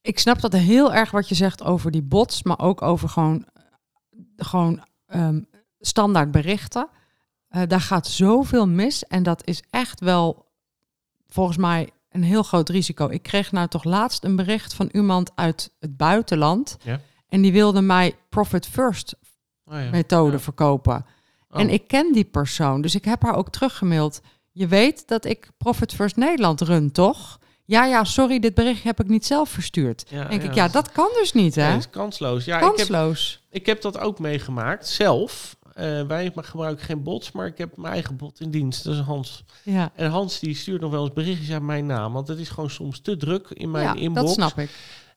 Ik 0.00 0.18
snap 0.18 0.40
dat 0.40 0.52
heel 0.52 0.94
erg 0.94 1.10
wat 1.10 1.28
je 1.28 1.34
zegt 1.34 1.62
over 1.62 1.90
die 1.90 2.02
bots, 2.02 2.42
maar 2.42 2.58
ook 2.58 2.82
over 2.82 3.08
gewoon, 3.08 3.46
gewoon 4.36 4.84
um, 5.14 5.46
standaard 5.80 6.30
berichten. 6.30 6.88
Uh, 7.50 7.62
daar 7.66 7.80
gaat 7.80 8.06
zoveel 8.06 8.68
mis 8.68 9.04
en 9.04 9.22
dat 9.22 9.46
is 9.46 9.62
echt 9.70 10.00
wel 10.00 10.46
volgens 11.26 11.56
mij 11.56 11.90
een 12.10 12.22
heel 12.22 12.42
groot 12.42 12.68
risico. 12.68 13.08
Ik 13.08 13.22
kreeg 13.22 13.52
nou 13.52 13.68
toch 13.68 13.84
laatst 13.84 14.24
een 14.24 14.36
bericht 14.36 14.74
van 14.74 14.88
iemand 14.92 15.30
uit 15.34 15.72
het 15.78 15.96
buitenland 15.96 16.76
Ja. 16.82 17.00
en 17.28 17.42
die 17.42 17.52
wilde 17.52 17.80
mij 17.80 18.14
profit 18.28 18.66
first 18.66 19.14
Oh 19.66 19.74
ja. 19.74 19.90
methode 19.90 20.32
Ja. 20.32 20.38
verkopen. 20.38 21.06
Oh. 21.50 21.60
En 21.60 21.70
ik 21.70 21.88
ken 21.88 22.12
die 22.12 22.24
persoon, 22.24 22.80
dus 22.80 22.94
ik 22.94 23.04
heb 23.04 23.22
haar 23.22 23.34
ook 23.36 23.50
teruggemaild. 23.50 24.20
Je 24.52 24.66
weet 24.66 25.08
dat 25.08 25.24
ik 25.24 25.50
Profit 25.58 25.92
First 25.94 26.16
Nederland 26.16 26.60
run, 26.60 26.92
toch? 26.92 27.38
Ja, 27.64 27.84
ja, 27.84 28.04
sorry, 28.04 28.38
dit 28.38 28.54
bericht 28.54 28.82
heb 28.82 29.00
ik 29.00 29.08
niet 29.08 29.26
zelf 29.26 29.48
verstuurd. 29.48 30.04
Ja, 30.08 30.24
denk 30.24 30.42
ik, 30.42 30.54
ja, 30.54 30.68
dat- 30.68 30.92
kan 30.92 31.08
dus 31.18 31.32
niet, 31.32 31.54
hè? 31.54 31.68
Nee, 31.68 31.76
is 31.76 31.90
kansloos. 31.90 32.44
Ja, 32.44 32.56
ik 32.56 32.62
heb, 32.64 32.74
Kansloos. 32.74 33.42
ik 33.50 33.66
heb 33.66 33.80
dat 33.82 33.98
ook 33.98 34.18
meegemaakt, 34.18 34.88
zelf. 34.88 35.56
Eh, 35.74 36.02
wij 36.06 36.32
gebruiken 36.34 36.84
geen 36.84 37.02
bots, 37.02 37.32
maar 37.32 37.46
ik 37.46 37.58
heb 37.58 37.76
mijn 37.76 37.92
eigen 37.92 38.16
bot 38.16 38.40
in 38.40 38.50
dienst. 38.50 38.84
Dat 38.84 38.94
is 38.94 39.00
Hans. 39.00 39.44
Ja, 39.62 39.90
En 39.94 40.10
Hans 40.10 40.38
die 40.38 40.54
stuurt 40.54 40.80
nog 40.80 40.90
wel 40.90 41.04
eens 41.04 41.12
berichtjes 41.12 41.50
aan 41.50 41.64
mijn 41.64 41.86
naam. 41.86 42.12
Want 42.12 42.28
het 42.28 42.38
is 42.38 42.48
gewoon 42.48 42.70
soms 42.70 43.00
te 43.00 43.16
druk 43.16 43.48
in 43.50 43.70
mijn 43.70 43.84
ja 43.84 43.94
inbox. 43.94 44.26
dat 44.26 44.34
snap 44.34 44.58
ik. 44.64 44.70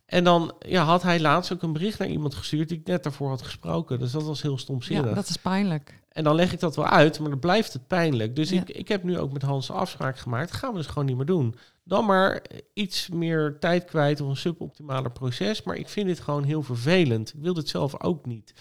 En 0.09 0.23
dan 0.23 0.53
ja, 0.59 0.83
had 0.83 1.03
hij 1.03 1.19
laatst 1.19 1.53
ook 1.53 1.61
een 1.61 1.73
bericht 1.73 1.99
naar 1.99 2.07
iemand 2.07 2.35
gestuurd 2.35 2.69
die 2.69 2.79
ik 2.79 2.87
net 2.87 3.03
daarvoor 3.03 3.29
had 3.29 3.41
gesproken. 3.41 3.99
Dus 3.99 4.11
dat 4.11 4.23
was 4.23 4.41
heel 4.41 4.51
Ja, 4.51 4.57
stomzinnig. 4.57 5.15
dat 5.15 5.29
is 5.29 5.37
pijnlijk. 5.37 5.99
En 6.09 6.23
dan 6.23 6.35
leg 6.35 6.53
ik 6.53 6.59
dat 6.59 6.75
wel 6.75 6.85
uit, 6.85 7.19
maar 7.19 7.29
dan 7.29 7.39
blijft 7.39 7.73
het 7.73 7.87
pijnlijk. 7.87 8.35
Dus 8.35 8.49
Ja. 8.49 8.61
ik, 8.61 8.69
ik 8.69 8.87
heb 8.87 9.03
nu 9.03 9.17
ook 9.19 9.33
met 9.33 9.41
Hans 9.41 9.69
een 9.69 9.75
afspraak 9.75 10.17
gemaakt. 10.17 10.51
gaan 10.51 10.71
we 10.71 10.77
dus 10.77 10.87
gewoon 10.87 11.05
niet 11.05 11.15
meer 11.17 11.25
doen. 11.25 11.55
Dan 11.83 12.05
maar 12.05 12.41
iets 12.73 13.09
meer 13.09 13.57
tijd 13.59 13.85
kwijt 13.85 14.21
of 14.21 14.29
een 14.29 14.37
suboptimaler 14.37 15.11
proces. 15.11 15.63
Maar 15.63 15.75
ik 15.75 15.89
vind 15.89 16.07
dit 16.07 16.19
gewoon 16.19 16.43
heel 16.43 16.61
vervelend. 16.63 17.29
Ik 17.33 17.41
wil 17.41 17.53
dit 17.53 17.69
zelf 17.69 18.01
ook 18.01 18.25
niet. 18.25 18.53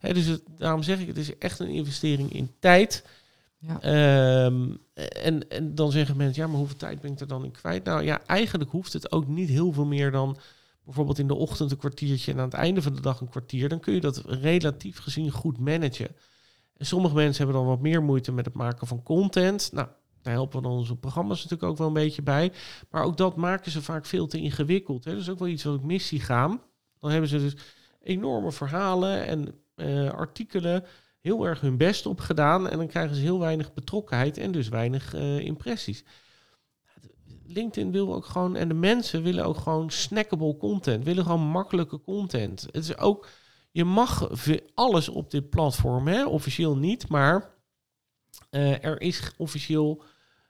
Nee. 0.00 0.14
Dus 0.14 0.26
het, 0.26 0.42
daarom 0.58 0.82
zeg 0.82 0.98
ik, 1.00 1.06
het 1.06 1.16
is 1.16 1.38
echt 1.38 1.58
een 1.58 1.68
investering 1.68 2.32
in 2.32 2.50
tijd. 2.60 3.04
Ja. 3.58 3.80
Ehm, 3.80 4.70
en, 5.22 5.48
en 5.50 5.74
dan 5.74 5.90
zeggen 5.90 6.16
mensen, 6.16 6.42
ja, 6.42 6.48
maar 6.48 6.58
hoeveel 6.58 6.76
tijd 6.76 7.00
ben 7.00 7.12
ik 7.12 7.20
er 7.20 7.26
dan 7.28 7.44
in 7.44 7.50
kwijt? 7.50 7.84
Nou 7.84 8.02
ja, 8.02 8.20
eigenlijk 8.26 8.70
hoeft 8.70 8.92
het 8.92 9.12
ook 9.12 9.26
niet 9.26 9.48
heel 9.48 9.72
veel 9.72 9.86
meer 9.86 10.10
dan 10.10 10.36
bijvoorbeeld 10.88 11.18
in 11.18 11.26
de 11.26 11.34
ochtend 11.34 11.70
een 11.70 11.76
kwartiertje 11.76 12.32
en 12.32 12.38
aan 12.38 12.44
het 12.44 12.54
einde 12.54 12.82
van 12.82 12.94
de 12.94 13.00
dag 13.00 13.20
een 13.20 13.28
kwartier. 13.28 13.68
Dan 13.68 13.80
kun 13.80 13.94
je 13.94 14.00
dat 14.00 14.22
relatief 14.26 14.98
gezien 14.98 15.30
goed 15.30 15.58
managen. 15.58 16.08
En 16.76 16.86
sommige 16.86 17.14
mensen 17.14 17.44
hebben 17.44 17.62
dan 17.62 17.70
wat 17.70 17.80
meer 17.80 18.02
moeite 18.02 18.32
met 18.32 18.44
het 18.44 18.54
maken 18.54 18.86
van 18.86 19.02
content. 19.02 19.70
Nou, 19.72 19.88
daar 20.22 20.32
helpen 20.32 20.62
dan 20.62 20.72
onze 20.72 20.96
programma's 20.96 21.42
natuurlijk 21.42 21.70
ook 21.70 21.78
wel 21.78 21.86
een 21.86 21.92
beetje 21.92 22.22
bij. 22.22 22.52
Maar 22.90 23.02
ook 23.02 23.16
dat 23.16 23.36
maken 23.36 23.70
ze 23.70 23.82
vaak 23.82 24.06
veel 24.06 24.26
te 24.26 24.38
ingewikkeld. 24.38 25.04
Hè. 25.04 25.12
Dat 25.12 25.20
is 25.20 25.28
ook 25.28 25.38
wel 25.38 25.48
iets 25.48 25.64
wat 25.64 25.74
ik 25.74 25.82
mis 25.82 26.06
zie. 26.06 26.22
Dan 26.26 26.60
hebben 27.00 27.28
ze 27.28 27.38
dus 27.38 27.56
enorme 28.02 28.52
verhalen 28.52 29.26
en 29.26 29.54
eh, 29.74 30.10
artikelen 30.10 30.84
heel 31.20 31.46
erg 31.46 31.60
hun 31.60 31.76
best 31.76 32.06
op 32.06 32.20
gedaan. 32.20 32.68
En 32.68 32.78
dan 32.78 32.86
krijgen 32.86 33.16
ze 33.16 33.22
heel 33.22 33.38
weinig 33.38 33.72
betrokkenheid 33.72 34.38
en 34.38 34.52
dus 34.52 34.68
weinig 34.68 35.14
eh, 35.14 35.38
impressies. 35.38 36.04
LinkedIn 37.48 37.92
wil 37.92 38.14
ook 38.14 38.24
gewoon, 38.24 38.56
en 38.56 38.68
de 38.68 38.74
mensen 38.74 39.22
willen 39.22 39.44
ook 39.44 39.56
gewoon 39.56 39.90
snackable 39.90 40.56
content, 40.56 41.04
willen 41.04 41.24
gewoon 41.24 41.50
makkelijke 41.50 42.00
content. 42.00 42.62
Het 42.62 42.84
is 42.84 42.96
ook, 42.98 43.28
je 43.70 43.84
mag 43.84 44.30
alles 44.74 45.08
op 45.08 45.30
dit 45.30 45.50
platform, 45.50 46.06
hè? 46.06 46.26
officieel 46.26 46.76
niet, 46.76 47.08
maar 47.08 47.56
eh, 48.50 48.84
er 48.84 49.00
is 49.00 49.32
officieel, 49.36 50.02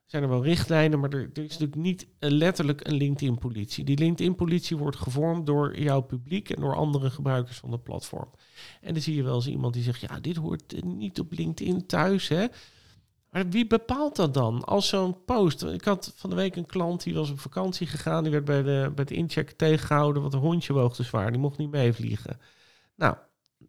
zijn 0.07 0.23
er 0.23 0.29
wel 0.29 0.45
richtlijnen, 0.45 1.01
maar 1.01 1.11
er, 1.11 1.31
er 1.33 1.43
is 1.43 1.59
natuurlijk 1.59 1.75
niet 1.75 2.09
eh, 2.19 2.31
letterlijk 2.31 2.87
een 2.87 2.95
LinkedIn-politie. 2.97 3.85
Die 3.85 3.99
LinkedIn-politie 3.99 4.77
wordt 4.77 4.97
gevormd 4.97 5.47
door 5.47 5.81
jouw 5.81 6.01
publiek 6.01 6.51
en 6.51 6.61
door 6.61 6.77
andere 6.77 7.11
gebruikers 7.11 7.59
van 7.59 7.73
het 7.73 7.83
platform. 7.83 8.31
En 8.81 8.93
dan 8.93 9.03
zie 9.03 9.15
je 9.15 9.23
wel 9.23 9.35
eens 9.35 9.49
iemand 9.49 9.75
die 9.75 9.83
zegt, 9.83 10.01
ja, 10.01 10.21
dit 10.21 10.37
hoort 10.37 10.73
eh, 10.73 10.83
niet 10.83 11.21
op 11.21 11.33
LinkedIn 11.33 11.87
thuis, 11.87 12.29
hè. 12.29 12.47
Maar 13.39 13.49
wie 13.49 13.67
bepaalt 13.67 14.17
dat 14.17 14.35
dan? 14.35 14.65
Als 14.65 14.89
zo'n 14.89 15.25
post. 15.25 15.63
Ik 15.63 15.85
had 15.85 16.13
van 16.17 16.31
de 16.31 16.37
week 16.37 16.57
een 16.57 16.67
klant 16.67 17.03
die 17.03 17.15
was 17.15 17.31
op 17.31 17.41
vakantie 17.41 17.87
gegaan. 17.87 18.23
Die 18.23 18.33
werd 18.33 18.45
bij 18.45 18.63
de, 18.63 18.93
bij 18.95 19.05
de 19.05 19.15
incheck 19.15 19.51
tegengehouden, 19.51 20.23
want 20.23 20.35
een 20.35 20.41
hondje 20.41 20.73
woog 20.73 20.95
te 20.95 21.03
zwaar. 21.03 21.31
Die 21.31 21.41
mocht 21.41 21.59
niet 21.59 21.71
meevliegen. 21.71 22.41
Nou, 22.97 23.15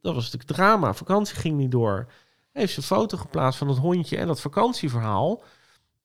dat 0.02 0.14
was 0.14 0.24
natuurlijk 0.24 0.52
drama. 0.52 0.94
Vakantie 0.94 1.36
ging 1.36 1.58
niet 1.58 1.72
door. 1.72 2.12
Heeft 2.52 2.74
ze 2.74 2.80
een 2.80 2.86
foto 2.86 3.18
geplaatst 3.18 3.60
van 3.60 3.68
het 3.68 3.78
hondje 3.78 4.18
en 4.18 4.28
dat 4.28 4.42
vakantieverhaal. 4.42 5.44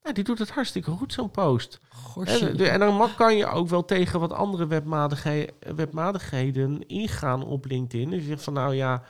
Nou, 0.02 0.14
die 0.14 0.24
doet 0.24 0.38
het 0.38 0.50
hartstikke 0.50 0.90
goed, 0.90 1.12
zo'n 1.12 1.30
post. 1.30 1.80
En, 2.24 2.58
en 2.58 2.78
dan 2.78 3.14
kan 3.16 3.36
je 3.36 3.46
ook 3.46 3.68
wel 3.68 3.84
tegen 3.84 4.20
wat 4.20 4.32
andere 4.32 4.66
webmatighe- 4.66 5.50
webmatigheden 5.74 6.86
ingaan 6.86 7.44
op 7.44 7.64
LinkedIn. 7.66 8.10
Dus 8.10 8.20
je 8.20 8.28
zegt 8.28 8.42
van 8.42 8.52
nou 8.52 8.74
ja, 8.74 9.02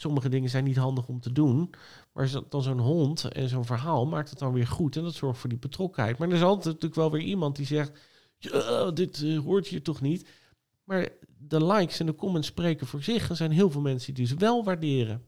sommige 0.00 0.28
dingen 0.28 0.50
zijn 0.50 0.64
niet 0.64 0.76
handig 0.76 1.08
om 1.08 1.20
te 1.20 1.32
doen. 1.32 1.70
Maar 2.12 2.30
dan 2.48 2.62
zo'n 2.62 2.80
hond 2.80 3.24
en 3.24 3.48
zo'n 3.48 3.64
verhaal 3.64 4.06
maakt 4.06 4.30
het 4.30 4.38
dan 4.38 4.52
weer 4.52 4.66
goed. 4.66 4.96
En 4.96 5.02
dat 5.02 5.14
zorgt 5.14 5.38
voor 5.38 5.48
die 5.48 5.58
betrokkenheid. 5.58 6.18
Maar 6.18 6.28
er 6.28 6.34
is 6.34 6.42
altijd 6.42 6.64
natuurlijk 6.64 6.94
wel 6.94 7.10
weer 7.10 7.22
iemand 7.22 7.56
die 7.56 7.66
zegt, 7.66 7.98
dit 8.94 9.22
eh, 9.22 9.38
hoort 9.38 9.66
hier 9.66 9.82
toch 9.82 10.00
niet. 10.00 10.28
Maar 10.84 11.08
de 11.38 11.64
likes 11.64 12.00
en 12.00 12.06
de 12.06 12.14
comments 12.14 12.48
spreken 12.48 12.86
voor 12.86 13.02
zich. 13.02 13.28
Er 13.28 13.36
zijn 13.36 13.50
heel 13.50 13.70
veel 13.70 13.80
mensen 13.80 14.14
die 14.14 14.26
dus 14.26 14.34
wel 14.34 14.64
waarderen. 14.64 15.22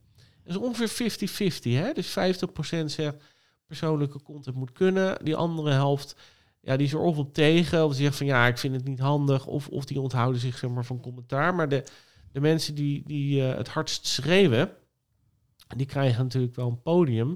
Dat 0.45 0.55
is 0.55 0.63
ongeveer 0.63 1.13
50-50. 1.59 1.63
Hè? 1.63 1.93
Dus 1.93 2.09
50% 2.09 2.85
zegt 2.85 3.17
persoonlijke 3.67 4.23
content 4.23 4.57
moet 4.57 4.73
kunnen. 4.73 5.25
Die 5.25 5.37
andere 5.37 5.71
helft, 5.71 6.17
ja, 6.61 6.77
die 6.77 6.87
is 6.87 6.93
er 6.93 7.01
of 7.01 7.19
op 7.19 7.35
tegen. 7.35 7.85
Of 7.85 7.95
zegt 7.95 8.17
van 8.17 8.27
ja, 8.27 8.47
ik 8.47 8.59
vind 8.59 8.75
het 8.75 8.85
niet 8.85 8.99
handig. 8.99 9.47
Of, 9.47 9.69
of 9.69 9.85
die 9.85 10.01
onthouden 10.01 10.41
zich 10.41 10.59
zeg 10.59 10.71
maar, 10.71 10.85
van 10.85 11.01
commentaar. 11.01 11.55
Maar 11.55 11.69
de, 11.69 11.85
de 12.33 12.41
mensen 12.41 12.75
die, 12.75 13.03
die 13.07 13.43
uh, 13.43 13.55
het 13.55 13.69
hardst 13.69 14.07
schreeuwen, 14.07 14.71
die 15.77 15.87
krijgen 15.87 16.23
natuurlijk 16.23 16.57
wel 16.57 16.69
een 16.69 16.83
podium. 16.83 17.35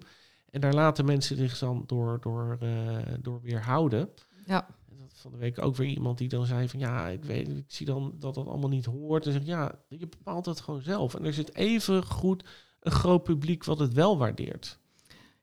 En 0.51 0.61
daar 0.61 0.75
laten 0.75 1.05
mensen 1.05 1.37
zich 1.37 1.59
dan 1.59 1.85
door, 1.87 2.19
door, 2.21 2.59
uh, 2.63 2.97
door 3.21 3.41
weerhouden. 3.41 4.09
Ja. 4.47 4.67
En 4.91 4.97
dat 4.99 5.15
van 5.17 5.31
de 5.31 5.37
week 5.37 5.63
ook 5.63 5.77
weer 5.77 5.89
iemand 5.89 6.19
die 6.19 6.29
dan 6.29 6.47
zei 6.47 6.69
van 6.69 6.79
ja, 6.79 7.09
ik 7.09 7.25
weet, 7.25 7.49
ik 7.49 7.65
zie 7.67 7.87
dan 7.87 8.15
dat 8.19 8.35
dat 8.35 8.47
allemaal 8.47 8.69
niet 8.69 8.85
hoort. 8.85 9.27
En 9.27 9.33
zeg 9.33 9.45
ja, 9.45 9.75
je 9.89 10.09
bepaalt 10.09 10.47
het 10.47 10.61
gewoon 10.61 10.83
zelf. 10.83 11.15
En 11.15 11.25
er 11.25 11.33
zit 11.33 11.55
even 11.55 12.07
goed 12.07 12.45
een 12.81 12.93
groot 12.93 13.23
publiek 13.23 13.65
wat 13.65 13.79
het 13.79 13.93
wel 13.93 14.19
waardeert. 14.19 14.79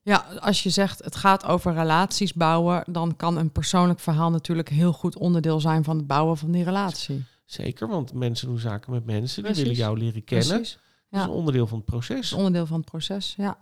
Ja, 0.03 0.17
als 0.39 0.63
je 0.63 0.69
zegt 0.69 1.03
het 1.03 1.15
gaat 1.15 1.45
over 1.45 1.73
relaties 1.73 2.33
bouwen, 2.33 2.83
dan 2.87 3.15
kan 3.15 3.37
een 3.37 3.51
persoonlijk 3.51 3.99
verhaal 3.99 4.29
natuurlijk 4.29 4.69
heel 4.69 4.93
goed 4.93 5.17
onderdeel 5.17 5.59
zijn 5.59 5.83
van 5.83 5.97
het 5.97 6.07
bouwen 6.07 6.37
van 6.37 6.51
die 6.51 6.63
relatie. 6.63 7.25
Zeker, 7.51 7.87
want 7.87 8.13
mensen 8.13 8.47
doen 8.47 8.57
zaken 8.57 8.91
met 8.91 9.05
mensen, 9.05 9.43
die 9.43 9.55
willen 9.55 9.73
jou 9.73 9.97
leren 9.97 10.23
kennen. 10.23 10.47
Precies. 10.47 10.79
Dat 11.09 11.19
is 11.19 11.25
een 11.25 11.33
onderdeel 11.33 11.67
van 11.67 11.77
het 11.77 11.85
proces. 11.85 12.19
Is 12.19 12.33
onderdeel 12.33 12.65
van 12.65 12.77
het 12.77 12.85
proces, 12.85 13.33
ja. 13.37 13.57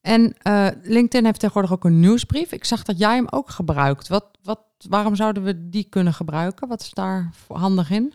En 0.00 0.36
uh, 0.42 0.68
LinkedIn 0.82 1.24
heeft 1.24 1.40
tegenwoordig 1.40 1.72
ook 1.72 1.84
een 1.84 2.00
nieuwsbrief. 2.00 2.52
Ik 2.52 2.64
zag 2.64 2.82
dat 2.82 2.98
jij 2.98 3.14
hem 3.14 3.26
ook 3.30 3.50
gebruikt. 3.50 4.08
Wat, 4.08 4.26
wat, 4.42 4.60
waarom 4.88 5.14
zouden 5.14 5.42
we 5.42 5.68
die 5.68 5.84
kunnen 5.84 6.14
gebruiken? 6.14 6.68
Wat 6.68 6.80
is 6.80 6.90
daar 6.90 7.30
handig 7.48 7.90
in? 7.90 8.12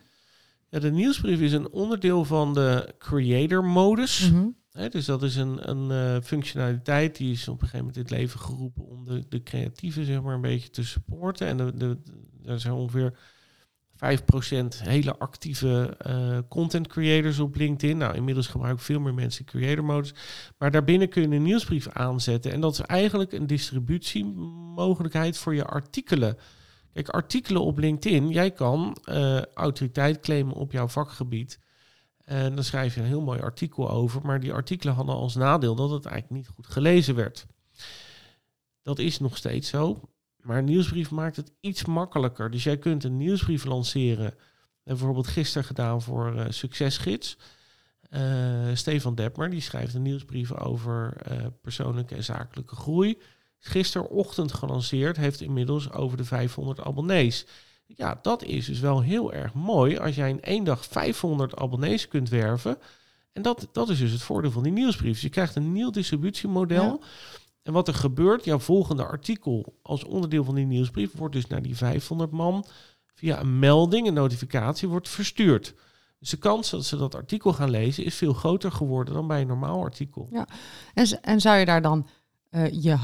Ja, 0.69 0.79
de 0.79 0.91
nieuwsbrief 0.91 1.39
is 1.39 1.53
een 1.53 1.71
onderdeel 1.71 2.25
van 2.25 2.53
de 2.53 2.93
creator-modus. 2.97 4.31
Mhm. 4.31 4.47
dus 4.89 5.05
dat 5.05 5.23
is 5.23 5.35
een, 5.35 5.69
een 5.69 6.15
uh, 6.15 6.21
functionaliteit 6.23 7.17
die 7.17 7.31
is 7.31 7.47
op 7.47 7.53
een 7.53 7.67
gegeven 7.67 7.79
moment 7.79 7.95
in 7.95 8.01
het 8.01 8.11
leven 8.11 8.39
geroepen 8.39 8.85
om 8.85 9.05
de, 9.05 9.25
de 9.29 9.43
creatieven 9.43 10.05
zeg 10.05 10.21
maar, 10.21 10.35
een 10.35 10.41
beetje 10.41 10.69
te 10.69 10.83
supporten. 10.83 11.47
En 11.47 11.57
de, 11.57 11.77
de, 11.77 11.97
er 12.45 12.59
zijn 12.59 12.73
ongeveer 12.73 13.17
5% 13.95 13.97
hele 14.83 15.17
actieve 15.17 15.97
uh, 16.07 16.37
content 16.49 16.87
creators 16.87 17.39
op 17.39 17.55
LinkedIn. 17.55 17.97
Nou, 17.97 18.15
inmiddels 18.15 18.47
gebruiken 18.47 18.83
veel 18.83 18.99
meer 18.99 19.13
mensen 19.13 19.45
creator 19.45 19.83
modus. 19.83 20.13
Maar 20.57 20.71
daarbinnen 20.71 21.09
kun 21.09 21.21
je 21.21 21.35
een 21.35 21.43
nieuwsbrief 21.43 21.87
aanzetten. 21.87 22.51
En 22.51 22.61
dat 22.61 22.73
is 22.73 22.79
eigenlijk 22.79 23.31
een 23.31 23.47
distributiemogelijkheid 23.47 25.37
voor 25.37 25.55
je 25.55 25.65
artikelen. 25.65 26.37
Kijk, 26.93 27.09
artikelen 27.09 27.61
op 27.61 27.77
LinkedIn, 27.77 28.29
jij 28.29 28.51
kan 28.51 28.97
uh, 29.09 29.41
autoriteit 29.41 30.19
claimen 30.19 30.53
op 30.53 30.71
jouw 30.71 30.87
vakgebied. 30.87 31.59
En 32.23 32.55
dan 32.55 32.63
schrijf 32.63 32.95
je 32.95 33.01
een 33.01 33.07
heel 33.07 33.21
mooi 33.21 33.39
artikel 33.39 33.89
over. 33.89 34.21
Maar 34.21 34.39
die 34.39 34.53
artikelen 34.53 34.93
hadden 34.93 35.15
als 35.15 35.35
nadeel 35.35 35.75
dat 35.75 35.89
het 35.89 36.05
eigenlijk 36.05 36.41
niet 36.41 36.55
goed 36.55 36.67
gelezen 36.67 37.15
werd. 37.15 37.45
Dat 38.81 38.99
is 38.99 39.19
nog 39.19 39.37
steeds 39.37 39.69
zo. 39.69 40.09
Maar 40.45 40.57
een 40.57 40.65
nieuwsbrief 40.65 41.11
maakt 41.11 41.35
het 41.35 41.51
iets 41.59 41.85
makkelijker. 41.85 42.51
Dus 42.51 42.63
jij 42.63 42.77
kunt 42.77 43.03
een 43.03 43.17
nieuwsbrief 43.17 43.65
lanceren. 43.65 44.33
Bijvoorbeeld 44.83 45.27
gisteren 45.27 45.67
gedaan 45.67 46.01
voor 46.01 46.35
uh, 46.35 46.45
Succesgids. 46.49 47.37
Uh, 48.09 48.21
Stefan 48.73 49.15
Depmer, 49.15 49.49
die 49.49 49.61
schrijft 49.61 49.93
een 49.93 50.01
nieuwsbrief 50.01 50.53
over 50.53 51.13
uh, 51.31 51.45
persoonlijke 51.61 52.15
en 52.15 52.23
zakelijke 52.23 52.75
groei. 52.75 53.17
Gisterochtend 53.59 54.53
gelanceerd, 54.53 55.17
heeft 55.17 55.41
inmiddels 55.41 55.91
over 55.91 56.17
de 56.17 56.25
500 56.25 56.81
abonnees. 56.81 57.45
Ja, 57.85 58.19
dat 58.21 58.43
is 58.43 58.65
dus 58.65 58.79
wel 58.79 59.01
heel 59.01 59.33
erg 59.33 59.53
mooi 59.53 59.97
als 59.97 60.15
jij 60.15 60.29
in 60.29 60.41
één 60.41 60.63
dag 60.63 60.85
500 60.85 61.55
abonnees 61.55 62.07
kunt 62.07 62.29
werven. 62.29 62.77
En 63.33 63.41
dat, 63.41 63.67
dat 63.71 63.89
is 63.89 63.99
dus 63.99 64.11
het 64.11 64.21
voordeel 64.21 64.51
van 64.51 64.63
die 64.63 64.71
nieuwsbrief. 64.71 65.13
Dus 65.13 65.21
je 65.21 65.29
krijgt 65.29 65.55
een 65.55 65.71
nieuw 65.71 65.89
distributiemodel. 65.89 66.99
Ja. 67.01 67.07
En 67.65 67.73
wat 67.73 67.87
er 67.87 67.93
gebeurt, 67.93 68.45
jouw 68.45 68.59
volgende 68.59 69.05
artikel 69.05 69.77
als 69.81 70.03
onderdeel 70.03 70.43
van 70.43 70.55
die 70.55 70.65
nieuwsbrief 70.65 71.11
wordt 71.15 71.33
dus 71.33 71.47
naar 71.47 71.61
die 71.61 71.75
500 71.75 72.31
man 72.31 72.65
via 73.13 73.39
een 73.39 73.59
melding, 73.59 74.07
een 74.07 74.13
notificatie, 74.13 74.87
wordt 74.87 75.09
verstuurd. 75.09 75.73
Dus 76.19 76.29
de 76.29 76.37
kans 76.37 76.69
dat 76.69 76.85
ze 76.85 76.97
dat 76.97 77.15
artikel 77.15 77.53
gaan 77.53 77.69
lezen 77.69 78.05
is 78.05 78.15
veel 78.15 78.33
groter 78.33 78.71
geworden 78.71 79.13
dan 79.13 79.27
bij 79.27 79.41
een 79.41 79.47
normaal 79.47 79.83
artikel. 79.83 80.27
Ja, 80.31 80.47
en, 80.93 81.21
en 81.21 81.41
zou 81.41 81.57
je 81.57 81.65
daar 81.65 81.81
dan 81.81 82.07
uh, 82.51 82.83
je. 82.83 82.97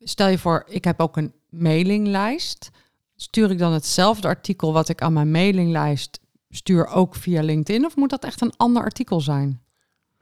Stel 0.00 0.28
je 0.28 0.38
voor, 0.38 0.64
ik 0.68 0.84
heb 0.84 1.00
ook 1.00 1.16
een 1.16 1.32
mailinglijst. 1.48 2.70
Stuur 3.14 3.50
ik 3.50 3.58
dan 3.58 3.72
hetzelfde 3.72 4.28
artikel 4.28 4.72
wat 4.72 4.88
ik 4.88 5.02
aan 5.02 5.12
mijn 5.12 5.30
mailinglijst 5.30 6.20
stuur 6.50 6.86
ook 6.86 7.14
via 7.14 7.42
LinkedIn? 7.42 7.84
Of 7.84 7.96
moet 7.96 8.10
dat 8.10 8.24
echt 8.24 8.40
een 8.40 8.56
ander 8.56 8.82
artikel 8.82 9.20
zijn? 9.20 9.65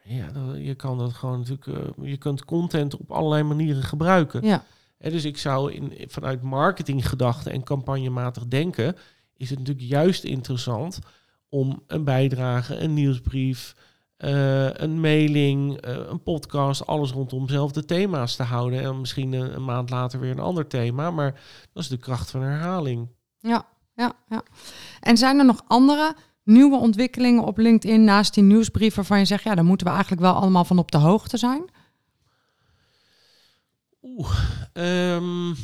Ja, 0.07 0.31
je 0.57 0.75
kan 0.75 0.99
dat 0.99 1.13
gewoon 1.13 1.39
natuurlijk. 1.39 1.67
Uh, 1.67 2.09
je 2.11 2.17
kunt 2.17 2.45
content 2.45 2.97
op 2.97 3.11
allerlei 3.11 3.43
manieren 3.43 3.83
gebruiken. 3.83 4.47
Ja. 4.47 4.65
En 4.99 5.11
dus 5.11 5.25
ik 5.25 5.39
zou 5.39 5.73
in, 5.73 6.11
vanuit 6.11 6.43
marketinggedachten 6.43 7.53
en 7.53 7.63
campagnematig 7.63 8.47
denken, 8.47 8.97
is 9.37 9.51
het 9.51 9.59
natuurlijk 9.59 9.87
juist 9.87 10.25
interessant 10.25 10.99
om 11.49 11.83
een 11.87 12.05
bijdrage, 12.05 12.77
een 12.77 12.95
nieuwsbrief, 12.95 13.75
uh, 14.19 14.73
een 14.73 15.01
mailing, 15.01 15.87
uh, 15.87 15.97
een 16.09 16.23
podcast, 16.23 16.87
alles 16.87 17.11
rondom 17.11 17.47
dezelfde 17.47 17.85
thema's 17.85 18.37
te 18.37 18.43
houden. 18.43 18.83
En 18.83 19.01
misschien 19.01 19.33
een, 19.33 19.55
een, 19.55 19.65
maand 19.65 19.91
later 19.91 20.21
weer 20.21 20.31
een 20.31 20.39
ander 20.39 20.67
thema. 20.67 21.11
Maar 21.11 21.41
dat 21.73 21.83
is 21.83 21.89
de 21.89 21.97
kracht 21.97 22.31
van 22.31 22.43
herhaling. 22.43 23.09
Ja, 23.39 23.67
ja, 23.95 24.13
ja. 24.29 24.43
En 25.01 25.17
zijn 25.17 25.39
er 25.39 25.45
nog 25.45 25.63
andere 25.67 26.15
nieuwe 26.45 26.79
ontwikkelingen 26.79 27.45
op 27.45 27.59
LinkedIn 27.59 28.05
naast 28.05 28.35
die 28.35 28.43
nieuwsbrief 28.43 28.95
waarvan 28.95 29.19
je 29.19 29.25
zegt, 29.25 29.45
ja, 29.45 29.55
daar 29.55 29.65
moeten 29.65 29.87
we 29.87 29.93
eigenlijk 29.93 30.23
wel 30.23 30.35
allemaal 30.35 30.65
van 30.65 30.79
op 30.79 30.91
de 30.91 30.99
hoogte 30.99 31.37
zijn? 31.37 31.65
Oeh, 34.03 34.39
um, 34.73 35.55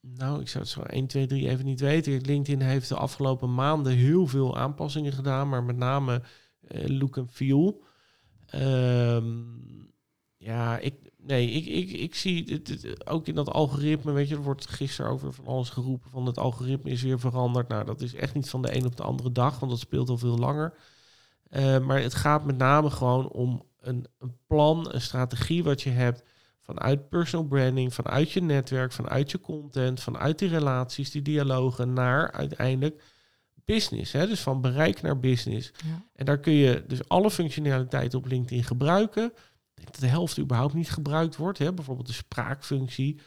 nou, 0.00 0.40
ik 0.40 0.48
zou 0.48 0.64
het 0.64 0.72
zo 0.72 0.80
1, 0.80 1.06
2, 1.06 1.26
3 1.26 1.48
even 1.48 1.64
niet 1.64 1.80
weten. 1.80 2.20
LinkedIn 2.20 2.60
heeft 2.60 2.88
de 2.88 2.96
afgelopen 2.96 3.54
maanden 3.54 3.92
heel 3.92 4.26
veel 4.26 4.56
aanpassingen 4.56 5.12
gedaan, 5.12 5.48
maar 5.48 5.64
met 5.64 5.76
name 5.76 6.22
uh, 6.68 6.98
look 6.98 7.18
and 7.18 7.30
feel. 7.32 7.82
Um, 8.54 9.92
ja, 10.36 10.78
ik, 10.78 10.94
nee, 11.28 11.50
ik, 11.50 11.66
ik, 11.66 11.90
ik 11.90 12.14
zie 12.14 12.44
het, 12.52 12.68
het, 12.68 13.06
ook 13.06 13.26
in 13.26 13.34
dat 13.34 13.50
algoritme, 13.50 14.12
weet 14.12 14.28
je, 14.28 14.34
er 14.34 14.42
wordt 14.42 14.68
gisteren 14.68 15.10
over 15.10 15.32
van 15.32 15.46
alles 15.46 15.70
geroepen 15.70 16.10
van 16.10 16.26
het 16.26 16.38
algoritme 16.38 16.90
is 16.90 17.02
weer 17.02 17.20
veranderd. 17.20 17.68
Nou, 17.68 17.84
dat 17.84 18.00
is 18.00 18.14
echt 18.14 18.34
niet 18.34 18.50
van 18.50 18.62
de 18.62 18.76
een 18.76 18.86
op 18.86 18.96
de 18.96 19.02
andere 19.02 19.32
dag, 19.32 19.58
want 19.58 19.72
dat 19.72 19.80
speelt 19.80 20.08
al 20.08 20.18
veel 20.18 20.38
langer. 20.38 20.74
Uh, 21.50 21.78
maar 21.78 22.00
het 22.00 22.14
gaat 22.14 22.44
met 22.44 22.58
name 22.58 22.90
gewoon 22.90 23.28
om 23.28 23.62
een, 23.80 24.06
een 24.18 24.36
plan, 24.46 24.92
een 24.92 25.00
strategie 25.00 25.64
wat 25.64 25.82
je 25.82 25.90
hebt 25.90 26.22
vanuit 26.60 27.08
personal 27.08 27.46
branding, 27.46 27.94
vanuit 27.94 28.30
je 28.30 28.42
netwerk, 28.42 28.92
vanuit 28.92 29.30
je 29.30 29.40
content, 29.40 30.00
vanuit 30.00 30.38
die 30.38 30.48
relaties, 30.48 31.10
die 31.10 31.22
dialogen 31.22 31.92
naar 31.92 32.32
uiteindelijk 32.32 33.02
business. 33.64 34.12
Hè? 34.12 34.26
Dus 34.26 34.40
van 34.40 34.60
bereik 34.60 35.02
naar 35.02 35.20
business. 35.20 35.70
Ja. 35.86 36.04
En 36.14 36.24
daar 36.24 36.38
kun 36.38 36.52
je 36.52 36.84
dus 36.86 37.08
alle 37.08 37.30
functionaliteiten 37.30 38.18
op 38.18 38.26
LinkedIn 38.26 38.64
gebruiken. 38.64 39.32
Denk 39.78 39.92
dat 39.92 40.00
de 40.00 40.06
helft 40.06 40.38
überhaupt 40.38 40.74
niet 40.74 40.90
gebruikt 40.90 41.36
wordt. 41.36 41.58
Hè? 41.58 41.72
Bijvoorbeeld 41.74 42.06
de 42.06 42.12
spraakfunctie 42.12 43.20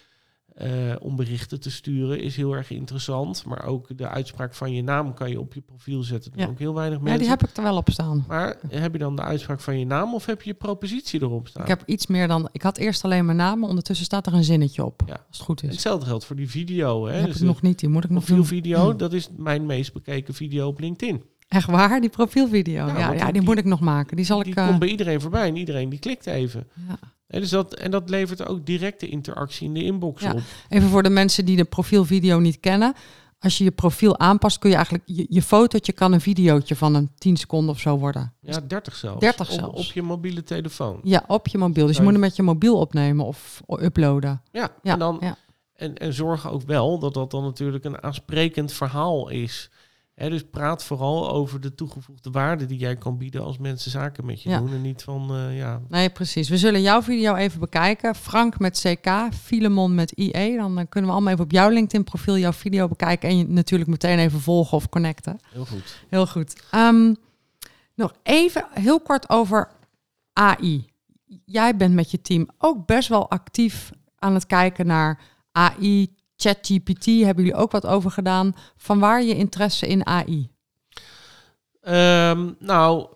uh, 0.61 0.95
om 0.99 1.15
berichten 1.15 1.59
te 1.59 1.71
sturen 1.71 2.19
is 2.21 2.35
heel 2.35 2.53
erg 2.55 2.69
interessant. 2.71 3.45
Maar 3.45 3.65
ook 3.65 3.97
de 3.97 4.07
uitspraak 4.07 4.53
van 4.53 4.71
je 4.73 4.83
naam 4.83 5.13
kan 5.13 5.29
je 5.29 5.39
op 5.39 5.53
je 5.53 5.61
profiel 5.61 6.03
zetten. 6.03 6.31
Dat 6.31 6.39
Ja. 6.39 6.47
ook 6.47 6.59
heel 6.59 6.73
weinig 6.73 6.97
Ja, 6.97 7.03
mensen. 7.03 7.19
die 7.21 7.29
heb 7.29 7.43
ik 7.43 7.57
er 7.57 7.63
wel 7.63 7.77
op 7.77 7.89
staan. 7.91 8.25
Maar 8.27 8.57
heb 8.67 8.91
je 8.93 8.99
dan 8.99 9.15
de 9.15 9.21
uitspraak 9.21 9.59
van 9.59 9.79
je 9.79 9.85
naam 9.85 10.13
of 10.13 10.25
heb 10.25 10.41
je 10.41 10.49
je 10.49 10.55
propositie 10.55 11.21
erop 11.21 11.47
staan? 11.47 11.61
Ik 11.63 11.67
heb 11.69 11.83
iets 11.85 12.07
meer 12.07 12.27
dan. 12.27 12.49
Ik 12.51 12.61
had 12.61 12.77
eerst 12.77 13.03
alleen 13.03 13.25
mijn 13.25 13.37
naam, 13.37 13.59
maar 13.59 13.69
ondertussen 13.69 14.05
staat 14.05 14.27
er 14.27 14.33
een 14.33 14.43
zinnetje 14.43 14.85
op. 14.85 15.03
Ja. 15.05 15.13
Als 15.13 15.37
het 15.37 15.45
goed 15.45 15.63
is. 15.63 15.69
Hetzelfde 15.69 16.05
geldt 16.05 16.25
voor 16.25 16.35
die 16.35 16.49
video. 16.49 17.05
Hè? 17.05 17.11
Die 17.11 17.19
heb 17.21 17.27
Dus 17.31 17.41
ik 17.41 17.47
nog 17.47 17.61
niet. 17.61 17.79
Die 17.79 17.89
moet 17.89 18.03
ik 18.03 18.09
nog 18.09 18.25
doen. 18.25 18.35
profielvideo, 18.37 18.87
Hmm. 18.89 18.97
dat 18.97 19.13
is 19.13 19.29
mijn 19.37 19.65
meest 19.65 19.93
bekeken 19.93 20.33
video 20.33 20.67
op 20.67 20.79
LinkedIn. 20.79 21.23
Echt 21.51 21.67
waar? 21.69 22.01
Die 22.01 22.09
profielvideo. 22.09 22.87
Ja, 22.87 22.97
Ja, 22.97 23.11
ja, 23.11 23.23
die- 23.23 23.33
die 23.33 23.41
moet 23.41 23.57
ik 23.57 23.65
nog 23.65 23.79
maken. 23.79 24.15
Die 24.15 24.25
zal 24.25 24.43
die 24.43 24.51
ik. 24.51 24.57
eh, 24.57 24.67
komt 24.67 24.79
bij 24.79 24.87
iedereen 24.87 25.21
voorbij 25.21 25.47
en 25.47 25.55
iedereen 25.55 25.89
die 25.89 25.99
klikt 25.99 26.25
even. 26.25 26.67
ja. 26.87 26.97
Hè, 27.27 27.39
dus 27.39 27.49
dat, 27.49 27.73
en 27.73 27.91
dat 27.91 28.09
levert 28.09 28.47
ook 28.47 28.65
directe 28.65 29.07
interactie 29.07 29.67
in 29.67 29.73
de 29.73 29.83
inbox 29.83 30.21
Ja. 30.21 30.31
op. 30.31 30.39
Even 30.69 30.89
voor 30.89 31.03
de 31.03 31.09
mensen 31.09 31.45
die 31.45 31.55
de 31.55 31.63
profielvideo 31.63 32.39
niet 32.39 32.59
kennen. 32.59 32.93
Als 33.39 33.57
je 33.57 33.63
je 33.63 33.71
profiel 33.71 34.19
aanpast, 34.19 34.59
kun 34.59 34.69
je 34.69 34.75
eigenlijk 34.75 35.05
je, 35.07 35.25
je 35.29 35.41
fotootje 35.41 35.91
kan 35.91 36.11
een 36.13 36.21
videootje 36.21 36.75
van 36.75 36.95
een 36.95 37.09
10 37.17 37.37
seconden 37.37 37.69
of 37.69 37.79
zo 37.79 37.97
worden. 37.97 38.33
Ja, 38.41 38.59
30 38.67 38.95
zelfs. 38.95 39.19
30 39.19 39.49
Op- 39.51 39.59
zelfs. 39.59 39.87
Op, 39.87 39.93
je 39.93 40.01
mobiele 40.01 40.43
telefoon. 40.43 40.99
Ja, 41.03 41.23
op 41.27 41.47
je 41.47 41.57
mobiel. 41.57 41.85
Dus 41.87 41.95
je 41.97 42.01
moet 42.03 42.11
hem 42.11 42.21
met 42.21 42.35
je 42.35 42.43
mobiel 42.43 42.77
opnemen 42.79 43.25
of 43.25 43.61
uploaden. 43.81 44.41
Ja, 44.51 44.69
Ja, 44.83 44.93
en, 44.93 44.99
dan, 44.99 45.17
ja. 45.21 45.35
en, 45.75 45.97
en 45.97 46.13
zorg 46.13 46.49
ook 46.51 46.61
wel 46.65 46.99
dat 46.99 47.13
dat 47.13 47.31
dan 47.31 47.43
natuurlijk 47.43 47.83
een 47.85 48.03
aansprekend 48.03 48.73
verhaal 48.73 49.29
is. 49.29 49.69
Hè, 50.21 50.29
dus 50.29 50.43
praat 50.51 50.83
vooral 50.83 51.29
over 51.31 51.61
de 51.61 51.75
toegevoegde 51.75 52.31
waarde 52.31 52.65
die 52.65 52.77
jij 52.77 52.95
kan 52.95 53.17
bieden 53.17 53.43
als 53.43 53.57
mensen 53.57 53.91
zaken 53.91 54.25
met 54.25 54.41
je 54.41 54.49
Ja. 54.49 54.59
doen. 54.59 54.73
En 54.73 54.81
niet 54.81 55.03
van, 55.03 55.35
eh, 55.35 55.57
ja, 55.57 55.81
Nee, 55.89 56.09
precies. 56.09 56.49
We 56.49 56.57
zullen 56.57 56.81
jouw 56.81 57.01
video 57.01 57.35
even 57.35 57.59
bekijken. 57.59 58.15
Frank 58.15 58.59
met 58.59 58.79
CK, 58.79 59.33
Filemon 59.33 59.95
met 59.95 60.11
IE. 60.11 60.55
Dan 60.57 60.77
eh, 60.77 60.85
kunnen 60.89 61.09
we 61.09 61.15
allemaal 61.15 61.33
even 61.33 61.45
op 61.45 61.51
jouw 61.51 61.69
LinkedIn-profiel 61.69 62.37
jouw 62.37 62.53
video 62.53 62.87
bekijken. 62.87 63.29
En 63.29 63.37
je 63.37 63.47
natuurlijk 63.47 63.89
meteen 63.89 64.19
even 64.19 64.39
volgen 64.39 64.77
of 64.77 64.89
connecten. 64.89 65.39
heel 65.51 65.65
goed. 65.65 66.03
Heel 66.09 66.27
goed. 66.27 66.63
Ehm, 66.71 67.13
nog 67.95 68.13
even 68.23 68.65
heel 68.73 68.99
kort 68.99 69.29
over 69.29 69.69
AI. 70.33 70.89
Jij 71.45 71.75
bent 71.75 71.93
met 71.93 72.11
je 72.11 72.21
team 72.21 72.47
ook 72.57 72.85
best 72.85 73.07
wel 73.09 73.29
actief 73.29 73.91
aan 74.19 74.33
het 74.33 74.45
kijken 74.45 74.85
naar 74.85 75.19
AI, 75.51 76.15
ChatGPT. 76.41 77.05
Hebben 77.05 77.43
jullie 77.43 77.59
ook 77.59 77.71
wat 77.71 77.85
over 77.85 78.11
gedaan? 78.11 78.53
Van 78.77 78.99
waar 78.99 79.23
je 79.23 79.35
interesse 79.35 79.87
in 79.87 80.05
AI? 80.05 80.49
Ehm, 81.81 82.51
nou, 82.59 83.07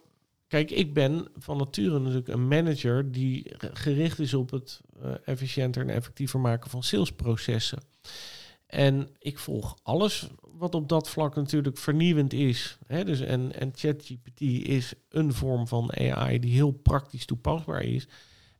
kijk, 0.47 0.71
ik 0.71 0.93
ben 0.93 1.27
van 1.37 1.57
nature 1.57 1.99
natuurlijk 1.99 2.27
een 2.27 2.47
manager 2.47 3.11
die 3.11 3.51
gericht 3.57 4.19
is 4.19 4.33
op 4.33 4.51
het 4.51 4.81
eh, 5.01 5.11
efficiënter 5.25 5.81
en 5.81 5.89
effectiever 5.89 6.39
maken 6.39 6.69
van 6.69 6.83
salesprocessen. 6.83 7.79
En 8.67 9.09
ik 9.19 9.39
volg 9.39 9.77
alles 9.83 10.27
wat 10.41 10.75
op 10.75 10.89
dat 10.89 11.09
vlak 11.09 11.35
natuurlijk 11.35 11.77
vernieuwend 11.77 12.33
is. 12.33 12.77
Hè? 12.87 13.03
Dus 13.03 13.19
en, 13.19 13.59
en 13.59 13.71
ChatGPT 13.75 14.41
is 14.41 14.93
een 15.09 15.33
vorm 15.33 15.67
van 15.67 15.93
AI 15.97 16.39
die 16.39 16.53
heel 16.53 16.71
praktisch 16.71 17.25
toepasbaar 17.25 17.81
is. 17.81 18.07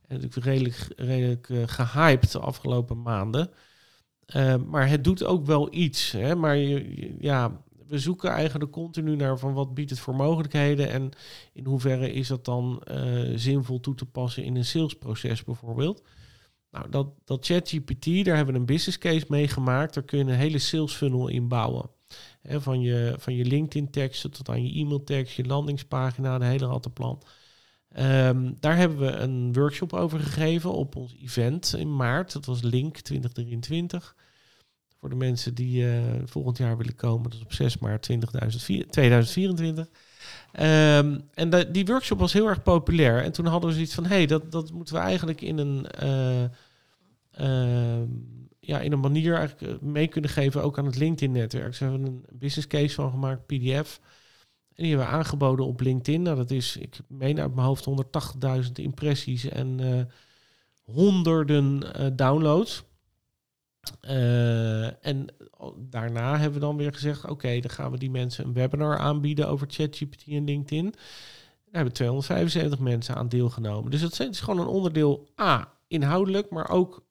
En 0.06 0.20
natuurlijk 0.20 0.46
redelijk, 0.46 0.88
redelijk 0.96 1.48
eh, 1.48 1.62
gehyped 1.66 2.32
de 2.32 2.38
afgelopen 2.38 3.02
maanden. 3.02 3.50
Eh, 4.26 4.56
maar 4.56 4.88
het 4.88 5.04
doet 5.04 5.24
ook 5.24 5.46
wel 5.46 5.74
iets. 5.74 6.12
Hè? 6.12 6.34
Maar 6.34 6.56
je, 6.56 7.14
ja, 7.18 7.64
we 7.86 7.98
zoeken 7.98 8.30
eigenlijk 8.30 8.72
continu 8.72 9.16
naar 9.16 9.38
van 9.38 9.52
wat 9.52 9.74
biedt 9.74 9.90
het 9.90 9.98
voor 9.98 10.14
mogelijkheden 10.14 10.90
en 10.90 11.10
in 11.52 11.64
hoeverre 11.64 12.12
is 12.12 12.28
dat 12.28 12.44
dan 12.44 12.82
eh, 12.84 13.32
zinvol 13.34 13.80
toe 13.80 13.94
te 13.94 14.06
passen 14.06 14.44
in 14.44 14.56
een 14.56 14.64
salesproces 14.64 15.44
bijvoorbeeld. 15.44 16.02
Nou, 16.70 16.90
dat, 16.90 17.08
dat 17.24 17.46
ChatGPT, 17.46 18.24
daar 18.24 18.36
hebben 18.36 18.54
we 18.54 18.60
een 18.60 18.66
business 18.66 18.98
case 18.98 19.24
mee 19.28 19.48
gemaakt. 19.48 19.94
Daar 19.94 20.02
kun 20.02 20.18
je 20.18 20.24
een 20.24 20.30
hele 20.30 20.58
sales 20.58 20.92
funnel 20.92 21.28
in 21.28 21.48
bouwen. 21.48 21.90
Van, 22.42 22.80
je, 22.80 23.14
van 23.18 23.34
je 23.34 23.44
LinkedIn 23.44 23.90
teksten 23.90 24.30
tot 24.30 24.48
aan 24.48 24.66
je 24.66 24.80
e-mail 24.80 25.04
tekst, 25.04 25.36
je 25.36 25.44
landingspagina, 25.44 26.38
de 26.38 26.44
hele 26.44 26.66
rattenplan. 26.66 27.22
Ehm, 27.96 28.52
daar 28.60 28.76
hebben 28.76 28.98
we 28.98 29.10
een 29.10 29.52
workshop 29.52 29.92
over 29.92 30.20
gegeven 30.20 30.72
op 30.72 30.96
ons 30.96 31.16
event 31.22 31.74
in 31.78 31.96
maart. 31.96 32.32
Dat 32.32 32.44
was 32.44 32.62
Link 32.62 32.98
2023. 32.98 34.16
Voor 35.00 35.08
de 35.08 35.14
mensen 35.14 35.54
die 35.54 35.88
eh, 35.88 36.02
volgend 36.24 36.58
jaar 36.58 36.76
willen 36.76 36.94
komen. 36.94 37.30
Dat 37.30 37.38
is 37.38 37.44
op 37.44 37.52
6 37.52 37.78
maart 37.78 38.02
2004 38.02 38.86
2024. 38.90 39.88
Ehm, 40.52 41.18
en 41.34 41.72
die 41.72 41.86
workshop 41.86 42.18
was 42.18 42.32
heel 42.32 42.48
erg 42.48 42.62
populair. 42.62 43.22
En 43.22 43.32
toen 43.32 43.46
hadden 43.46 43.68
we 43.68 43.74
zoiets 43.74 43.94
van... 43.94 44.06
hé, 44.06 44.14
hey, 44.14 44.26
dat, 44.26 44.52
dat 44.52 44.72
moeten 44.72 44.94
we 44.94 45.00
eigenlijk 45.00 45.40
in 45.40 45.58
een... 45.58 45.86
eh, 45.86 46.44
ehm, 47.30 48.08
ja, 48.60 48.80
in 48.80 48.92
een 48.92 49.00
manier 49.00 49.34
eigenlijk 49.34 49.72
eh, 49.72 49.88
mee 49.88 50.08
kunnen 50.08 50.30
geven... 50.30 50.62
ook 50.62 50.78
aan 50.78 50.86
het 50.86 50.96
LinkedIn-netwerk. 50.96 51.74
Ze 51.74 51.84
hebben 51.84 52.06
een 52.06 52.24
business 52.32 52.66
case 52.66 52.94
van 52.94 53.10
gemaakt, 53.10 53.46
pdf... 53.46 54.00
En 54.76 54.82
die 54.82 54.88
hebben 54.88 55.06
we 55.06 55.16
aangeboden 55.16 55.66
op 55.66 55.80
LinkedIn. 55.80 56.22
Nou, 56.22 56.36
dat 56.36 56.50
is, 56.50 56.76
ik 56.76 56.98
meen 57.08 57.40
uit 57.40 57.54
mijn 57.54 57.66
hoofd, 57.66 57.86
180.000 58.64 58.72
impressies 58.72 59.44
en 59.44 59.80
eh, 59.80 60.04
honderden 60.94 61.94
eh, 61.94 62.06
downloads. 62.12 62.84
Eh, 64.00 65.06
en 65.06 65.26
daarna 65.78 66.32
hebben 66.38 66.60
we 66.60 66.66
dan 66.66 66.76
weer 66.76 66.92
gezegd: 66.92 67.28
oké, 67.28 67.60
dan 67.60 67.70
gaan 67.70 67.90
we 67.90 67.98
die 67.98 68.10
mensen 68.10 68.44
een 68.44 68.52
webinar 68.52 68.98
aanbieden 68.98 69.48
over 69.48 69.66
ChatGPT 69.70 70.24
en 70.26 70.44
LinkedIn. 70.44 70.90
Daar 71.64 71.84
hebben 71.84 71.92
275 71.92 72.78
mensen 72.78 73.14
aan 73.14 73.28
deelgenomen. 73.28 73.90
Dus 73.90 74.00
dat 74.00 74.20
is 74.20 74.40
gewoon 74.40 74.60
een 74.60 74.66
onderdeel 74.66 75.28
A, 75.40 75.72
inhoudelijk, 75.88 76.50
maar 76.50 76.70
ook 76.70 77.04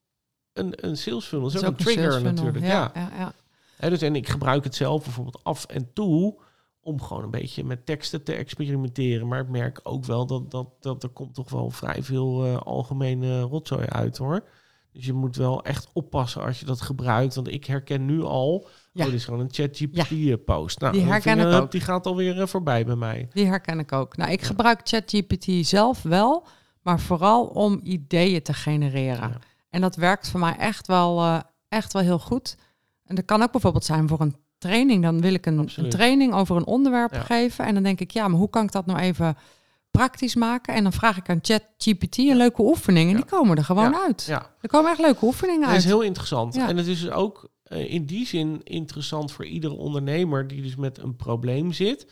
een, 0.53 0.87
een 0.87 0.97
sales 0.97 1.25
funnel. 1.25 1.51
Dat 1.51 1.61
is 1.61 1.67
ook 1.67 1.79
een 1.79 1.85
trigger 1.85 2.21
natuurlijk. 2.21 2.65
Ja, 2.65 2.91
ja. 2.95 3.33
ja, 3.79 3.89
dus, 3.89 4.01
en 4.01 4.15
ik 4.15 4.29
gebruik 4.29 4.63
het 4.63 4.75
zelf 4.75 5.03
bijvoorbeeld 5.03 5.43
af 5.43 5.65
en 5.65 5.93
toe 5.93 6.43
om 6.85 7.01
gewoon 7.01 7.23
een 7.23 7.31
beetje 7.31 7.63
met 7.63 7.85
teksten 7.85 8.23
te 8.23 8.33
experimenteren. 8.33 9.27
Maar 9.27 9.39
ik 9.39 9.49
merk 9.49 9.79
ook 9.83 10.05
wel 10.05 10.25
dat, 10.25 10.51
dat, 10.51 10.67
dat 10.79 11.03
er 11.03 11.09
komt 11.09 11.33
toch 11.33 11.49
wel 11.49 11.69
vrij 11.69 12.03
veel 12.03 12.45
eh, 12.45 12.57
algemene 12.57 13.41
rotzooi 13.41 13.85
uit 13.85 14.17
hoor. 14.17 14.43
Dus 14.91 15.05
je 15.05 15.13
moet 15.13 15.35
wel 15.35 15.63
echt 15.63 15.87
oppassen 15.93 16.41
als 16.43 16.59
je 16.59 16.65
dat 16.65 16.81
gebruikt. 16.81 17.35
Want 17.35 17.47
ik 17.47 17.65
herken 17.65 18.05
nu 18.05 18.21
al, 18.21 18.67
Ja. 18.91 19.03
oh, 19.03 19.11
dit 19.11 19.19
is 19.19 19.25
gewoon 19.25 19.39
een 19.39 19.51
ChatGPT-post. 19.51 20.79
Nou, 20.79 20.93
Die 20.93 21.01
herken 21.01 21.39
ik 21.39 21.61
ook. 21.61 21.71
Die 21.71 21.81
gaat 21.81 22.05
alweer 22.05 22.37
uh, 22.37 22.45
voorbij 22.45 22.85
bij 22.85 22.95
mij. 22.95 23.27
Die 23.33 23.45
herken 23.45 23.79
ik 23.79 23.91
ook. 23.91 24.17
Nou, 24.17 24.31
ik 24.31 24.41
gebruik 24.41 24.79
ChatGPT 24.83 25.67
zelf 25.67 26.01
wel, 26.01 26.47
maar 26.81 26.99
vooral 26.99 27.45
om 27.45 27.79
ideeën 27.83 28.41
te 28.41 28.53
genereren. 28.53 29.29
Ja. 29.29 29.37
En 29.69 29.81
dat 29.81 29.95
werkt 29.95 30.29
voor 30.29 30.39
mij 30.39 30.55
echt 30.57 30.87
wel, 30.87 31.19
eh, 31.21 31.39
echt 31.69 31.93
wel 31.93 32.01
heel 32.01 32.19
goed. 32.19 32.57
En 33.05 33.15
dat 33.15 33.25
kan 33.25 33.41
ook 33.41 33.51
bijvoorbeeld 33.51 33.85
zijn 33.85 34.07
voor 34.07 34.21
een 34.21 34.35
training. 34.67 35.03
Dan 35.03 35.21
wil 35.21 35.33
ik 35.33 35.45
een, 35.45 35.69
een 35.75 35.89
training 35.89 36.33
over 36.33 36.55
een 36.55 36.65
onderwerp 36.65 37.13
Ja. 37.13 37.19
geven. 37.21 37.65
En 37.65 37.73
dan 37.73 37.83
denk 37.83 37.99
ik, 37.99 38.11
ja, 38.11 38.27
maar 38.27 38.39
hoe 38.39 38.49
kan 38.49 38.63
ik 38.63 38.71
dat 38.71 38.85
nou 38.85 38.99
even 38.99 39.37
praktisch 39.91 40.35
maken? 40.35 40.73
En 40.73 40.83
dan 40.83 40.93
vraag 40.93 41.17
ik 41.17 41.29
aan 41.29 41.39
ChatGPT 41.41 42.17
een 42.17 42.37
leuke 42.37 42.61
oefening. 42.61 43.09
En 43.09 43.15
die 43.15 43.25
komen 43.25 43.57
er 43.57 43.63
gewoon 43.63 43.95
uit. 43.95 44.23
Ja, 44.27 44.49
Er 44.61 44.69
komen 44.69 44.91
echt 44.91 44.99
leuke 44.99 45.25
oefeningen 45.25 45.61
dat 45.61 45.69
uit. 45.69 45.79
is 45.79 45.85
heel 45.85 46.01
interessant. 46.01 46.57
En 46.57 46.77
het 46.77 46.87
is 46.87 47.09
ook 47.09 47.49
eh, 47.63 47.93
in 47.93 48.05
die 48.05 48.25
zin 48.25 48.61
interessant 48.63 49.31
voor 49.31 49.45
iedere 49.45 49.73
ondernemer 49.73 50.47
die 50.47 50.61
dus 50.61 50.75
met 50.75 50.97
een 50.97 51.15
probleem 51.15 51.71
zit. 51.73 52.07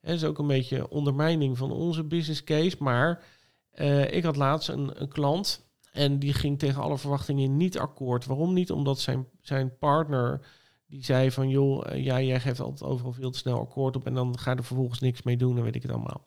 Het 0.00 0.14
is 0.14 0.24
ook 0.24 0.38
een 0.38 0.46
beetje 0.46 0.90
ondermijning 0.90 1.58
van 1.58 1.70
onze 1.72 2.04
business 2.04 2.44
case. 2.44 2.76
Maar 2.78 3.22
eh, 3.70 4.12
ik 4.12 4.22
had 4.24 4.36
laatst 4.36 4.68
een, 4.68 4.90
een 4.94 5.08
klant 5.08 5.66
en 5.92 6.18
die 6.18 6.32
ging 6.32 6.58
tegen 6.58 6.82
alle 6.82 6.98
verwachtingen 6.98 7.56
niet 7.56 7.78
akkoord. 7.78 8.26
Waarom 8.26 8.52
niet? 8.52 8.70
Omdat 8.70 9.00
zijn, 9.00 9.26
zijn 9.40 9.78
partner 9.78 10.40
die 10.88 11.04
zei 11.04 11.30
van 11.30 11.48
joh, 11.48 11.92
eh, 11.92 12.04
ja, 12.04 12.20
jij 12.20 12.40
geeft 12.40 12.60
altijd 12.60 12.90
overal 12.90 13.12
veel 13.12 13.30
te 13.30 13.38
snel 13.38 13.60
akkoord 13.60 13.96
op 13.96 14.06
en 14.06 14.14
dan 14.14 14.38
ga 14.38 14.50
je 14.50 14.56
er 14.56 14.64
vervolgens 14.64 15.00
niks 15.00 15.22
mee 15.22 15.36
doen, 15.36 15.54
dan 15.54 15.64
weet 15.64 15.74
ik 15.74 15.82
het 15.82 15.90
allemaal. 15.90 16.26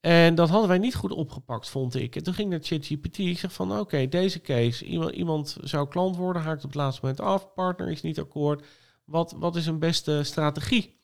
En 0.00 0.34
dat 0.34 0.48
hadden 0.48 0.68
wij 0.68 0.78
niet 0.78 0.94
goed 0.94 1.12
opgepakt, 1.12 1.68
vond 1.68 1.94
ik. 1.94 2.16
En 2.16 2.22
toen 2.22 2.34
ging 2.34 2.50
naar 2.50 2.58
ChatGPT. 2.62 3.18
Ik 3.18 3.38
zeg 3.38 3.52
van, 3.52 3.78
oké, 3.78 4.08
deze 4.08 4.40
case. 4.40 4.84
Iemand, 4.84 5.14
iemand 5.14 5.56
zou 5.60 5.88
klant 5.88 6.16
worden, 6.16 6.42
haakt 6.42 6.64
op 6.64 6.70
het 6.70 6.74
laatste 6.74 7.00
moment 7.02 7.20
af. 7.20 7.54
Partner 7.54 7.90
is 7.90 8.02
niet 8.02 8.18
akkoord. 8.18 8.66
Wat, 9.04 9.34
wat 9.38 9.56
is 9.56 9.66
een 9.66 9.78
beste 9.78 10.22
strategie? 10.22 11.00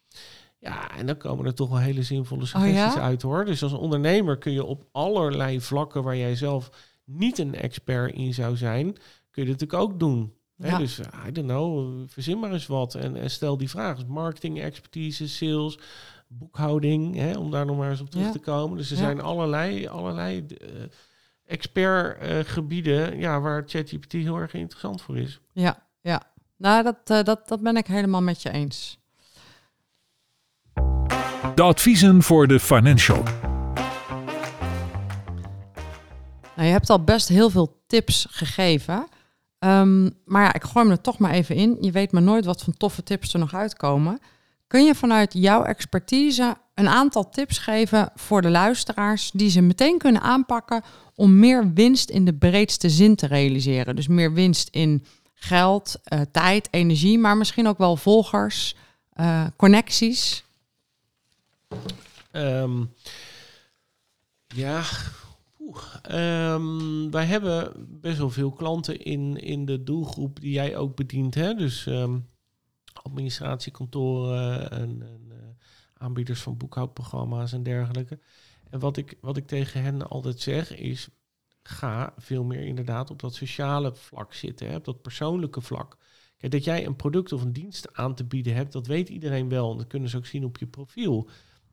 Ja, 0.58 0.96
en 0.96 1.06
dan 1.06 1.16
komen 1.16 1.46
er 1.46 1.54
toch 1.54 1.68
wel 1.68 1.78
hele 1.78 2.02
zinvolle 2.02 2.46
suggesties 2.46 2.94
ja? 2.94 3.00
uit, 3.00 3.22
hoor. 3.22 3.44
Dus 3.44 3.62
als 3.62 3.72
ondernemer 3.72 4.38
kun 4.38 4.52
je 4.52 4.64
op 4.64 4.88
allerlei 4.92 5.60
vlakken... 5.60 6.02
waar 6.02 6.16
jij 6.16 6.36
zelf 6.36 6.70
niet 7.04 7.38
een 7.38 7.54
expert 7.54 8.14
in 8.14 8.34
zou 8.34 8.56
zijn... 8.56 8.92
kun 9.30 9.42
je 9.42 9.50
dat 9.50 9.60
natuurlijk 9.60 9.82
ook 9.82 9.98
doen. 9.98 10.34
Hè. 10.60 10.78
Dus, 10.78 10.98
I 10.98 11.32
don't 11.32 11.48
know, 11.48 11.92
verzin 12.08 12.38
maar 12.38 12.52
eens 12.52 12.66
wat. 12.66 12.94
En, 12.94 13.16
en 13.16 13.30
stel 13.30 13.56
die 13.56 13.70
vraag. 13.70 13.96
Dus 13.96 14.06
marketing, 14.06 14.60
expertise, 14.60 15.28
sales 15.28 15.78
boekhouding, 16.28 17.16
hè, 17.16 17.36
om 17.38 17.50
daar 17.50 17.66
nog 17.66 17.76
maar 17.76 17.90
eens 17.90 18.00
op 18.00 18.10
terug 18.10 18.26
Ja. 18.26 18.32
te 18.32 18.38
komen. 18.38 18.76
Dus 18.76 18.90
er 18.90 18.96
Ja. 18.96 19.02
zijn 19.02 19.20
allerlei, 19.20 19.86
allerlei 19.88 20.46
eh, 20.46 20.68
expertgebieden 21.46 23.18
ja, 23.18 23.40
waar 23.40 23.62
ChatGPT 23.66 24.12
heel 24.12 24.36
erg 24.36 24.54
interessant 24.54 25.02
voor 25.02 25.18
is. 25.18 25.40
Ja, 25.52 25.82
ja. 26.00 26.22
Nou, 26.56 26.82
dat, 26.82 26.96
eh, 27.04 27.22
dat, 27.22 27.48
dat 27.48 27.60
ben 27.60 27.76
ik 27.76 27.86
helemaal 27.86 28.22
met 28.22 28.42
je 28.42 28.50
eens. 28.50 28.98
De 31.54 31.62
adviezen 31.62 32.22
voor 32.22 32.46
de 32.46 32.60
financial. 32.60 33.22
Nou, 36.56 36.66
je 36.68 36.74
hebt 36.74 36.90
al 36.90 37.04
best 37.04 37.28
heel 37.28 37.50
veel 37.50 37.82
tips 37.86 38.26
gegeven. 38.30 39.06
Ehm, 39.60 40.10
maar 40.24 40.42
ja, 40.42 40.52
ik 40.52 40.64
gooi 40.64 40.86
me 40.86 40.90
er 40.90 41.00
toch 41.00 41.18
maar 41.18 41.30
even 41.30 41.56
in. 41.56 41.76
Je 41.80 41.90
weet 41.90 42.12
maar 42.12 42.22
nooit 42.22 42.44
wat 42.44 42.62
voor 42.62 42.74
toffe 42.74 43.02
tips 43.02 43.32
er 43.32 43.38
nog 43.38 43.54
uitkomen. 43.54 44.18
Kun 44.66 44.84
je 44.84 44.94
vanuit 44.94 45.32
jouw 45.32 45.62
expertise 45.62 46.56
een 46.74 46.88
aantal 46.88 47.28
tips 47.28 47.58
geven 47.58 48.10
voor 48.14 48.42
de 48.42 48.50
luisteraars 48.50 49.30
die 49.30 49.50
ze 49.50 49.60
meteen 49.60 49.98
kunnen 49.98 50.22
aanpakken 50.22 50.82
om 51.14 51.38
meer 51.38 51.72
winst 51.72 52.10
in 52.10 52.24
de 52.24 52.34
breedste 52.34 52.90
zin 52.90 53.16
te 53.16 53.26
realiseren? 53.26 53.96
Dus 53.96 54.08
meer 54.08 54.32
winst 54.32 54.68
in 54.68 55.04
geld, 55.34 55.96
eh, 56.04 56.20
tijd, 56.32 56.68
energie, 56.70 57.18
maar 57.18 57.36
misschien 57.36 57.68
ook 57.68 57.78
wel 57.78 57.96
volgers, 57.96 58.76
eh, 59.12 59.46
connecties. 59.56 60.44
Ehm, 62.30 62.84
ja, 64.46 64.82
ehm, 66.02 67.10
wij 67.10 67.24
hebben 67.24 67.72
best 68.00 68.18
wel 68.18 68.30
veel 68.30 68.52
klanten 68.52 68.98
in, 68.98 69.36
in 69.36 69.64
de 69.64 69.82
doelgroep 69.82 70.40
die 70.40 70.52
jij 70.52 70.76
ook 70.76 70.96
bedient. 70.96 71.34
Hè? 71.34 71.54
Dus 71.54 71.86
ehm, 71.86 72.18
administratiekantoren 73.02 74.70
en, 74.70 75.02
en 75.02 75.26
eh, 75.28 75.36
aanbieders 75.94 76.40
van 76.40 76.56
boekhoudprogramma's 76.56 77.52
en 77.52 77.62
dergelijke. 77.62 78.18
En 78.70 78.78
wat 78.78 78.96
ik, 78.96 79.18
wat 79.20 79.36
ik 79.36 79.46
tegen 79.46 79.82
hen 79.82 80.08
altijd 80.08 80.40
zeg 80.40 80.76
is, 80.76 81.08
ga 81.62 82.14
veel 82.16 82.44
meer 82.44 82.62
inderdaad 82.66 83.10
op 83.10 83.20
dat 83.20 83.34
sociale 83.34 83.94
vlak 83.94 84.34
zitten, 84.34 84.68
hè? 84.68 84.76
op 84.76 84.84
dat 84.84 85.02
persoonlijke 85.02 85.60
vlak. 85.60 85.96
Kijk, 86.36 86.52
dat 86.52 86.64
jij 86.64 86.86
een 86.86 86.96
product 86.96 87.32
of 87.32 87.42
een 87.42 87.52
dienst 87.52 87.96
aan 87.96 88.14
te 88.14 88.24
bieden 88.24 88.54
hebt, 88.54 88.72
dat 88.72 88.86
weet 88.86 89.08
iedereen 89.08 89.48
wel. 89.48 89.70
En 89.70 89.76
dat 89.76 89.86
kunnen 89.86 90.08
ze 90.08 90.16
ook 90.16 90.26
zien 90.26 90.44
op 90.44 90.58
je 90.58 90.66
profiel. 90.66 91.28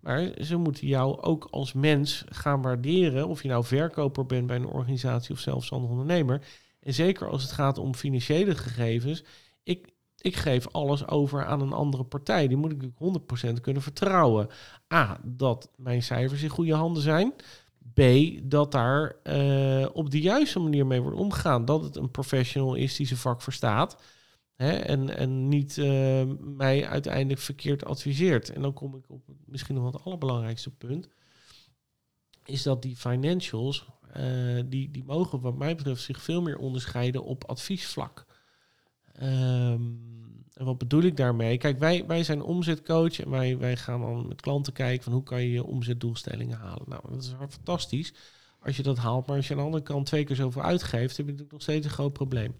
Maar 0.08 0.32
ze 0.42 0.58
moeten 0.58 0.88
jou 0.88 1.22
ook 1.22 1.48
als 1.52 1.74
mens 1.74 2.24
gaan 2.30 2.62
waarderen. 2.62 3.28
Of 3.28 3.42
je 3.42 3.48
nou 3.48 3.64
verkoper 3.66 4.26
bent 4.26 4.48
bij 4.48 4.56
een 4.56 4.68
organisatie 4.68 5.34
of 5.34 5.40
zelfstandig 5.40 5.90
ondernemer. 5.90 6.42
En 6.80 6.94
zeker 6.94 7.30
als 7.30 7.42
het 7.42 7.52
gaat 7.52 7.78
om 7.78 7.96
financiële 7.96 8.56
gegevens. 8.56 9.24
Ik, 9.64 9.88
ik 10.18 10.36
geef 10.36 10.68
alles 10.68 11.08
over 11.08 11.46
aan 11.46 11.62
een 11.62 11.74
andere 11.74 12.04
partij. 12.04 12.48
Die 12.48 12.58
moet 12.58 12.72
ik 12.72 12.90
100% 13.50 13.62
kunnen 13.62 13.82
vertrouwen. 13.82 14.48
A, 14.94 15.20
dat 15.24 15.72
mijn 15.76 16.04
cijfers 16.04 16.44
in 16.44 16.50
goede 16.50 16.76
handen 16.76 17.04
zijn. 17.04 17.34
B, 17.94 18.02
dat 18.44 18.72
daar 18.72 19.16
uh, 19.24 19.88
op 19.94 20.12
de 20.12 20.22
juiste 20.22 20.60
manier 20.60 20.86
mee 20.86 21.02
wordt 21.02 21.18
omgegaan. 21.18 21.66
Dat 21.66 21.84
het 21.84 21.96
een 21.96 22.12
professional 22.12 22.76
is 22.76 22.96
die 22.96 23.08
zijn 23.08 23.20
vak 23.20 23.42
verstaat. 23.42 24.02
Hè, 24.58 24.72
en, 24.72 25.18
en 25.18 25.48
niet 25.48 25.78
uh, 25.78 26.24
mij 26.40 26.88
uiteindelijk 26.88 27.40
verkeerd 27.40 27.86
adviseert. 27.86 28.50
En 28.50 28.62
dan 28.62 28.74
kom 28.74 28.96
ik 28.96 29.10
op 29.10 29.22
misschien 29.46 29.76
nog 29.76 29.84
wel 29.84 29.94
het 29.94 30.04
allerbelangrijkste 30.04 30.70
punt. 30.70 31.08
Is 32.46 32.64
dat 32.64 32.82
die 32.82 32.96
financials, 32.96 33.88
uh, 34.18 34.64
die, 34.66 34.92
die 34.92 35.04
mogen 35.04 35.42
wat 35.42 35.58
mij 35.58 35.76
betreft 35.76 36.02
zich 36.02 36.22
veel 36.22 36.42
meer 36.42 36.58
onderscheiden 36.58 37.24
op 37.24 37.44
adviesvlak. 37.44 38.26
Um, 39.24 40.46
en 40.54 40.66
wat 40.66 40.78
bedoel 40.78 41.02
ik 41.02 41.18
daarmee? 41.18 41.58
Kijk, 41.58 41.80
wij, 41.80 42.06
wij 42.06 42.24
zijn 42.24 42.42
omzetcoach 42.42 43.20
en 43.20 43.30
wij, 43.30 43.58
wij 43.58 43.78
gaan 43.78 44.02
dan 44.02 44.28
met 44.28 44.42
klanten 44.42 44.74
kijken 44.74 45.04
van 45.04 45.14
hoe 45.14 45.24
kan 45.24 45.42
je 45.42 45.52
je 45.52 45.64
omzetdoelstellingen 45.64 46.58
halen. 46.58 46.84
Nou, 46.86 47.02
dat 47.10 47.24
is 47.24 47.34
fantastisch 47.50 48.14
als 48.60 48.78
je 48.78 48.84
dat 48.84 48.98
haalt. 48.98 49.28
Maar 49.28 49.36
als 49.36 49.48
je 49.48 49.54
aan 49.54 49.60
de 49.60 49.66
andere 49.66 49.84
kant 49.84 50.06
twee 50.06 50.24
keer 50.24 50.36
zoveel 50.36 50.62
uitgeeft, 50.62 51.18
heb 51.18 51.26
je 51.26 51.32
natuurlijk 51.32 51.52
nog 51.52 51.62
steeds 51.62 51.86
een 51.86 51.92
groot 51.92 52.14
probleem. 52.14 52.56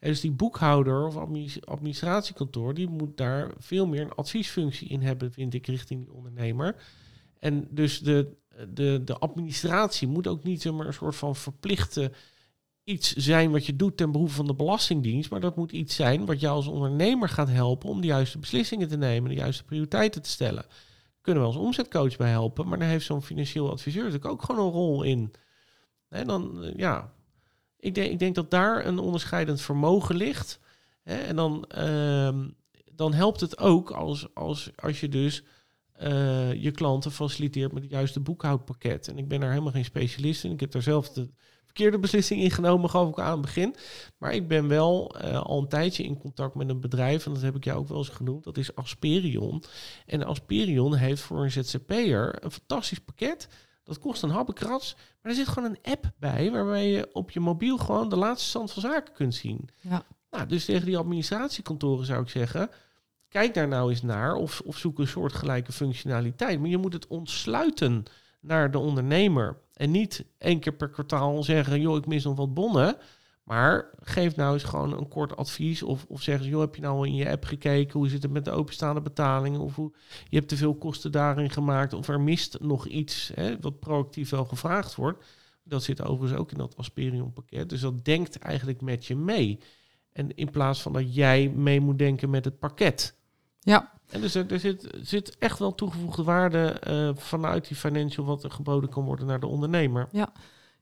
Dus 0.00 0.20
die 0.20 0.30
boekhouder 0.30 1.06
of 1.06 1.16
administratiekantoor, 1.64 2.74
die 2.74 2.88
moet 2.88 3.16
daar 3.16 3.50
veel 3.58 3.86
meer 3.86 4.00
een 4.00 4.14
adviesfunctie 4.14 4.88
in 4.88 5.02
hebben, 5.02 5.32
vind 5.32 5.54
ik, 5.54 5.66
richting 5.66 6.00
die 6.00 6.12
ondernemer. 6.12 6.76
En 7.38 7.68
dus 7.70 8.00
de, 8.00 8.36
de, 8.68 9.02
de 9.04 9.18
administratie 9.18 10.08
moet 10.08 10.26
ook 10.26 10.44
niet 10.44 10.62
zomaar 10.62 10.86
een 10.86 10.92
soort 10.92 11.16
van 11.16 11.36
verplichte 11.36 12.12
iets 12.84 13.12
zijn 13.12 13.50
wat 13.50 13.66
je 13.66 13.76
doet 13.76 13.96
ten 13.96 14.12
behoeve 14.12 14.34
van 14.34 14.46
de 14.46 14.54
Belastingdienst, 14.54 15.30
maar 15.30 15.40
dat 15.40 15.56
moet 15.56 15.72
iets 15.72 15.94
zijn 15.94 16.26
wat 16.26 16.40
jou 16.40 16.54
als 16.54 16.66
ondernemer 16.66 17.28
gaat 17.28 17.48
helpen 17.48 17.88
om 17.88 18.00
de 18.00 18.06
juiste 18.06 18.38
beslissingen 18.38 18.88
te 18.88 18.96
nemen, 18.96 19.30
de 19.30 19.36
juiste 19.36 19.64
prioriteiten 19.64 20.22
te 20.22 20.30
stellen. 20.30 20.66
Kunnen 21.20 21.42
we 21.42 21.48
als 21.48 21.58
omzetcoach 21.58 22.16
bij 22.16 22.30
helpen, 22.30 22.68
maar 22.68 22.78
daar 22.78 22.88
heeft 22.88 23.06
zo'n 23.06 23.22
financieel 23.22 23.70
adviseur 23.70 24.04
natuurlijk 24.04 24.32
ook 24.32 24.42
gewoon 24.42 24.66
een 24.66 24.72
rol 24.72 25.02
in. 25.02 25.32
En 26.08 26.26
dan, 26.26 26.64
eh, 26.64 26.74
ja, 26.76 27.12
ik 27.80 27.94
denk, 27.94 28.10
ik 28.10 28.18
denk 28.18 28.34
dat 28.34 28.50
daar 28.50 28.86
een 28.86 28.98
onderscheidend 28.98 29.60
vermogen 29.60 30.16
ligt. 30.16 30.60
En 31.02 31.36
dan, 31.36 31.68
uh, 31.78 32.38
dan 32.92 33.12
helpt 33.12 33.40
het 33.40 33.58
ook 33.58 33.90
als, 33.90 34.34
als, 34.34 34.70
als 34.76 35.00
je 35.00 35.08
dus 35.08 35.42
uh, 36.02 36.52
je 36.52 36.70
klanten 36.70 37.12
faciliteert 37.12 37.72
met 37.72 37.82
het 37.82 37.92
juiste 37.92 38.20
boekhoudpakket. 38.20 39.08
En 39.08 39.18
ik 39.18 39.28
ben 39.28 39.40
daar 39.40 39.50
helemaal 39.50 39.72
geen 39.72 39.84
specialist 39.84 40.44
in. 40.44 40.52
Ik 40.52 40.60
heb 40.60 40.70
daar 40.70 40.82
zelf 40.82 41.10
de 41.10 41.28
verkeerde 41.64 41.98
beslissing 41.98 42.40
ingenomen, 42.40 42.90
gaf 42.90 43.08
ik 43.08 43.18
aan 43.18 43.32
het 43.32 43.40
begin. 43.40 43.74
Maar 44.18 44.32
ik 44.32 44.48
ben 44.48 44.68
wel 44.68 45.16
uh, 45.24 45.40
al 45.40 45.58
een 45.58 45.68
tijdje 45.68 46.02
in 46.02 46.18
contact 46.18 46.54
met 46.54 46.68
een 46.68 46.80
bedrijf, 46.80 47.26
en 47.26 47.32
dat 47.32 47.42
heb 47.42 47.56
ik 47.56 47.64
jou 47.64 47.78
ook 47.78 47.88
wel 47.88 47.98
eens 47.98 48.08
genoemd, 48.08 48.44
dat 48.44 48.56
is 48.56 48.74
Asperion. 48.74 49.62
En 50.06 50.22
Asperion 50.22 50.94
heeft 50.94 51.22
voor 51.22 51.42
een 51.42 51.50
ZZP'er 51.50 52.44
een 52.44 52.50
fantastisch 52.50 52.98
pakket. 52.98 53.48
Dat 53.90 53.98
kost 53.98 54.22
een 54.22 54.30
habbekrats, 54.30 54.94
maar 54.94 55.32
er 55.32 55.38
zit 55.38 55.48
gewoon 55.48 55.70
een 55.70 55.92
app 55.92 56.10
bij 56.18 56.50
waarbij 56.50 56.90
je 56.90 57.08
op 57.12 57.30
je 57.30 57.40
mobiel 57.40 57.78
gewoon 57.78 58.08
de 58.08 58.16
laatste 58.16 58.48
stand 58.48 58.72
van 58.72 58.82
zaken 58.82 59.14
kunt 59.14 59.34
zien. 59.34 59.68
Ja. 59.80 60.02
Nou, 60.30 60.46
dus 60.46 60.64
tegen 60.64 60.86
die 60.86 60.96
administratiekantoren 60.96 62.06
zou 62.06 62.22
ik 62.22 62.28
zeggen, 62.28 62.70
kijk 63.28 63.54
daar 63.54 63.68
nou 63.68 63.90
eens 63.90 64.02
naar 64.02 64.34
of, 64.34 64.60
of 64.64 64.76
zoek 64.76 64.98
een 64.98 65.08
soortgelijke 65.08 65.72
functionaliteit. 65.72 66.60
Maar 66.60 66.68
je 66.68 66.76
moet 66.76 66.92
het 66.92 67.06
ontsluiten 67.06 68.04
naar 68.40 68.70
de 68.70 68.78
ondernemer. 68.78 69.58
En 69.74 69.90
niet 69.90 70.24
één 70.38 70.60
keer 70.60 70.74
per 70.74 70.88
kwartaal 70.88 71.42
zeggen, 71.42 71.80
joh, 71.80 71.96
ik 71.96 72.06
mis 72.06 72.24
nog 72.24 72.36
wat 72.36 72.54
bonnen. 72.54 72.96
Maar 73.50 73.90
geef 74.02 74.36
nou 74.36 74.52
eens 74.54 74.64
gewoon 74.64 74.98
een 74.98 75.08
kort 75.08 75.36
advies. 75.36 75.82
Of, 75.82 76.04
of 76.08 76.22
zeg 76.22 76.38
eens, 76.38 76.48
joh, 76.48 76.60
heb 76.60 76.74
je 76.74 76.80
nou 76.80 77.06
in 77.06 77.14
je 77.14 77.30
app 77.30 77.44
gekeken? 77.44 77.98
Hoe 77.98 78.08
zit 78.08 78.22
het 78.22 78.32
met 78.32 78.44
de 78.44 78.50
openstaande 78.50 79.00
betalingen? 79.00 79.60
Of 79.60 79.74
hoe, 79.74 79.92
je 80.28 80.36
hebt 80.36 80.48
te 80.48 80.56
veel 80.56 80.74
kosten 80.74 81.12
daarin 81.12 81.50
gemaakt. 81.50 81.92
Of 81.92 82.08
er 82.08 82.20
mist 82.20 82.60
nog 82.60 82.86
iets 82.86 83.30
hè, 83.34 83.60
wat 83.60 83.80
proactief 83.80 84.30
wel 84.30 84.44
gevraagd 84.44 84.94
wordt. 84.94 85.24
Dat 85.62 85.82
zit 85.82 86.02
overigens 86.02 86.40
ook 86.40 86.52
in 86.52 86.58
dat 86.58 86.76
Asperion 86.76 87.32
pakket. 87.32 87.68
Dus 87.68 87.80
dat 87.80 88.04
denkt 88.04 88.38
eigenlijk 88.38 88.80
met 88.80 89.06
je 89.06 89.16
mee. 89.16 89.58
En 90.12 90.34
in 90.36 90.50
plaats 90.50 90.82
van 90.82 90.92
dat 90.92 91.14
jij 91.14 91.48
mee 91.48 91.80
moet 91.80 91.98
denken 91.98 92.30
met 92.30 92.44
het 92.44 92.58
pakket. 92.58 93.16
Ja. 93.60 93.92
En 94.08 94.20
dus 94.20 94.34
er, 94.34 94.52
er 94.52 94.60
zit, 94.60 94.88
zit 95.02 95.38
echt 95.38 95.58
wel 95.58 95.74
toegevoegde 95.74 96.22
waarde 96.22 96.82
uh, 96.88 97.10
vanuit 97.14 97.68
die 97.68 97.76
financial 97.76 98.26
wat 98.26 98.44
er 98.44 98.50
geboden 98.50 98.90
kan 98.90 99.04
worden 99.04 99.26
naar 99.26 99.40
de 99.40 99.46
ondernemer. 99.46 100.08
Ja, 100.12 100.32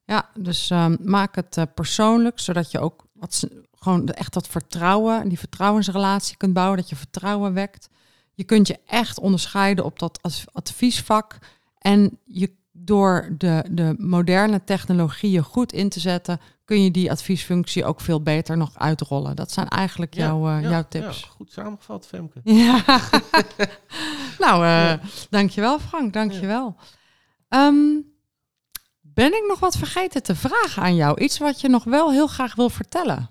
ja 0.09 0.29
dus 0.35 0.71
um, 0.71 0.97
maak 1.03 1.35
het 1.35 1.57
uh, 1.57 1.65
persoonlijk, 1.75 2.41
zodat 2.41 2.71
je 2.71 2.79
ook 2.79 3.05
wat, 3.13 3.49
gewoon 3.73 4.09
echt 4.09 4.33
dat 4.33 4.49
vertrouwen 4.49 5.21
en 5.21 5.29
die 5.29 5.39
vertrouwensrelatie 5.39 6.37
kunt 6.37 6.53
bouwen, 6.53 6.77
dat 6.77 6.89
je 6.89 6.97
vertrouwen 6.97 7.55
wekt. 7.55 7.89
Je 8.35 8.45
kunt 8.45 8.67
je 8.67 8.79
echt 8.87 9.19
onderscheiden 9.19 9.85
op 9.85 9.99
dat 9.99 10.21
adviesvak 10.53 11.39
en 11.79 12.19
je 12.25 12.57
door 12.73 13.35
de, 13.39 13.65
de 13.71 13.95
moderne 13.99 14.65
technologieën 14.65 15.43
goed 15.43 15.73
in 15.73 15.89
te 15.89 16.01
zetten, 16.01 16.41
kun 16.65 16.83
je 16.83 16.91
die 16.91 17.11
adviesfunctie 17.11 17.85
ook 17.85 18.01
veel 18.01 18.23
beter 18.23 18.57
nog 18.57 18.79
uitrollen. 18.79 19.37
Dat 19.37 19.53
zijn 19.53 19.69
eigenlijk 19.69 20.15
jouw, 20.15 20.49
uh, 20.49 20.63
jouw 20.71 20.85
tips. 20.89 21.21
Ja, 21.21 21.29
goed 21.29 21.53
samengevat, 21.53 22.07
Femke. 22.07 22.41
Ja. 22.65 22.83
nou, 24.45 24.65
uh, 24.65 25.05
dankjewel 25.31 25.79
Frank, 25.79 26.13
dankjewel. 26.13 26.77
Um, 27.49 28.17
ben 29.19 29.35
ik 29.35 29.45
nog 29.49 29.59
wat 29.59 29.77
vergeten 29.77 30.23
te 30.23 30.35
vragen 30.35 30.83
aan 30.83 30.95
jou? 30.95 31.21
Iets 31.21 31.39
wat 31.39 31.61
je 31.61 31.69
nog 31.69 31.85
wel 31.85 32.13
heel 32.13 32.27
graag 32.27 32.55
wil 32.55 32.71
vertellen? 32.71 33.31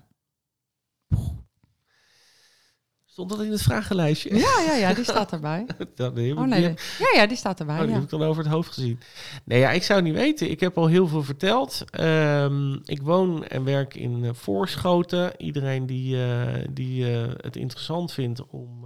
Stond 3.06 3.30
dat 3.30 3.40
in 3.40 3.50
het 3.50 3.62
vragenlijstje? 3.62 4.36
Ja, 4.36 4.60
ja, 4.66 4.74
ja, 4.74 4.94
die 4.94 5.04
staat 5.04 5.32
erbij. 5.32 5.66
dat, 5.94 6.14
nee, 6.14 6.36
oh, 6.36 6.42
nee, 6.42 6.62
ja, 6.98 7.10
ja, 7.14 7.26
die 7.26 7.36
staat 7.36 7.60
erbij. 7.60 7.74
Oh, 7.74 7.80
die 7.80 7.90
ja. 7.90 7.94
heb 7.94 8.04
ik 8.04 8.10
dan 8.10 8.22
over 8.22 8.42
het 8.42 8.52
hoofd 8.52 8.72
gezien. 8.72 9.00
Nee, 9.44 9.58
ja, 9.58 9.70
ik 9.70 9.82
zou 9.82 10.02
niet 10.02 10.14
weten. 10.14 10.50
Ik 10.50 10.60
heb 10.60 10.78
al 10.78 10.86
heel 10.86 11.08
veel 11.08 11.22
verteld. 11.22 11.84
Um, 12.00 12.80
ik 12.84 13.02
woon 13.02 13.44
en 13.46 13.64
werk 13.64 13.94
in 13.94 14.24
uh, 14.24 14.30
Voorschoten. 14.32 15.32
Iedereen 15.42 15.86
die, 15.86 16.16
uh, 16.16 16.46
die 16.70 17.10
uh, 17.10 17.22
het 17.36 17.56
interessant 17.56 18.12
vindt 18.12 18.46
om, 18.46 18.84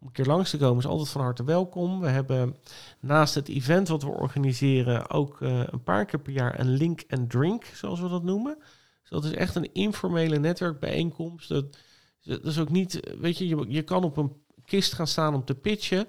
om 0.00 0.06
een 0.06 0.12
keer 0.12 0.26
langs 0.26 0.50
te 0.50 0.58
komen, 0.58 0.78
is 0.78 0.86
altijd 0.86 1.08
van 1.08 1.20
harte 1.20 1.44
welkom. 1.44 2.00
We 2.00 2.08
hebben 2.08 2.56
naast 3.00 3.34
het 3.34 3.48
event 3.48 3.88
wat 3.88 4.02
we 4.02 4.08
organiseren 4.08 5.10
ook 5.10 5.40
een 5.40 5.82
paar 5.82 6.04
keer 6.04 6.20
per 6.20 6.32
jaar 6.32 6.60
een 6.60 6.70
link 6.70 7.04
and 7.08 7.30
drink, 7.30 7.64
zoals 7.64 8.00
we 8.00 8.08
dat 8.08 8.22
noemen. 8.22 8.58
Dus 9.00 9.10
dat 9.10 9.24
is 9.24 9.38
echt 9.38 9.54
een 9.54 9.72
informele 9.72 10.38
netwerkbijeenkomst. 10.38 11.48
Dat, 11.48 11.76
dat 12.22 12.44
is 12.44 12.58
ook 12.58 12.70
niet, 12.70 13.14
weet 13.20 13.38
je, 13.38 13.64
je, 13.68 13.82
kan 13.82 14.04
op 14.04 14.16
een 14.16 14.32
kist 14.64 14.92
gaan 14.92 15.06
staan 15.06 15.34
om 15.34 15.44
te 15.44 15.54
pitchen, 15.54 16.08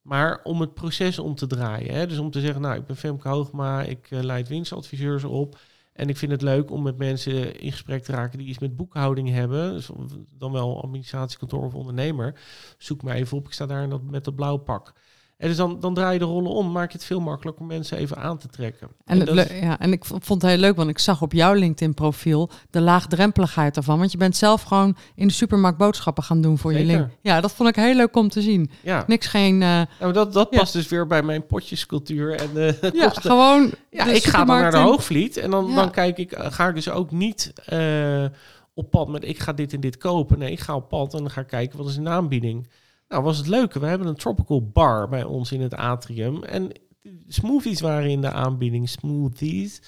maar 0.00 0.40
om 0.42 0.60
het 0.60 0.74
proces 0.74 1.18
om 1.18 1.34
te 1.34 1.46
draaien. 1.46 1.94
Hè? 1.94 2.06
Dus 2.06 2.18
om 2.18 2.30
te 2.30 2.40
zeggen, 2.40 2.60
nou, 2.60 2.76
ik 2.76 2.86
ben 2.86 2.96
Femke 2.96 3.28
Hoogma, 3.28 3.82
ik 3.82 4.10
uh, 4.10 4.22
leid 4.22 4.48
winstadviseurs 4.48 5.24
op. 5.24 5.58
En 5.92 6.08
ik 6.08 6.16
vind 6.16 6.32
het 6.32 6.42
leuk 6.42 6.70
om 6.70 6.82
met 6.82 6.96
mensen 6.96 7.60
in 7.60 7.70
gesprek 7.72 8.02
te 8.02 8.12
raken 8.12 8.38
die 8.38 8.46
iets 8.46 8.58
met 8.58 8.76
boekhouding 8.76 9.28
hebben. 9.28 9.72
Dus 9.72 9.90
dan 10.38 10.52
wel 10.52 10.82
administratiekantoor 10.82 11.64
of 11.64 11.74
ondernemer. 11.74 12.40
Zoek 12.78 13.02
me 13.02 13.12
even 13.12 13.36
op, 13.36 13.46
ik 13.46 13.52
sta 13.52 13.66
daar 13.66 13.88
met 14.02 14.24
dat 14.24 14.34
blauw 14.34 14.56
pak. 14.56 14.92
En 15.42 15.48
dus 15.48 15.56
dan, 15.56 15.80
dan 15.80 15.94
draai 15.94 16.12
je 16.12 16.18
de 16.18 16.24
rollen 16.24 16.50
om, 16.50 16.72
maak 16.72 16.90
je 16.90 16.98
het 16.98 17.06
veel 17.06 17.20
makkelijker 17.20 17.62
om 17.62 17.68
mensen 17.68 17.98
even 17.98 18.16
aan 18.16 18.38
te 18.38 18.48
trekken. 18.48 18.88
En, 19.04 19.34
ja, 19.60 19.78
en 19.78 19.92
ik 19.92 20.04
vond 20.04 20.42
het 20.42 20.50
heel 20.50 20.60
leuk, 20.60 20.76
want 20.76 20.88
ik 20.88 20.98
zag 20.98 21.22
op 21.22 21.32
jouw 21.32 21.52
LinkedIn-profiel 21.52 22.50
de 22.70 22.80
laagdrempeligheid 22.80 23.76
ervan. 23.76 23.98
Want 23.98 24.12
je 24.12 24.18
bent 24.18 24.36
zelf 24.36 24.62
gewoon 24.62 24.96
in 25.14 25.26
de 25.26 25.32
supermarkt 25.32 25.78
boodschappen 25.78 26.22
gaan 26.22 26.40
doen 26.40 26.58
voor 26.58 26.72
Zeker. 26.72 26.86
je 26.86 26.96
link. 26.96 27.08
Ja, 27.20 27.40
dat 27.40 27.52
vond 27.52 27.68
ik 27.68 27.76
heel 27.76 27.94
leuk 27.94 28.16
om 28.16 28.28
te 28.28 28.40
zien. 28.40 28.70
Ja. 28.82 29.04
Niks 29.06 29.26
geen... 29.26 29.54
Uh, 29.60 29.80
nou, 30.00 30.12
dat 30.12 30.32
dat 30.32 30.50
past 30.50 30.72
dus 30.72 30.88
weer 30.88 31.06
bij 31.06 31.22
mijn 31.22 31.46
potjescultuur. 31.46 32.34
En, 32.34 32.50
uh, 32.54 32.82
ja, 32.92 33.04
kosten. 33.08 33.22
gewoon 33.22 33.72
Ja, 33.90 34.06
ik 34.06 34.24
ga 34.24 34.44
dan 34.44 34.60
naar 34.60 34.70
de 34.70 34.76
Hoogvliet 34.76 35.36
en 35.36 35.50
dan, 35.50 35.74
dan 35.74 35.90
kijk 35.90 36.18
ik, 36.18 36.34
ga 36.38 36.68
ik 36.68 36.74
dus 36.74 36.90
ook 36.90 37.10
niet... 37.10 37.52
Uh, 37.72 38.24
op 38.74 38.90
pad 38.90 39.08
met 39.08 39.24
ik 39.24 39.38
ga 39.38 39.52
dit 39.52 39.72
en 39.72 39.80
dit 39.80 39.96
kopen. 39.96 40.38
Nee, 40.38 40.52
ik 40.52 40.60
ga 40.60 40.74
op 40.74 40.88
pad 40.88 41.14
en 41.14 41.20
dan 41.20 41.30
ga 41.30 41.40
ik 41.40 41.46
kijken 41.46 41.78
wat 41.78 41.88
is 41.88 41.96
de 41.96 42.08
aanbieding. 42.08 42.68
Nou, 43.12 43.24
was 43.24 43.36
het 43.38 43.46
leuke. 43.46 43.78
We 43.78 43.86
hebben 43.86 44.06
een 44.06 44.16
tropical 44.16 44.68
bar 44.72 45.08
bij 45.08 45.24
ons 45.24 45.52
in 45.52 45.60
het 45.60 45.74
atrium. 45.74 46.42
En 46.44 46.70
smoothies 47.28 47.80
waren 47.80 48.10
in 48.10 48.20
de 48.20 48.30
aanbieding. 48.30 48.88
Smoothies. 48.88 49.82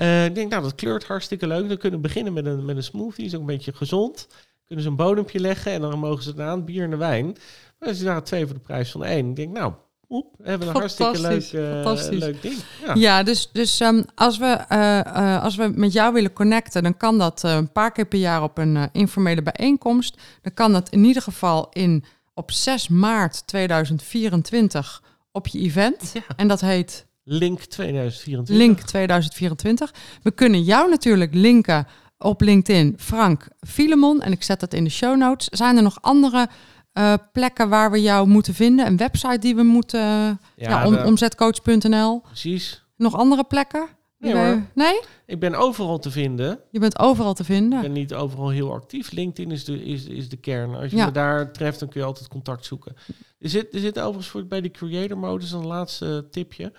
Uh, 0.00 0.24
ik 0.24 0.34
denk, 0.34 0.50
nou, 0.50 0.62
dat 0.62 0.74
kleurt 0.74 1.04
hartstikke 1.04 1.46
leuk. 1.46 1.68
Dan 1.68 1.76
kunnen 1.76 2.00
we 2.00 2.06
beginnen 2.06 2.32
met 2.32 2.46
een, 2.46 2.64
met 2.64 2.76
een 2.76 2.82
smoothie. 2.82 3.24
Is 3.24 3.34
ook 3.34 3.40
een 3.40 3.46
beetje 3.46 3.72
gezond. 3.72 4.28
Kunnen 4.66 4.84
ze 4.84 4.90
een 4.90 4.96
bodempje 4.96 5.40
leggen 5.40 5.72
en 5.72 5.80
dan 5.80 5.98
mogen 5.98 6.22
ze 6.22 6.30
het 6.30 6.40
aan 6.40 6.64
bier 6.64 6.84
en 6.84 6.90
de 6.90 6.96
wijn. 6.96 7.36
Maar 7.78 7.94
ze 7.94 8.04
waren 8.04 8.24
twee 8.24 8.46
voor 8.46 8.54
de 8.54 8.60
prijs 8.60 8.90
van 8.90 9.04
één. 9.04 9.28
Ik 9.28 9.36
denk, 9.36 9.52
nou, 9.52 9.72
oep, 10.10 10.34
we 10.38 10.48
hebben 10.48 10.68
een 10.68 10.74
hartstikke 10.74 11.20
leuk, 11.20 11.52
eh, 11.52 12.08
leuk 12.10 12.42
ding. 12.42 12.54
Ja. 12.86 12.94
Ja, 12.94 13.22
dus, 13.22 13.50
dus 13.52 13.80
ehm, 13.80 14.02
als, 14.14 14.38
we, 14.38 14.46
eh, 14.46 14.98
eh, 14.98 15.42
als 15.42 15.56
we 15.56 15.72
met 15.74 15.92
jou 15.92 16.12
willen 16.12 16.32
connecten, 16.32 16.82
dan 16.82 16.96
kan 16.96 17.18
dat 17.18 17.44
eh, 17.44 17.54
een 17.54 17.72
paar 17.72 17.92
keer 17.92 18.06
per 18.06 18.18
jaar 18.18 18.42
op 18.42 18.58
een 18.58 18.76
eh, 18.76 18.82
informele 18.92 19.42
bijeenkomst. 19.42 20.20
Dan 20.42 20.54
kan 20.54 20.72
dat 20.72 20.88
in 20.88 21.04
ieder 21.04 21.22
geval 21.22 21.68
in, 21.72 22.04
op 22.34 22.50
6 22.50 22.88
maart 22.88 23.46
2024 23.46 25.02
op 25.32 25.46
je 25.46 25.58
event. 25.58 26.10
Ja. 26.14 26.20
En 26.36 26.48
dat 26.48 26.60
heet 26.60 27.06
Link 27.24 27.60
2024. 27.60 28.56
Link 28.56 28.80
2024. 28.80 29.94
We 30.22 30.30
kunnen 30.30 30.62
jou 30.62 30.90
natuurlijk 30.90 31.34
linken 31.34 31.86
op 32.18 32.40
LinkedIn, 32.40 32.94
Frank 32.98 33.48
Filemon. 33.60 34.20
En 34.22 34.32
ik 34.32 34.42
zet 34.42 34.60
dat 34.60 34.74
in 34.74 34.84
de 34.84 34.90
show 34.90 35.16
notes. 35.16 35.46
Zijn 35.48 35.76
er 35.76 35.82
nog 35.82 35.98
andere 36.02 36.48
eh, 36.92 37.14
plekken 37.32 37.68
waar 37.68 37.90
we 37.90 38.02
jou 38.02 38.28
moeten 38.28 38.54
vinden? 38.54 38.86
Een 38.86 38.96
website 38.96 39.38
die 39.38 39.54
we 39.54 39.62
moeten... 39.62 40.00
Ja, 40.00 40.38
Ja, 40.56 40.86
om, 40.86 40.92
de- 40.92 41.04
omzetcoach.nl. 41.04 42.20
Precies. 42.20 42.84
Nog 42.96 43.14
andere 43.16 43.44
plekken? 43.44 43.88
Nee, 44.20 44.34
hoor. 44.34 44.62
nee? 44.74 45.00
Ik 45.26 45.38
ben 45.40 45.54
overal 45.54 45.98
te 45.98 46.10
vinden. 46.10 46.60
Je 46.70 46.78
bent 46.78 46.98
overal 46.98 47.34
te 47.34 47.42
Ik 47.42 47.48
vinden. 47.48 47.80
ben 47.80 47.92
niet 47.92 48.14
overal 48.14 48.48
heel 48.48 48.72
actief. 48.72 49.10
LinkedIn 49.12 49.50
is 49.52 49.64
de, 49.64 49.82
is, 49.84 50.04
is 50.04 50.28
de 50.28 50.36
kern. 50.36 50.74
Als 50.74 50.90
je 50.90 50.96
Ja. 50.96 51.04
me 51.06 51.12
daar 51.12 51.52
treft, 51.52 51.78
dan 51.80 51.88
kun 51.88 52.00
je 52.00 52.06
altijd 52.06 52.28
contact 52.28 52.64
zoeken. 52.64 52.94
Er 53.38 53.48
zit, 53.48 53.74
er 53.74 53.80
zit 53.80 53.98
overigens 53.98 54.28
voor, 54.28 54.46
bij 54.46 54.60
de 54.60 54.70
creator 54.70 55.18
modus 55.18 55.52
een 55.52 55.66
laatste 55.66 56.26
tipje. 56.30 56.72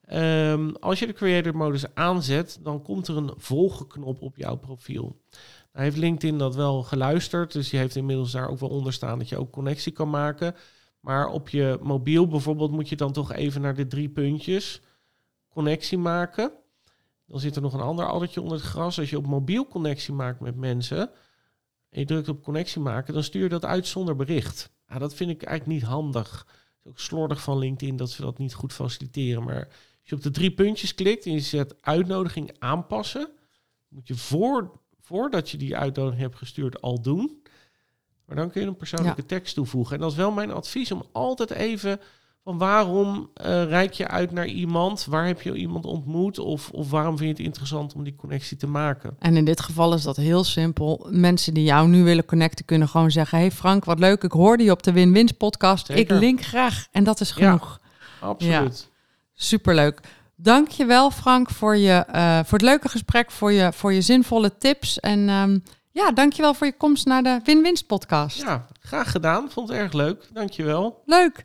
Ehm, 0.00 0.70
als 0.80 0.98
je 0.98 1.06
de 1.06 1.12
creator 1.12 1.56
modus 1.56 1.94
aanzet, 1.94 2.58
dan 2.62 2.82
komt 2.82 3.08
er 3.08 3.16
een 3.16 3.32
volgenknop 3.36 4.22
op 4.22 4.36
jouw 4.36 4.56
profiel. 4.56 5.16
Nou 5.72 5.84
heeft 5.84 5.96
LinkedIn 5.96 6.38
dat 6.38 6.54
wel 6.54 6.82
geluisterd, 6.82 7.52
dus 7.52 7.68
die 7.70 7.78
heeft 7.80 7.96
inmiddels 7.96 8.32
daar 8.32 8.48
ook 8.48 8.58
wel 8.58 8.68
onder 8.68 8.92
staan 8.92 9.18
dat 9.18 9.28
je 9.28 9.38
ook 9.38 9.50
connectie 9.52 9.92
kan 9.92 10.10
maken. 10.10 10.54
Maar 11.00 11.28
op 11.28 11.48
je 11.48 11.78
mobiel 11.82 12.26
bijvoorbeeld 12.28 12.70
moet 12.70 12.88
je 12.88 12.96
dan 12.96 13.12
toch 13.12 13.32
even 13.32 13.60
naar 13.60 13.74
de 13.74 13.86
drie 13.86 14.08
puntjes 14.08 14.80
connectie 15.48 15.98
maken. 15.98 16.52
Dan 17.26 17.40
zit 17.40 17.56
er 17.56 17.62
nog 17.62 17.74
een 17.74 17.80
ander 17.80 18.06
addertje 18.06 18.40
onder 18.40 18.56
het 18.56 18.66
gras. 18.66 18.98
Als 18.98 19.10
je 19.10 19.16
op 19.16 19.26
mobiel 19.26 19.66
connectie 19.66 20.14
maakt 20.14 20.40
met 20.40 20.56
mensen 20.56 21.10
en 21.90 22.00
je 22.00 22.06
drukt 22.06 22.28
op 22.28 22.42
connectie 22.42 22.80
maken, 22.80 23.14
dan 23.14 23.22
stuur 23.22 23.42
je 23.42 23.48
dat 23.48 23.64
uit 23.64 23.86
zonder 23.86 24.16
bericht. 24.16 24.70
Ja, 24.88 24.98
dat 24.98 25.14
vind 25.14 25.30
ik 25.30 25.42
eigenlijk 25.42 25.80
niet 25.80 25.90
handig. 25.90 26.46
Het 26.48 26.84
is 26.84 26.90
ook 26.90 26.98
slordig 26.98 27.42
van 27.42 27.58
LinkedIn 27.58 27.96
dat 27.96 28.10
ze 28.10 28.22
dat 28.22 28.38
niet 28.38 28.54
goed 28.54 28.72
faciliteren. 28.72 29.44
Maar 29.44 29.64
als 30.00 30.08
je 30.08 30.14
op 30.14 30.22
de 30.22 30.30
drie 30.30 30.50
puntjes 30.50 30.94
klikt 30.94 31.26
en 31.26 31.32
je 31.32 31.40
zet 31.40 31.82
uitnodiging 31.82 32.56
aanpassen, 32.58 33.30
moet 33.88 34.08
je 34.08 34.14
voor, 34.14 34.80
voordat 35.00 35.50
je 35.50 35.56
die 35.56 35.76
uitnodiging 35.76 36.22
hebt 36.22 36.36
gestuurd 36.36 36.80
al 36.80 37.00
doen. 37.02 37.42
Maar 38.24 38.36
dan 38.36 38.50
kun 38.50 38.60
je 38.60 38.66
een 38.66 38.76
persoonlijke 38.76 39.26
tekst 39.26 39.54
toevoegen. 39.54 39.94
En 39.94 40.00
dat 40.00 40.10
is 40.10 40.16
wel 40.16 40.30
mijn 40.30 40.50
advies 40.50 40.92
om 40.92 41.04
altijd 41.12 41.50
even 41.50 42.00
van 42.46 42.58
waarom 42.58 43.30
eh 43.34 43.64
reik 43.64 43.92
je 43.92 44.08
uit 44.08 44.30
naar 44.32 44.46
iemand? 44.46 45.04
Waar 45.08 45.26
heb 45.26 45.42
je 45.42 45.54
iemand 45.54 45.84
ontmoet? 45.84 46.38
Of, 46.38 46.70
of 46.70 46.90
waarom 46.90 47.16
vind 47.16 47.28
je 47.28 47.34
het 47.36 47.44
interessant 47.46 47.94
om 47.94 48.04
die 48.04 48.14
connectie 48.16 48.56
te 48.56 48.66
maken? 48.66 49.16
En 49.18 49.36
in 49.36 49.44
dit 49.44 49.60
geval 49.60 49.94
is 49.94 50.02
dat 50.02 50.16
heel 50.16 50.44
simpel. 50.44 51.06
Mensen 51.10 51.54
die 51.54 51.64
jou 51.64 51.88
nu 51.88 52.04
willen 52.04 52.24
connecten 52.24 52.64
kunnen 52.64 52.88
gewoon 52.88 53.10
zeggen... 53.10 53.38
hey 53.38 53.50
Frank, 53.50 53.84
wat 53.84 53.98
leuk, 53.98 54.22
ik 54.22 54.32
hoorde 54.32 54.64
je 54.64 54.70
op 54.70 54.82
de 54.82 54.92
Win-Wins 54.92 55.32
podcast. 55.32 55.86
Zeker. 55.86 56.14
Ik 56.14 56.20
link 56.20 56.42
graag. 56.42 56.86
En 56.90 57.04
dat 57.04 57.20
is 57.20 57.28
Ja. 57.28 57.34
genoeg. 57.34 57.80
Absoluut. 58.20 58.90
Superleuk. 59.34 60.00
Dank 60.36 60.68
je 60.68 60.84
wel 60.84 61.10
Frank 61.10 61.50
voor, 61.50 61.76
je, 61.76 61.92
eh, 61.92 62.34
voor 62.44 62.58
het 62.58 62.62
leuke 62.68 62.88
gesprek, 62.88 63.30
voor 63.30 63.52
je, 63.52 63.72
voor 63.72 63.92
je 63.92 64.00
zinvolle 64.00 64.58
tips. 64.58 65.00
En 65.00 65.28
ehm, 65.28 65.58
ja, 65.92 66.10
dank 66.12 66.32
je 66.32 66.42
wel 66.42 66.54
voor 66.54 66.66
je 66.66 66.76
komst 66.76 67.06
naar 67.06 67.22
de 67.22 67.40
Win-Wins 67.44 67.82
podcast. 67.82 68.40
Ja, 68.42 68.66
graag 68.80 69.10
gedaan. 69.10 69.50
Vond 69.50 69.68
het 69.68 69.78
erg 69.78 69.92
leuk. 69.92 70.28
Dankjewel. 70.32 71.02
Leuk. 71.06 71.42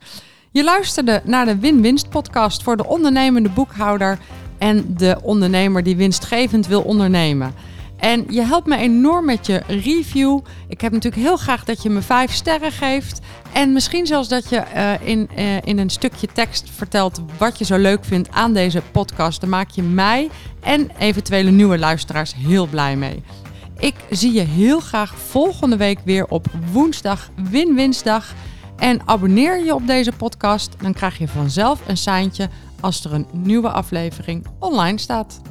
Je 0.53 0.63
luisterde 0.63 1.21
naar 1.23 1.45
de 1.45 1.57
Win-Winst 1.57 2.09
podcast 2.09 2.63
voor 2.63 2.77
de 2.77 2.87
ondernemende 2.87 3.49
boekhouder 3.49 4.19
en 4.57 4.95
de 4.97 5.17
ondernemer 5.21 5.83
die 5.83 5.95
winstgevend 5.95 6.67
wil 6.67 6.81
ondernemen. 6.81 7.53
En 7.97 8.25
je 8.29 8.41
helpt 8.41 8.67
me 8.67 8.77
enorm 8.77 9.25
met 9.25 9.45
je 9.45 9.61
review. 9.67 10.39
Ik 10.67 10.81
heb 10.81 10.91
natuurlijk 10.91 11.21
heel 11.21 11.37
graag 11.37 11.63
dat 11.63 11.83
je 11.83 11.89
me 11.89 12.01
vijf 12.01 12.33
sterren 12.33 12.71
geeft. 12.71 13.19
En 13.53 13.73
misschien 13.73 14.05
zelfs 14.05 14.27
dat 14.27 14.49
je 14.49 14.57
eh, 14.57 15.07
in, 15.07 15.29
eh, 15.35 15.61
in 15.61 15.77
een 15.79 15.89
stukje 15.89 16.27
tekst 16.27 16.69
vertelt 16.75 17.21
wat 17.37 17.57
je 17.57 17.65
zo 17.65 17.77
leuk 17.77 18.05
vindt 18.05 18.29
aan 18.31 18.53
deze 18.53 18.81
podcast. 18.91 19.41
Dan 19.41 19.49
maak 19.49 19.69
je 19.69 19.83
mij 19.83 20.29
en 20.59 20.89
eventuele 20.97 21.51
nieuwe 21.51 21.77
luisteraars 21.77 22.35
heel 22.35 22.67
blij 22.67 22.95
mee. 22.95 23.23
Ik 23.79 23.95
zie 24.09 24.33
je 24.33 24.41
heel 24.41 24.79
graag 24.79 25.15
volgende 25.17 25.77
week 25.77 25.99
weer 26.03 26.25
op 26.27 26.45
woensdag, 26.71 27.29
Win-Winsdag. 27.49 28.33
En 28.81 29.01
abonneer 29.05 29.65
je 29.65 29.73
op 29.73 29.87
deze 29.87 30.11
podcast, 30.11 30.75
dan 30.79 30.93
krijg 30.93 31.17
je 31.17 31.27
vanzelf 31.27 31.87
een 31.87 31.97
seintje 31.97 32.49
als 32.79 33.05
er 33.05 33.13
een 33.13 33.27
nieuwe 33.31 33.69
aflevering 33.69 34.45
online 34.59 34.97
staat. 34.97 35.41